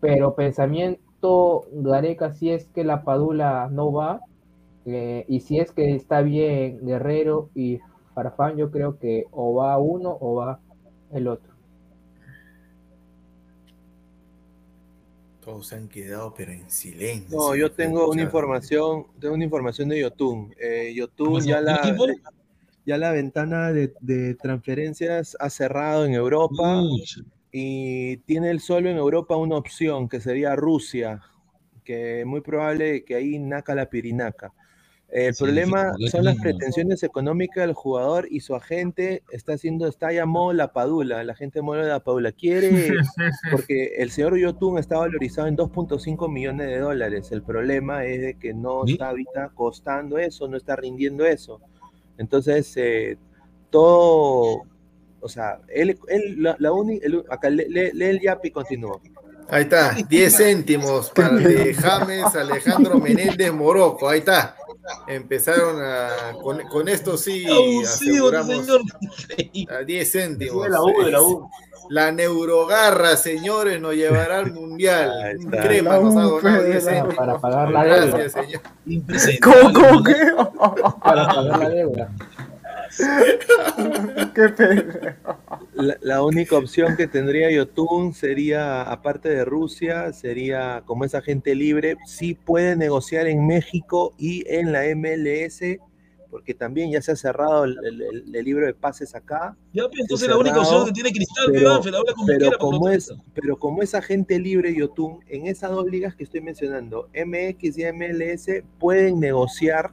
[0.00, 4.20] pero pensamiento Gareca si es que la Padula no va
[4.86, 7.80] eh, y si es que está bien Guerrero y
[8.14, 10.60] Farfán yo creo que o va uno o va
[11.12, 11.49] el otro
[15.50, 17.36] Todos se han quedado, pero en silencio.
[17.36, 20.54] No, yo tengo una información, tengo una información de Yotun.
[20.60, 22.20] Eh, Yotun ¿Cómo se ya la, ¿El
[22.86, 27.04] ya la ventana de, de transferencias ha cerrado en Europa Uy,
[27.50, 31.20] y tiene él solo en Europa una opción que sería Rusia,
[31.82, 34.52] que es muy probable que ahí naca la pirinaca.
[35.12, 39.88] El Sí, problema sí, son las pretensiones económicas del jugador y su agente está haciendo,
[39.88, 42.30] está llamado la Padula, la gente mola la Padula.
[42.30, 42.70] Quiere,
[43.50, 47.32] porque el señor Yotun está valorizado en 2.5 millones de dólares.
[47.32, 48.92] El problema es de que no ¿Sí?
[48.92, 51.60] está ahorita costando eso, no está rindiendo eso.
[52.16, 53.16] Entonces, eh,
[53.70, 54.62] todo,
[55.20, 58.50] o sea, él, él la, la uni- el- acá lee, lee- lee el Yapi y
[58.52, 59.00] continúa.
[59.48, 64.08] Ahí está, 10 céntimos para de James Alejandro Menéndez Morocco.
[64.08, 64.54] Ahí está.
[65.06, 66.08] Empezaron a.
[66.42, 67.46] Con, con esto sí
[67.84, 68.66] aseguramos
[69.70, 70.68] a 10 céntimos.
[70.68, 71.48] la U, de la U.
[71.88, 75.36] La neurogarra, señores, nos llevará al mundial.
[75.50, 77.14] Crema La nos ha U, donado 10 la- céntimos.
[77.16, 78.62] para pagar la deuda Gracias, señor.
[78.86, 79.40] Impresionante.
[79.40, 80.14] ¿Cómo, cómo qué?
[81.02, 82.10] para pagar la deuda
[84.34, 85.16] qué pena.
[85.74, 91.54] La, la única opción que tendría Yotun sería, aparte de Rusia, sería como es agente
[91.54, 95.60] libre, sí puede negociar en México y en la MLS,
[96.30, 99.56] porque también ya se ha cerrado el, el- el libro de pases acá.
[99.72, 102.58] Ya, pues, entonces la única opción que tiene Cristal, pero- Ángel, habla como Pero quiera,
[102.58, 106.40] como, pero es, pero como es agente libre Yotun, en esas dos ligas que estoy
[106.40, 109.92] mencionando, MX y MLS, pueden negociar,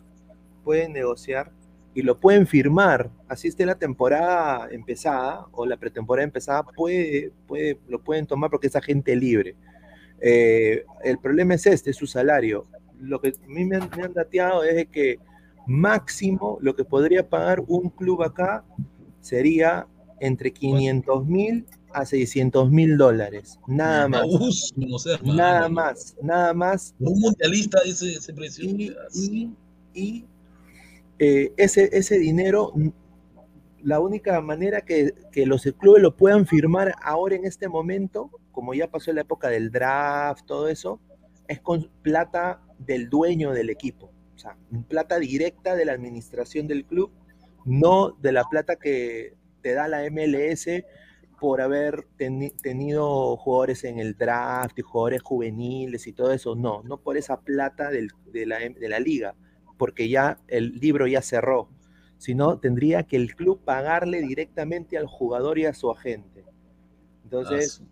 [0.63, 1.51] pueden negociar
[1.97, 3.09] y lo pueden firmar.
[3.27, 8.67] Así esté la temporada empezada o la pretemporada empezada, puede, puede, lo pueden tomar porque
[8.67, 9.55] es agente libre.
[10.21, 12.67] Eh, el problema es este, es su salario.
[12.99, 15.17] Lo que a mí me han, me han dateado es de que
[15.65, 18.63] máximo lo que podría pagar un club acá
[19.19, 19.87] sería
[20.19, 23.59] entre 500 mil a 600 mil dólares.
[23.65, 24.21] Nada más.
[24.21, 25.33] Abuso, seas malo.
[25.35, 26.93] Nada más, nada más.
[26.99, 28.65] Un mundialista ese, ese precio.
[28.65, 29.51] Y, y-
[29.95, 30.25] y,
[31.19, 32.73] eh, ese, ese dinero,
[33.81, 38.73] la única manera que, que los clubes lo puedan firmar ahora en este momento, como
[38.73, 40.99] ya pasó la época del draft, todo eso,
[41.47, 44.11] es con plata del dueño del equipo.
[44.35, 44.57] O sea,
[44.87, 47.11] plata directa de la administración del club,
[47.65, 50.67] no de la plata que te da la MLS
[51.39, 56.55] por haber teni- tenido jugadores en el draft y jugadores juveniles y todo eso.
[56.55, 59.35] No, no por esa plata del- de, la, de la liga,
[59.77, 61.69] porque ya el libro ya cerró,
[62.17, 66.45] sino tendría que el club pagarle directamente al jugador y a su agente.
[67.23, 67.83] Entonces,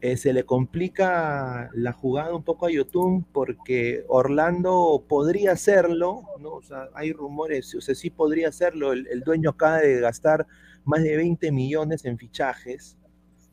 [0.00, 6.54] eh, se le complica la jugada un poco a Yotun porque Orlando podría hacerlo, ¿no?
[6.54, 8.92] O sea, hay rumores, o sea, sí podría hacerlo.
[8.92, 10.46] El, el dueño acaba de gastar
[10.84, 12.98] más de 20 millones en fichajes,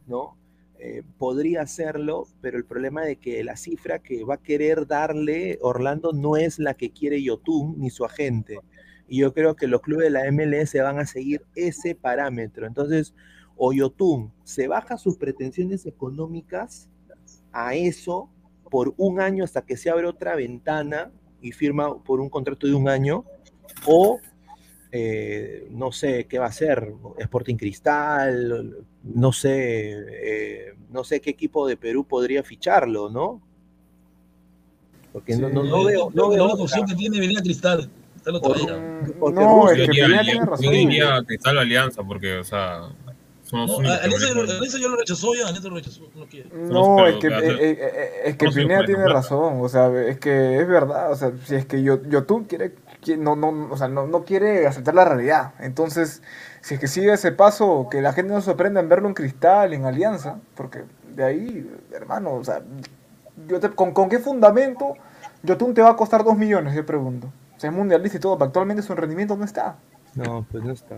[0.07, 0.38] ¿no?
[0.81, 5.59] Eh, podría hacerlo, pero el problema de que la cifra que va a querer darle
[5.61, 8.59] Orlando no es la que quiere Yotun ni su agente.
[9.05, 12.65] Y yo creo que los clubes de la MLS van a seguir ese parámetro.
[12.65, 13.13] Entonces,
[13.57, 16.89] o Yotun se baja sus pretensiones económicas
[17.51, 18.29] a eso
[18.71, 21.11] por un año hasta que se abre otra ventana
[21.41, 23.25] y firma por un contrato de un año,
[23.85, 24.19] o
[24.91, 31.29] eh, no sé qué va a hacer, Sporting Cristal, no sé, eh, no sé qué
[31.29, 33.41] equipo de Perú podría ficharlo, ¿no?
[35.13, 37.41] Porque no, no, no Eh, veo, no que veo la única opción que tiene venía
[37.41, 37.89] Cristal.
[38.13, 38.79] Cristal lo traía.
[39.19, 40.71] porque No, Rusia- es que Yo Pineda diría, tiene yo razón.
[40.73, 42.81] diría Cristal o Alianza, porque, o sea,
[43.43, 46.49] son los No, únicos que Alianza, ya lo rechazó ya, Alianza lo rechazó, no quiere.
[46.69, 49.23] No, es que, eh, eh, eh, es que No se lo Pineda puede tiene comprar.
[49.23, 52.75] razón, o sea, es que es verdad, o sea, si es que yo, YouTube quiere,
[52.75, 56.21] qui- no, no, o sea, no, no quiere aceptar la realidad, entonces,
[56.61, 59.13] si es que sigue ese paso, que la gente no se sorprenda en verlo en
[59.13, 60.83] Cristal, en Alianza, porque
[61.15, 62.61] de ahí, hermano, o sea,
[63.47, 64.95] yo te- ¿con, ¿con qué fundamento
[65.43, 67.27] YouTube te va a costar dos millones, yo pregunto?
[67.55, 69.77] O sea, es mundialista y todo, pero actualmente su rendimiento no está.
[70.15, 70.95] No, pues no está.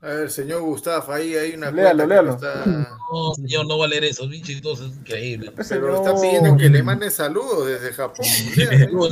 [0.00, 2.30] A ver, señor Gustavo, ahí hay una Léalo, que léalo.
[2.32, 5.52] está- No, señor, no va a leer eso, pinche es increíble.
[5.52, 8.26] Pues, Pero señor, está pidiendo que le mande saludos desde Japón.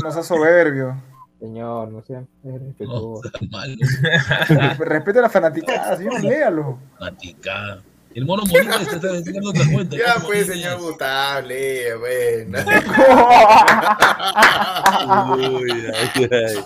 [0.02, 0.96] No sea soberbio.
[1.40, 3.22] Señor, no sea No, respetuoso.
[3.24, 3.74] está mal,
[4.78, 6.78] Respete a la fanaticada, señor, léalo.
[7.00, 7.82] matica.
[8.12, 9.96] El mono Molina está está sacando otra cuenta.
[9.96, 10.48] Ya ¿cómo pues, es?
[10.54, 12.58] señor Gustavo, lee, bueno.
[15.60, 16.56] Uy, ay, ay.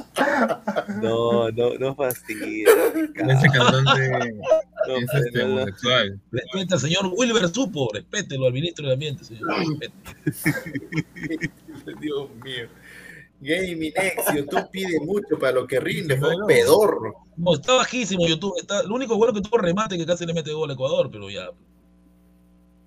[1.02, 2.66] No, no, no fastidia.
[3.14, 4.32] Ese cantante
[4.88, 5.54] No, es este, no, no.
[5.56, 6.18] homosexual.
[6.32, 9.46] Respeta al señor Wilber Supo, respételo al ministro del Ambiente, señor.
[12.00, 12.68] Dios mío.
[13.44, 17.12] Gaming X, YouTube pide mucho para lo que rinde, fue un pedorro.
[17.36, 18.54] No, está bajísimo YouTube.
[18.58, 21.28] Está, lo único bueno que tuvo remate que casi le mete gol a Ecuador, pero
[21.30, 21.50] ya.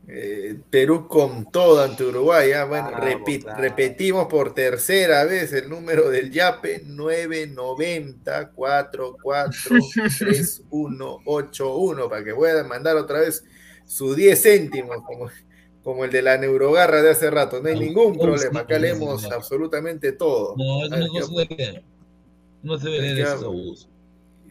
[0.10, 2.54] Eh, Perú con todo ante Uruguay.
[2.54, 3.62] ah, Bueno, Vamos, repi- claro.
[3.62, 8.52] repetimos por tercera vez el número del YAPE 990
[10.86, 13.44] 3181 para que puedan mandar otra vez
[13.86, 15.30] sus 10 céntimos como,
[15.88, 17.62] como el de la neurogarra de hace rato.
[17.62, 18.60] No hay ningún problema.
[18.60, 20.54] Acá leemos absolutamente todo.
[20.58, 21.84] No, eso ver, no, se debe leer.
[22.62, 23.90] No se debe leer Ya, esos abusos.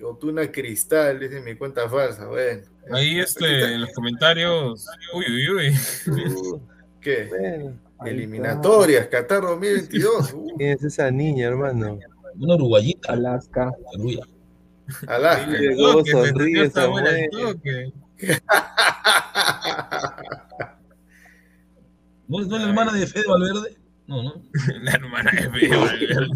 [0.03, 2.27] Otuna Cristal, dice mi cuenta falsa.
[2.27, 4.87] Bueno, Ahí este, en los comentarios.
[5.13, 5.75] Uy, uy, uy.
[7.03, 7.27] ¿qué?
[7.29, 10.33] bueno, Eliminatorias, Qatar 2022.
[10.33, 11.99] Uh, ¿Quién es esa niña, hermano?
[12.41, 13.13] Una uruguayita.
[13.13, 13.75] Alaska.
[15.07, 15.53] Alaska.
[16.11, 17.53] Sonríe esta esa buena el mujer.
[17.53, 17.93] toque.
[22.29, 23.77] ¿No es, no es la hermana de Fede Valverde?
[24.07, 24.43] No, no.
[24.83, 26.29] La hermana de Fede Valverde.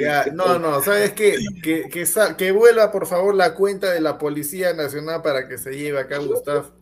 [0.00, 1.36] Ya, no, no, ¿sabes qué?
[1.62, 2.04] Que, que,
[2.36, 6.18] que vuelva por favor la cuenta de la Policía Nacional para que se lleve acá
[6.18, 6.72] Gustavo.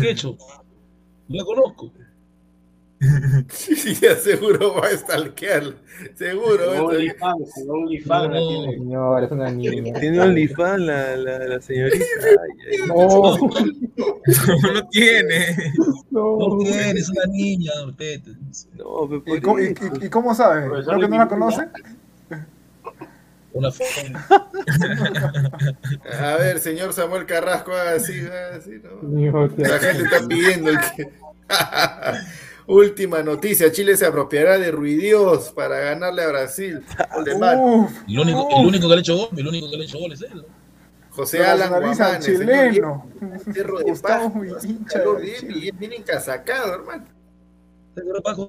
[0.00, 0.36] ¿Qué he hecho?
[1.28, 1.92] La conozco.
[3.48, 5.74] Sí, ya seguro va a stalkear.
[6.16, 6.86] Seguro.
[6.86, 7.86] OnlyFans, No.
[7.86, 8.74] tiene.
[8.78, 9.92] Señor, es una niña.
[10.00, 12.04] Tiene OnlyFans la, la, la señorita.
[12.22, 12.78] Ay, ay.
[12.88, 13.36] No,
[14.72, 15.56] no tiene.
[16.10, 16.58] No no.
[16.58, 17.72] tiene, es una niña.
[18.76, 20.66] No, ¿Y cómo, y- cómo sabe?
[20.66, 21.68] Profesor ¿Creo que no la conoce?
[23.52, 23.86] Una foto.
[26.20, 28.14] A ver, señor Samuel Carrasco, así,
[28.56, 29.46] así, ¿no?
[29.56, 31.08] La gente está pidiendo el que.
[32.66, 36.84] Última noticia: Chile se apropiará de Ruidios para ganarle a Brasil.
[37.24, 39.86] De El único, el único que le ha hecho gol, el único que le ha
[39.86, 40.44] hecho gol es él.
[41.10, 43.06] José se Alan Guamán, señor chileno.
[43.52, 44.32] Cerro de Paz,
[45.52, 47.04] bien, bien encasacado, hermano.
[47.94, 48.48] ¿Te acuerdas, Paco?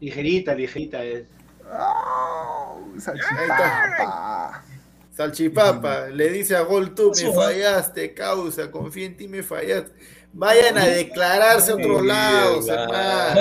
[0.00, 1.24] Ligerita, ligerita es.
[1.70, 4.64] Ahí salchipapa.
[5.12, 9.90] Salchipapa, le dice a Gol tú, me fallaste, causa, confía en ti, me fallaste.
[10.38, 13.40] Vayan a declararse a otros lados, hermano.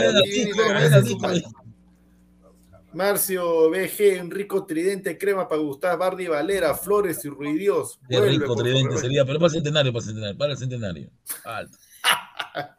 [2.92, 8.00] Marcio BG, un rico tridente crema para Gustavo Bardi Valera, Flores y Ruidios.
[8.10, 10.58] Qué Vuelve, rico por tridente sería, pero para el centenario, para el centenario, para el
[10.58, 11.10] centenario.
[11.46, 11.78] Alto.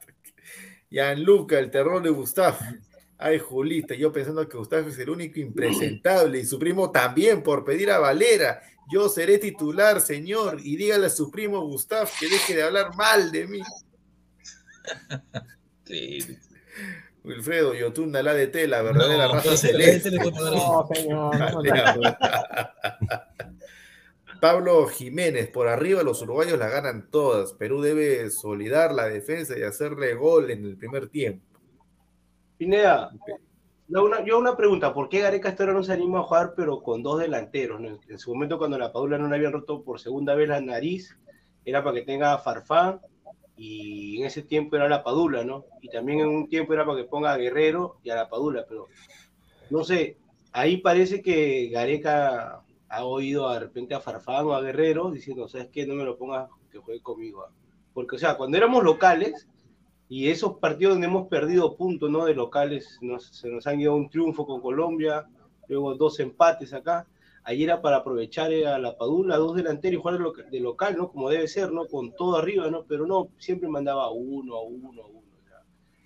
[0.90, 2.58] Gianluca, el terror de Gustav.
[3.18, 7.64] Ay, Julita, yo pensando que Gustav es el único impresentable y su primo también por
[7.64, 8.60] pedir a Valera.
[8.90, 13.30] Yo seré titular, señor, y dígale a su primo Gustav que deje de hablar mal
[13.30, 13.60] de mí.
[15.85, 16.19] Sí.
[17.24, 20.10] Wilfredo, Yotunda, la DT, la verdadera No, raza celeste.
[20.19, 21.35] poner No, señor.
[24.40, 27.55] Pablo Jiménez, por arriba los uruguayos la ganan todas.
[27.55, 31.44] Perú debe solidar la defensa y hacerle gol en el primer tiempo.
[32.56, 33.10] Pineda,
[33.89, 36.55] yo una, yo una pregunta, ¿por qué Gareca hasta ahora no se anima a jugar
[36.56, 37.81] pero con dos delanteros?
[37.81, 37.98] ¿no?
[38.09, 41.16] En su momento cuando la Padula no le habían roto por segunda vez la nariz,
[41.65, 43.01] era para que tenga Farfán
[43.59, 45.64] y en ese tiempo era la Padula, ¿no?
[45.82, 48.64] Y también en un tiempo era para que ponga a Guerrero y a la Padula,
[48.68, 48.86] pero
[49.70, 50.16] no sé,
[50.52, 55.68] ahí parece que Gareca ha oído de repente a Farfán o a Guerrero diciendo, ¿sabes
[55.68, 55.86] qué?
[55.86, 57.43] No me lo pongas que juegue conmigo.
[57.43, 57.52] ah".
[57.93, 59.48] Porque, o sea, cuando éramos locales,
[60.09, 62.24] y esos partidos donde hemos perdido puntos, ¿no?
[62.24, 65.26] De locales, nos, se nos han ido un triunfo con Colombia,
[65.68, 67.06] luego dos empates acá.
[67.48, 70.60] Ahí era para aprovechar eh, a la Padula, dos delanteros y jugar de loca- de
[70.60, 71.10] local, ¿no?
[71.10, 71.86] Como debe ser, ¿no?
[71.86, 72.84] Con todo arriba, ¿no?
[72.86, 75.22] Pero no, siempre mandaba uno a uno a uno.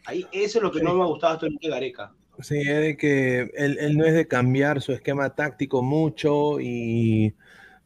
[0.06, 2.14] ahí, eso es lo que no me ha gustado hasta de Gareca.
[2.38, 7.34] Sí, es de que él, él no es de cambiar su esquema táctico mucho y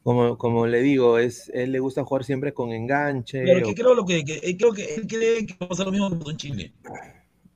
[0.03, 3.43] como, como le digo, es, él le gusta jugar siempre con enganche.
[3.43, 5.69] Pero o- que creo, lo que, que- eh, creo que él cree que va a
[5.69, 6.71] pasar lo mismo con Chile.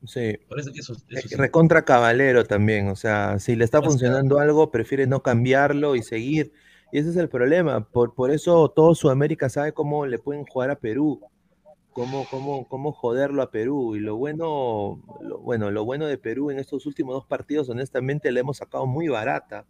[0.06, 1.36] Sí, Parece que eso, eso es sí.
[1.36, 6.02] recontra cabalero también, o sea, si le está sea- funcionando algo, prefiere no cambiarlo y
[6.02, 6.52] seguir.
[6.92, 10.70] Y ese es el problema, por, por eso todo Sudamérica sabe cómo le pueden jugar
[10.70, 11.20] a Perú,
[11.92, 13.96] cómo, cómo, cómo joderlo a Perú.
[13.96, 18.30] Y lo bueno, lo, bueno, lo bueno de Perú en estos últimos dos partidos, honestamente,
[18.32, 19.66] le hemos sacado muy barata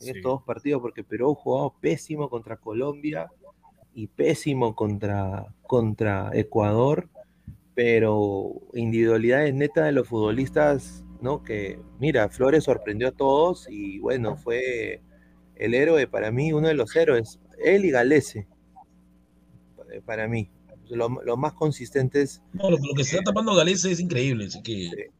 [0.00, 0.10] en Sí.
[0.10, 3.30] estos dos partidos, porque Perú ha jugado pésimo contra Colombia
[3.94, 7.08] y pésimo contra, contra Ecuador,
[7.74, 11.42] pero individualidades netas de los futbolistas, ¿no?
[11.42, 15.00] Que, mira, Flores sorprendió a todos y bueno, fue
[15.56, 18.46] el héroe para mí, uno de los héroes, él y Galese,
[19.76, 20.50] pa- para mí.
[20.88, 24.46] Lo, lo más consistentes, No, lo, lo que se está tapando Galese es increíble.
[24.46, 25.10] Así que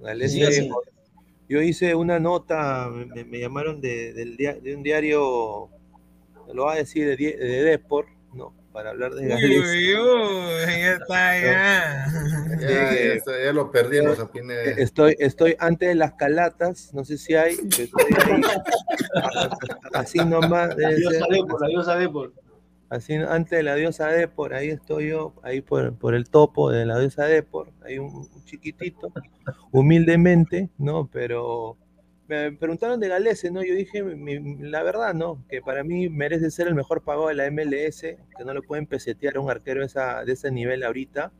[0.00, 0.68] Galese, Sí,
[1.48, 5.68] yo hice una nota, me, me llamaron de, dia- de un diario,
[6.52, 8.54] lo va a decir de, de Deport, ¿no?
[8.74, 9.56] Para hablar de Galese.
[9.60, 12.06] uy, uy, ya está, ya.
[12.60, 12.98] Ya, Sí.
[12.98, 14.62] ya está, ya lo perdimos a Pineda.
[14.64, 18.42] Estoy, estoy antes de las calatas, no sé si hay, pero estoy ahí.
[19.94, 22.32] así nomás, debe Dios ser, sabe por la Dios sabe por.
[22.90, 26.84] así antes de la diosa Depor, ahí estoy yo, ahí por, por el topo de
[26.84, 29.12] la diosa Depor, ahí un, un chiquitito,
[29.70, 31.08] humildemente, ¿no?
[31.12, 31.76] Pero
[32.28, 33.62] me preguntaron de Galese, ¿no?
[33.62, 34.02] Yo dije,
[34.60, 35.44] la verdad, ¿no?
[35.48, 38.86] Que para mí merece ser el mejor pagado de la MLS, que no lo pueden
[38.86, 41.32] pesetear a un arquero de, ese nivel ahorita,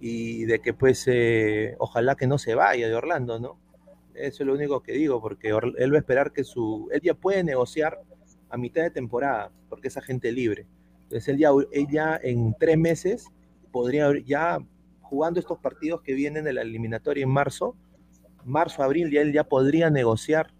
[0.00, 3.58] y de que pues eh, ojalá que no se vaya de Orlando, ¿no?
[4.14, 6.88] Eso es lo único que digo, porque Or- él va a esperar que su...
[6.92, 8.00] Él ya puede negociar
[8.48, 10.66] a mitad de temporada, porque es agente libre.
[11.04, 11.50] Entonces él ya,
[12.16, 13.26] él en tres meses
[13.70, 14.58] podría ya
[15.02, 17.76] jugando estos partidos que vienen de la eliminatoria en marzo,
[18.44, 20.52] marzo, abril, ya él ya podría negociar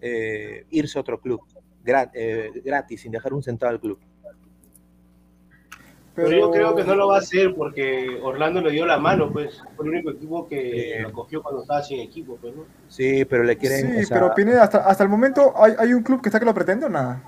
[0.00, 1.40] eh, irse a otro club,
[2.14, 3.98] eh, gratis, sin dejar un centavo al club.
[6.14, 9.32] Pero yo creo que no lo va a hacer porque Orlando le dio la mano,
[9.32, 9.62] pues.
[9.76, 11.02] Fue el único equipo que Sí.
[11.02, 12.64] lo cogió cuando estaba sin equipo, pues, ¿no?
[12.88, 13.92] Sí, pero le quieren...
[13.92, 16.38] Sí, o sea, pero Pineda, hasta, hasta el momento, ¿hay, ¿hay un club que está
[16.38, 17.22] que lo pretende o nada?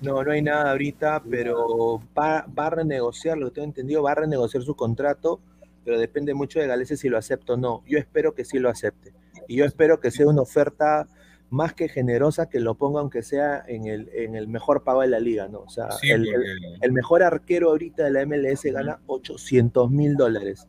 [0.00, 4.12] No, no hay nada ahorita, pero va, va a renegociar, lo que tengo entendido, va
[4.12, 5.40] a renegociar su contrato
[5.84, 7.82] pero depende mucho de Galese si lo acepta o no.
[7.86, 9.12] Yo espero que sí lo acepte.
[9.48, 11.06] Y yo espero que sea una oferta
[11.50, 15.08] más que generosa que lo ponga aunque sea en el, en el mejor pago de
[15.08, 15.60] la liga, ¿no?
[15.60, 19.90] O sea, Sí, el, el- porque- el mejor arquero ahorita de la MLS gana 800
[19.90, 20.66] mil dólares.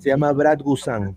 [0.00, 1.16] Se llama Brad Gusan.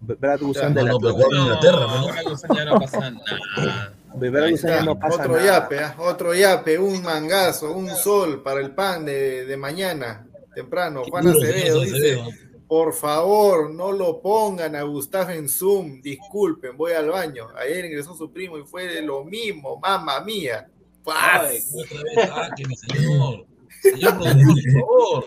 [0.00, 2.54] Brad Gusan de No, la no, Inglaterra, ¿no?
[2.54, 3.92] ya no pasa nada.
[4.14, 5.44] Brad Ahí Guzan ya está, no pasa otro nada.
[5.44, 5.94] yape, ¿ah?
[5.98, 11.02] otro yape, un mangazo, un sol para el pan de, de mañana, temprano.
[11.08, 12.18] Juan Acevedo dice.
[12.66, 17.48] Por favor, no lo pongan a Gustavo en Zoom, disculpen, voy al baño.
[17.56, 20.68] Ayer ingresó su primo y fue de lo mismo, mamá mía.
[21.04, 21.42] ¡Paz!
[21.44, 23.46] Ay, Otra vez, sáqueme, señor.
[23.82, 25.26] Señor productor, por favor.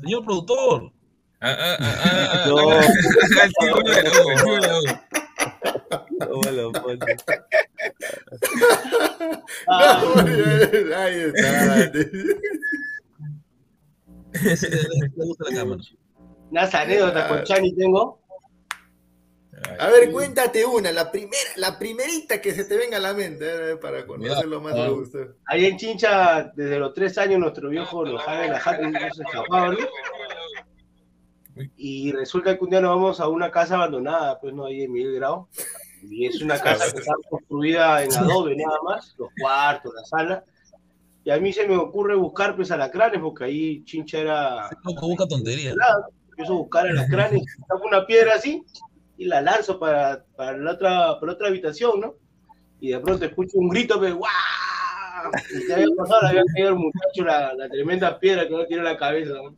[0.00, 0.92] Señor productor.
[1.40, 2.70] Ah, ah, ah, ah, ah, No.
[9.68, 11.04] ah.
[11.04, 11.92] Ahí está.
[14.34, 15.82] Ese le le gusta la cámara.
[16.50, 18.20] Unas anécdotas con Chani tengo.
[19.78, 23.72] A ver, cuéntate una, la primera, la primerita que se te venga a la mente,
[23.72, 24.84] eh, para conocerlo más Ah.
[24.86, 25.18] a gusto.
[25.46, 28.98] Ahí en Chincha, desde los tres años, nuestro viejo nos sabe la jata y no
[29.14, 29.78] se escapaba, ¿no?
[31.76, 34.92] Y resulta que un día nos vamos a una casa abandonada, pues no, ahí en
[34.92, 35.48] Miguel Grau.
[36.02, 40.44] Y es una casa que está construida en adobe nada más, los cuartos, la sala.
[41.24, 44.70] Y a mí se me ocurre buscar pues alacranes, porque ahí Chincha era...
[44.84, 45.72] Loco, busca tontería.
[46.30, 48.62] Empiezo a buscar alacranes, saco una piedra así
[49.16, 52.14] y la lanzo para, para, la otra, para la otra habitación, ¿no?
[52.80, 54.30] Y de pronto escucho un grito, pues, ¡guau!
[55.68, 58.82] Y había pasado, le había caído el muchacho la, la tremenda piedra que no tiene
[58.82, 59.56] en la cabeza, ¿no?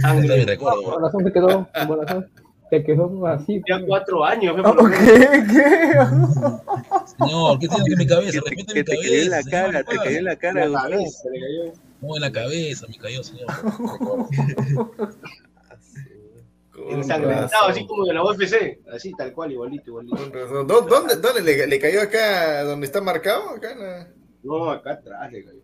[0.00, 0.44] Sangre.
[0.44, 0.82] recuerdo.
[0.82, 1.68] Por razón se quedó,
[2.78, 3.62] se quedó así.
[3.68, 5.98] Ya cuatro años, ¿Qué?
[7.18, 8.32] Señor, ¿qué tiene que mi cabeza?
[8.32, 10.66] Que te, que mi te cayó en la señor, cara, te cayó en la cara.
[10.66, 11.72] La cabeza, se le cayó.
[12.00, 13.46] No, en la cabeza me cayó, señor.
[16.90, 18.80] Ensangrentado, así como de la UFC.
[18.92, 20.16] Así, tal cual, igualito, igualito.
[20.16, 20.66] con razón.
[20.66, 23.50] ¿Dó- ¿Dónde, dónde le, le cayó acá, donde está marcado?
[23.50, 24.08] Acá en la-
[24.42, 25.60] No, acá atrás le cayó.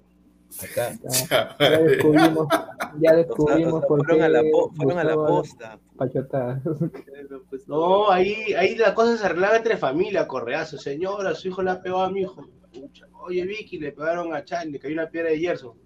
[0.58, 0.98] Acá.
[1.28, 2.56] Ya, ya descubrimos, ya
[2.90, 4.42] O sea, descubrimos o sea, por fueron qué a la,
[4.76, 5.78] fueron a la posta.
[5.96, 6.62] Pachotada.
[7.48, 10.78] Pues, No, ahí, ahí la cosa se arreglaba entre familia, correazo.
[10.78, 12.44] Señora, su hijo le ha pegado a mi hijo.
[13.22, 15.76] Oye, Vicky, le pegaron a Chan, le cayó una piedra de hierro.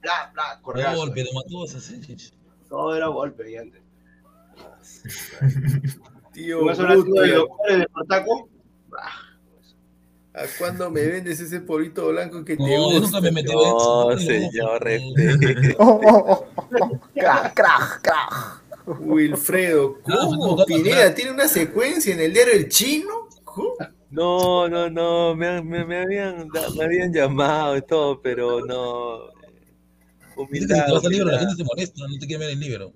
[0.00, 0.96] Bla, bla, correazo.
[0.98, 1.30] Golpe, lo.
[2.68, 3.82] Todo era golpe, ya antes.
[6.32, 8.48] Tío de ¿a- doctores de Portaco.
[10.42, 13.06] ¿A cuándo me vendes ese polito blanco que te No, yo gusta?
[13.06, 15.76] nunca me metí No, en señor, respete.
[15.78, 17.00] Oh, oh, oh.
[17.16, 18.64] Crack, crack, crack.
[19.00, 20.64] Wilfredo, Ah, ¿cómo?
[20.64, 23.28] Pineda tiene una secuencia en el diario El Chino.
[23.44, 23.74] ¿Cómo?
[24.10, 29.18] No, no, no, me, han- me, me habían, me habían llamado y todo, pero no.
[30.52, 32.60] Si Humildad, te vas al libro, la gente se molesta, no te quiere ver el
[32.60, 32.92] libro.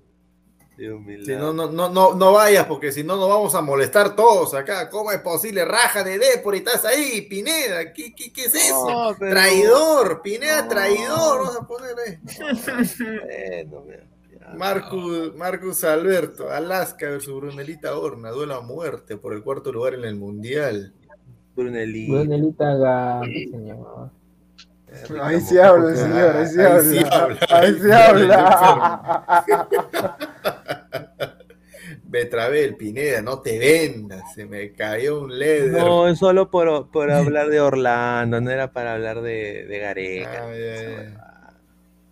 [0.76, 4.54] Si no, no, no, no, no vayas, porque si no nos vamos a molestar todos
[4.54, 4.88] acá.
[4.88, 5.64] ¿Cómo es posible?
[5.64, 7.92] Raja de Depor y estás ahí, Pineda.
[7.92, 8.88] ¿Qué, qué, qué es eso?
[8.90, 10.68] No, pero- Traidor, Pineda, No.
[10.68, 11.38] traidor.
[11.44, 12.18] Vamos a poner ahí.
[13.64, 14.04] Bueno, mira,
[14.40, 14.54] ya.
[14.54, 20.04] Marcus, Marcus Alberto, Alaska versus Brunelita Horna, duelo a muerte por el cuarto lugar en
[20.04, 20.92] el Mundial.
[21.54, 24.10] Brunelita Gama, señor.
[25.22, 27.38] Ahí sí habla el señor, ahí sí habla.
[27.50, 29.44] Ahí sí habla.
[32.12, 35.82] Betravel, Pineda, no te vendas, se me cayó un leather.
[35.82, 40.44] No, es solo por, por hablar de Orlando, no era para hablar de, de Gareca.
[40.44, 41.18] Ah, ya, ya.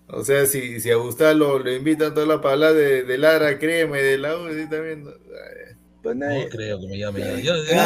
[0.09, 3.59] O sea, si, si a Gustavo lo, lo invitan toda la palabra de, de Lara
[3.59, 5.05] Crema y de la U, sí, también.
[5.05, 5.11] no.
[6.03, 7.83] Pues No creo que me llame ya, Gloria.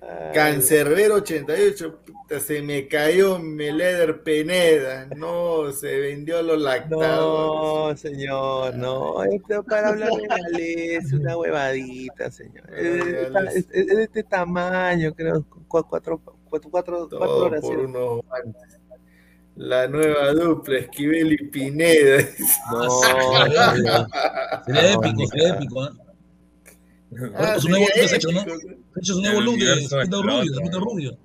[0.00, 2.01] Ay, Cancerbero 88, puta,
[2.40, 5.06] se me cayó mi leather Peneda.
[5.16, 7.90] No, se vendió los lactados.
[7.90, 12.64] No, señor, no, esto es para hablar de Gales, una huevadita, señor.
[12.74, 17.64] Es, de este tamaño, creo, cu- cuatro, cuatro, cuatro, horas.
[19.54, 22.24] La nueva dupla, Esquivel y Pineda.
[22.72, 22.90] No,
[24.64, 25.90] Sería No, épico, sería épico, ¿eh?
[27.36, 28.40] Ah, es hecho, ¿no?
[28.40, 28.56] épico.
[28.96, 30.22] Ha hecho su nuevo look de explota.
[30.80, 31.18] Rubio,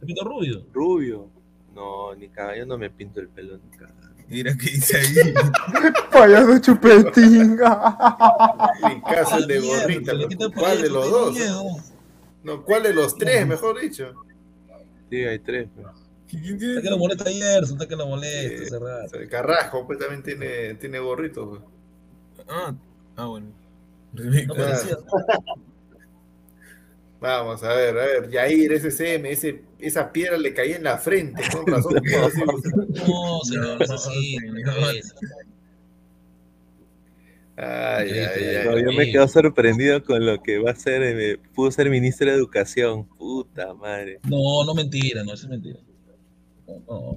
[0.00, 0.64] Pepito Rubio.
[0.72, 1.18] Rubio.
[1.28, 1.40] Rubio.
[1.74, 3.94] No, ni caga, yo no me pinto el pelo ni caga.
[4.28, 5.34] Mira qué dice ahí.
[6.12, 7.58] Payaso chupetín.
[8.90, 10.12] En caso el de gorrita,
[10.54, 11.36] ¿cuál de los dos?
[12.42, 14.14] No, ¿cuál de los tres, mejor dicho?
[15.10, 15.68] Sí, hay tres.
[15.74, 15.86] pues.
[16.32, 19.08] Está que lo molesta ayer, está que lo molesta, Eh.
[19.20, 21.48] El Carrasco pues también tiene, tiene gorrito.
[21.48, 21.62] pues.
[22.48, 22.72] Ah,
[23.16, 23.48] ah bueno.
[24.12, 24.96] No parecía.
[27.20, 30.96] Vamos a ver, a ver, Yair, ese CM, ese, esa piedra le caía en la
[30.96, 31.94] frente, con razón.
[33.06, 34.36] No, señor, no es así.
[37.56, 38.64] Ay, ay, ay.
[38.64, 42.26] No, yo me quedo sorprendido con lo que va a ser, eh, pudo ser ministro
[42.30, 43.04] de Educación.
[43.18, 44.18] Puta madre.
[44.24, 45.78] No, no mentira, no, eso es mentira.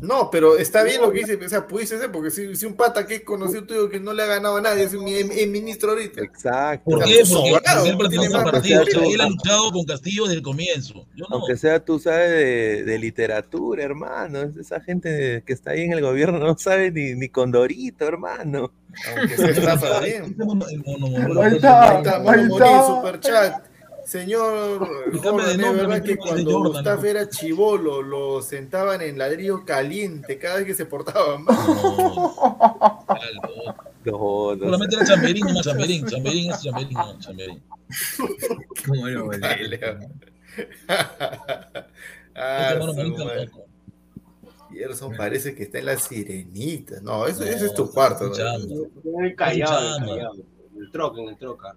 [0.01, 2.75] No, pero está bien lo que dice, o sea, pudiese ser, porque si, si un
[2.75, 5.29] pata que es conocido tuyo que no le ha ganado a nadie, es un es-
[5.29, 6.21] es ministro ahorita.
[6.21, 6.83] Exacto.
[6.91, 7.25] ¿Por qué?
[7.25, 8.51] sea, Porque no tiene pertenece al más.
[8.51, 8.81] partido.
[8.81, 9.13] O sea, Exacto.
[9.13, 10.93] él ha luchado con Castillo desde el comienzo.
[11.15, 11.37] Yo no.
[11.37, 14.41] Aunque sea tú sabes de, de literatura, hermano.
[14.41, 18.71] Es Esa gente que está ahí en el gobierno no sabe ni, ni Condorito, hermano.
[19.17, 20.35] Aunque se estafa bien.
[21.41, 21.97] Ahí está.
[21.99, 22.85] Ahí está, está.
[22.87, 23.72] superchat.
[24.05, 27.07] Señor es nombre, verdad que cuando Jordan, Gustavo ¿no?
[27.07, 31.55] era chivolo, lo sentaban en ladrillo caliente cada vez que se portaba mal.
[31.55, 33.19] No, está
[33.65, 33.83] loco.
[34.05, 36.05] No, no Solamente era chamberín, no chamberín.
[36.05, 37.63] Chamberín es chamberín, no, chamberín.
[38.85, 39.39] ¿Cómo lo volé?
[39.39, 39.79] Dale,
[42.35, 42.75] ah.
[44.71, 46.99] Gerson parece que está en la sirenita.
[47.01, 48.31] No, eso, ese es tu cuarto.
[48.31, 48.67] callado,
[49.37, 50.35] callado.
[50.75, 51.75] En el troca, en el troca.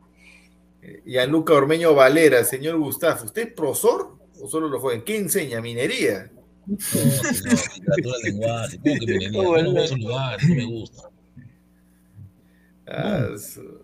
[1.04, 5.02] Y a Luca Ormeño Valera, señor Gustavo, ¿usted es profesor o solo lo fue?
[5.04, 5.60] ¿Qué enseña?
[5.60, 6.30] ¿Minería?
[6.66, 8.76] No, señor, literatura del lenguaje.
[8.82, 9.30] ¿Cómo que minería?
[9.32, 11.02] Yo no esos lugares, no me gusta.
[12.86, 13.80] Ah, su-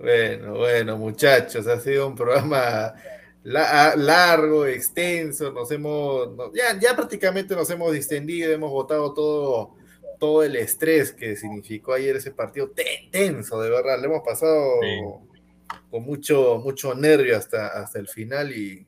[0.00, 2.94] Bueno, bueno, muchachos, ha sido un programa
[3.44, 9.74] la- largo, extenso, nos hemos, no- ya, ya prácticamente nos hemos distendido, hemos votado todo,
[10.18, 14.80] todo el estrés que significó ayer ese partido ten- tenso, de verdad, le hemos pasado
[15.90, 18.86] con mucho, mucho nervio hasta, hasta el final y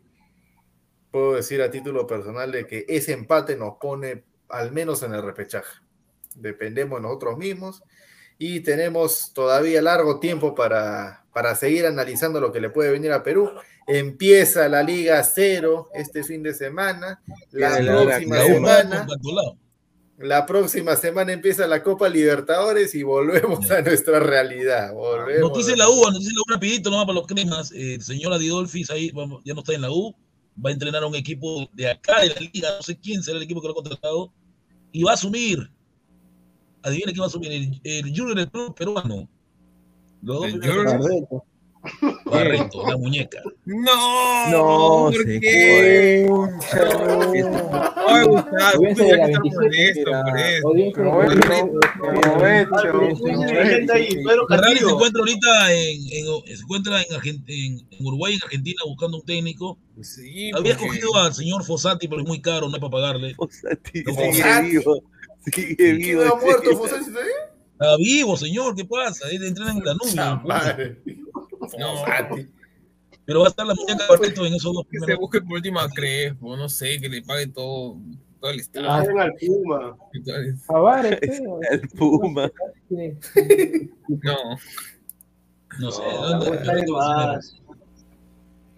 [1.11, 5.23] puedo decir a título personal de que ese empate nos pone al menos en el
[5.23, 5.81] repechaje.
[6.35, 7.83] Dependemos de nosotros mismos
[8.39, 13.23] y tenemos todavía largo tiempo para, para seguir analizando lo que le puede venir a
[13.23, 13.51] Perú.
[13.87, 17.23] Empieza la Liga Cero este fin de semana.
[17.53, 18.37] La próxima.
[18.37, 19.07] La semana.
[20.19, 24.93] La próxima semana empieza la Copa Libertadores y volvemos a nuestra realidad.
[24.93, 27.73] Volvemos Noticia de la U, noticia de la U rapidito nomás para los cremas.
[27.73, 30.15] Eh, El señor Adidolfis ahí vamos, ya no está en la U,
[30.65, 33.39] va a entrenar a un equipo de acá de la liga, no sé quién será
[33.39, 34.33] el equipo que lo ha contratado,
[34.93, 35.71] y va a asumir.
[36.83, 39.29] Adivina quién va a asumir, el, el Junior del club peruano.
[40.23, 41.43] Los dos
[42.35, 42.79] ¿El primeros- Barreto.
[42.79, 43.39] Barreto, la muñeca.
[43.67, 46.27] No, No, ¿por qué?
[48.07, 50.25] Ay, Gustavo, Audiencia tú de ya la que estás 27, molesto mira.
[50.25, 50.69] por eso.
[50.69, 51.41] Audiencia de Aprovecho,
[52.31, 52.77] Barreto.
[52.77, 53.25] aprovecho.
[53.27, 57.87] Hay gente ahí, Pedro Ferrari se encuentra ahorita en, en- se encuentra en, Argen- en-
[57.91, 59.79] en Uruguay, en Argentina, buscando un técnico.
[60.03, 63.35] Sí, Había porque- escogido al señor Fossati, pero es muy caro, no es para pagarle.
[63.35, 65.03] Fossati sigue vivo.
[65.47, 66.23] Sigue ¿Quién vivo.
[66.23, 69.29] ha muerto, Fossati, está vivo, señor, ¿qué pasa?
[69.31, 70.99] Él entrena en la nube.
[71.65, 72.45] Madre.
[72.45, 72.51] No.
[73.27, 75.21] Pero va a estar la muñeca Barreto en esos dos que se primeros.
[75.21, 77.97] busque por última Crespo, no sé, que le pague todo,
[78.41, 78.91] todo el estado.
[78.91, 79.97] al Puma.
[80.25, 81.19] todo el- Tavares.
[81.71, 82.51] El Puma.
[84.23, 84.37] No,
[85.81, 86.51] No sé, No, ¿dónde-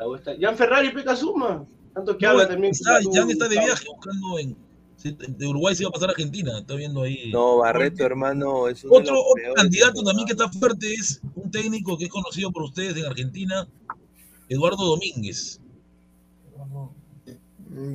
[0.07, 1.65] vuelta- Jan Ferrari Peca Suma.
[1.95, 2.73] Tanto que No, habla también.
[2.73, 4.57] está, ya está de viaje buscando en.
[4.97, 7.31] Si- De Uruguay se iba a pasar a Argentina, está viendo ahí.
[7.33, 11.21] No, Barreto, hermano, es uno de Otro, los otro candidato también que está fuerte es
[11.35, 13.69] un técnico que es conocido por ustedes en Argentina,
[14.49, 15.61] Eduardo Domínguez.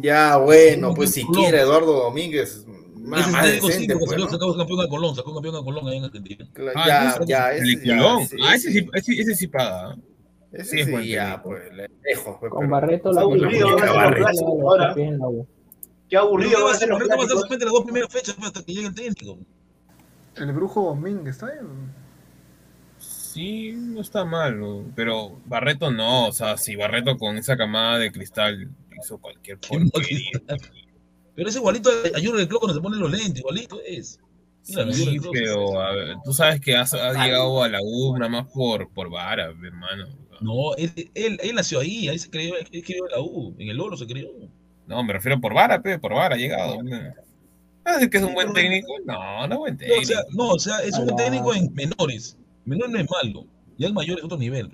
[0.01, 1.33] Ya, bueno, pues Colón.
[1.35, 2.65] siquiera Eduardo Domínguez,
[2.97, 4.31] más, Ese es más técnico sí, decente, porque pues, salió, ¿no?
[4.31, 6.47] sacó campeón a Colón, sacó campeón a Colón ahí en Argentina.
[6.75, 8.27] Ah, ya, ese- ya, el ese de ya, Colón.
[8.27, 9.97] sí, Ah, ese sí, ese, ese sí paga.
[10.51, 13.69] ese sí es sí, buen ya, pues, le- lejos, pues, Con Barreto la Está aburrido,
[13.69, 14.25] la- va a ser la- Barreto.
[14.25, 14.93] la- la- la- Ahora.
[15.01, 15.47] en la U.
[16.11, 16.99] Qué aburrido ¿qué va a a ser hacer?
[16.99, 18.93] los Barreto va a ser solamente las dos primeras fechas pues, hasta que llegue el
[18.95, 19.39] técnico.
[20.35, 21.67] El brujo Domínguez, ¿está bien?
[22.97, 24.91] Sí, no está mal, ¿no?
[24.93, 28.69] pero Barreto no, o sea, si Barreto con esa camada de cristal
[29.01, 29.57] hizo cualquier
[29.91, 30.41] porquería.
[31.33, 34.19] Pero es igualito a Junior del Club cuando se ponen los lentes, igualito es.
[34.67, 38.29] Mira, Sí, pero a ver, tú sabes que has, has llegado a la U nada
[38.29, 40.07] más por, por vara, hermano.
[40.41, 43.69] No, él, él, él nació ahí, ahí se creó, él creó en la U, en
[43.69, 44.29] el Oro se creó.
[44.91, 46.83] No, me refiero por vara, pe, por vara ha llegado.
[46.83, 46.89] ¿no?
[46.91, 47.05] ¿Vas
[47.85, 48.93] a decir que es un buen técnico?
[49.05, 50.03] No, no es buen No, o técnico.
[50.05, 51.15] sea, no, o sea, es un Ah.
[51.15, 52.37] técnico en menores.
[52.65, 53.45] Menor no es malo,
[53.77, 54.69] ya el mayor es otro nivel.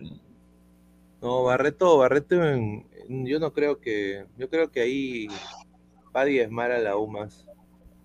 [1.22, 2.86] No, Barreto, Barreto, en-
[3.26, 5.28] yo no creo que, yo creo que ahí
[6.16, 7.46] va a diezmar a la U más,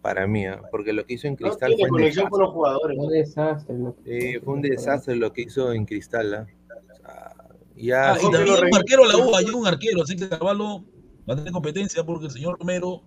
[0.01, 0.60] para mí, ¿ah?
[0.70, 2.44] porque lo que hizo en No Cristal tiene fue conexión con desastre.
[2.44, 2.98] los jugadores.
[2.98, 3.78] Un desastre.
[3.78, 6.47] lo que- Sí, fue un desastre lo que hizo en Cristal, ¿ah?
[6.93, 7.34] O sea,
[7.76, 10.28] ya, Ah, y también lo un arquero a la U, hay un arquero, así que
[10.28, 10.84] Carvalho
[11.28, 13.03] va a tener competencia porque el señor Romero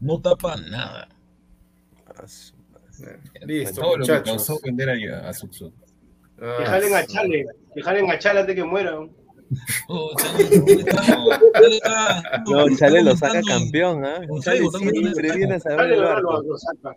[0.00, 1.08] no tapa nada.
[3.46, 5.72] Listo, todo lo que causó vender a, a Suxu.
[6.38, 7.46] Que Ah, jalen a Chale.
[7.74, 9.10] Que jalen a Chale antes que mueran.
[9.88, 10.12] Oh,
[12.46, 14.20] No, Chale lo saca campeón, ¿ah?
[14.28, 16.96] con Chale siempre viene a saber Chale lo- lo- saca.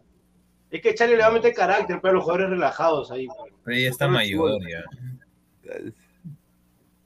[0.69, 3.27] Es que Chale le va a meter carácter, pero los jugadores relajados ahí.
[3.27, 3.53] pues.
[3.64, 4.84] Pero ya está mayor ya.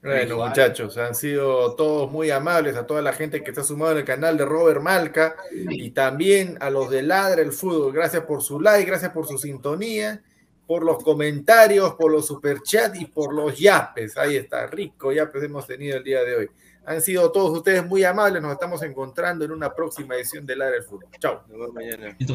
[0.02, 0.50] Bueno, Igual.
[0.50, 4.04] muchachos, han sido todos muy amables a toda la gente que está sumado en el
[4.04, 7.92] canal de Robert Malca y también a los de Ladra el Fútbol.
[7.92, 10.22] Gracias por su like, gracias por su sintonía,
[10.68, 14.16] por los comentarios, por los superchats y por los yapes.
[14.16, 16.50] Ahí está, rico yapes hemos tenido el día de hoy.
[16.86, 18.40] Han sido todos ustedes muy amables.
[18.40, 21.10] Nos estamos encontrando en una próxima edición de Ladra el Fútbol.
[21.18, 21.42] Chao.
[21.48, 22.16] Nos vemos mañana.
[22.18, 22.34] Listo,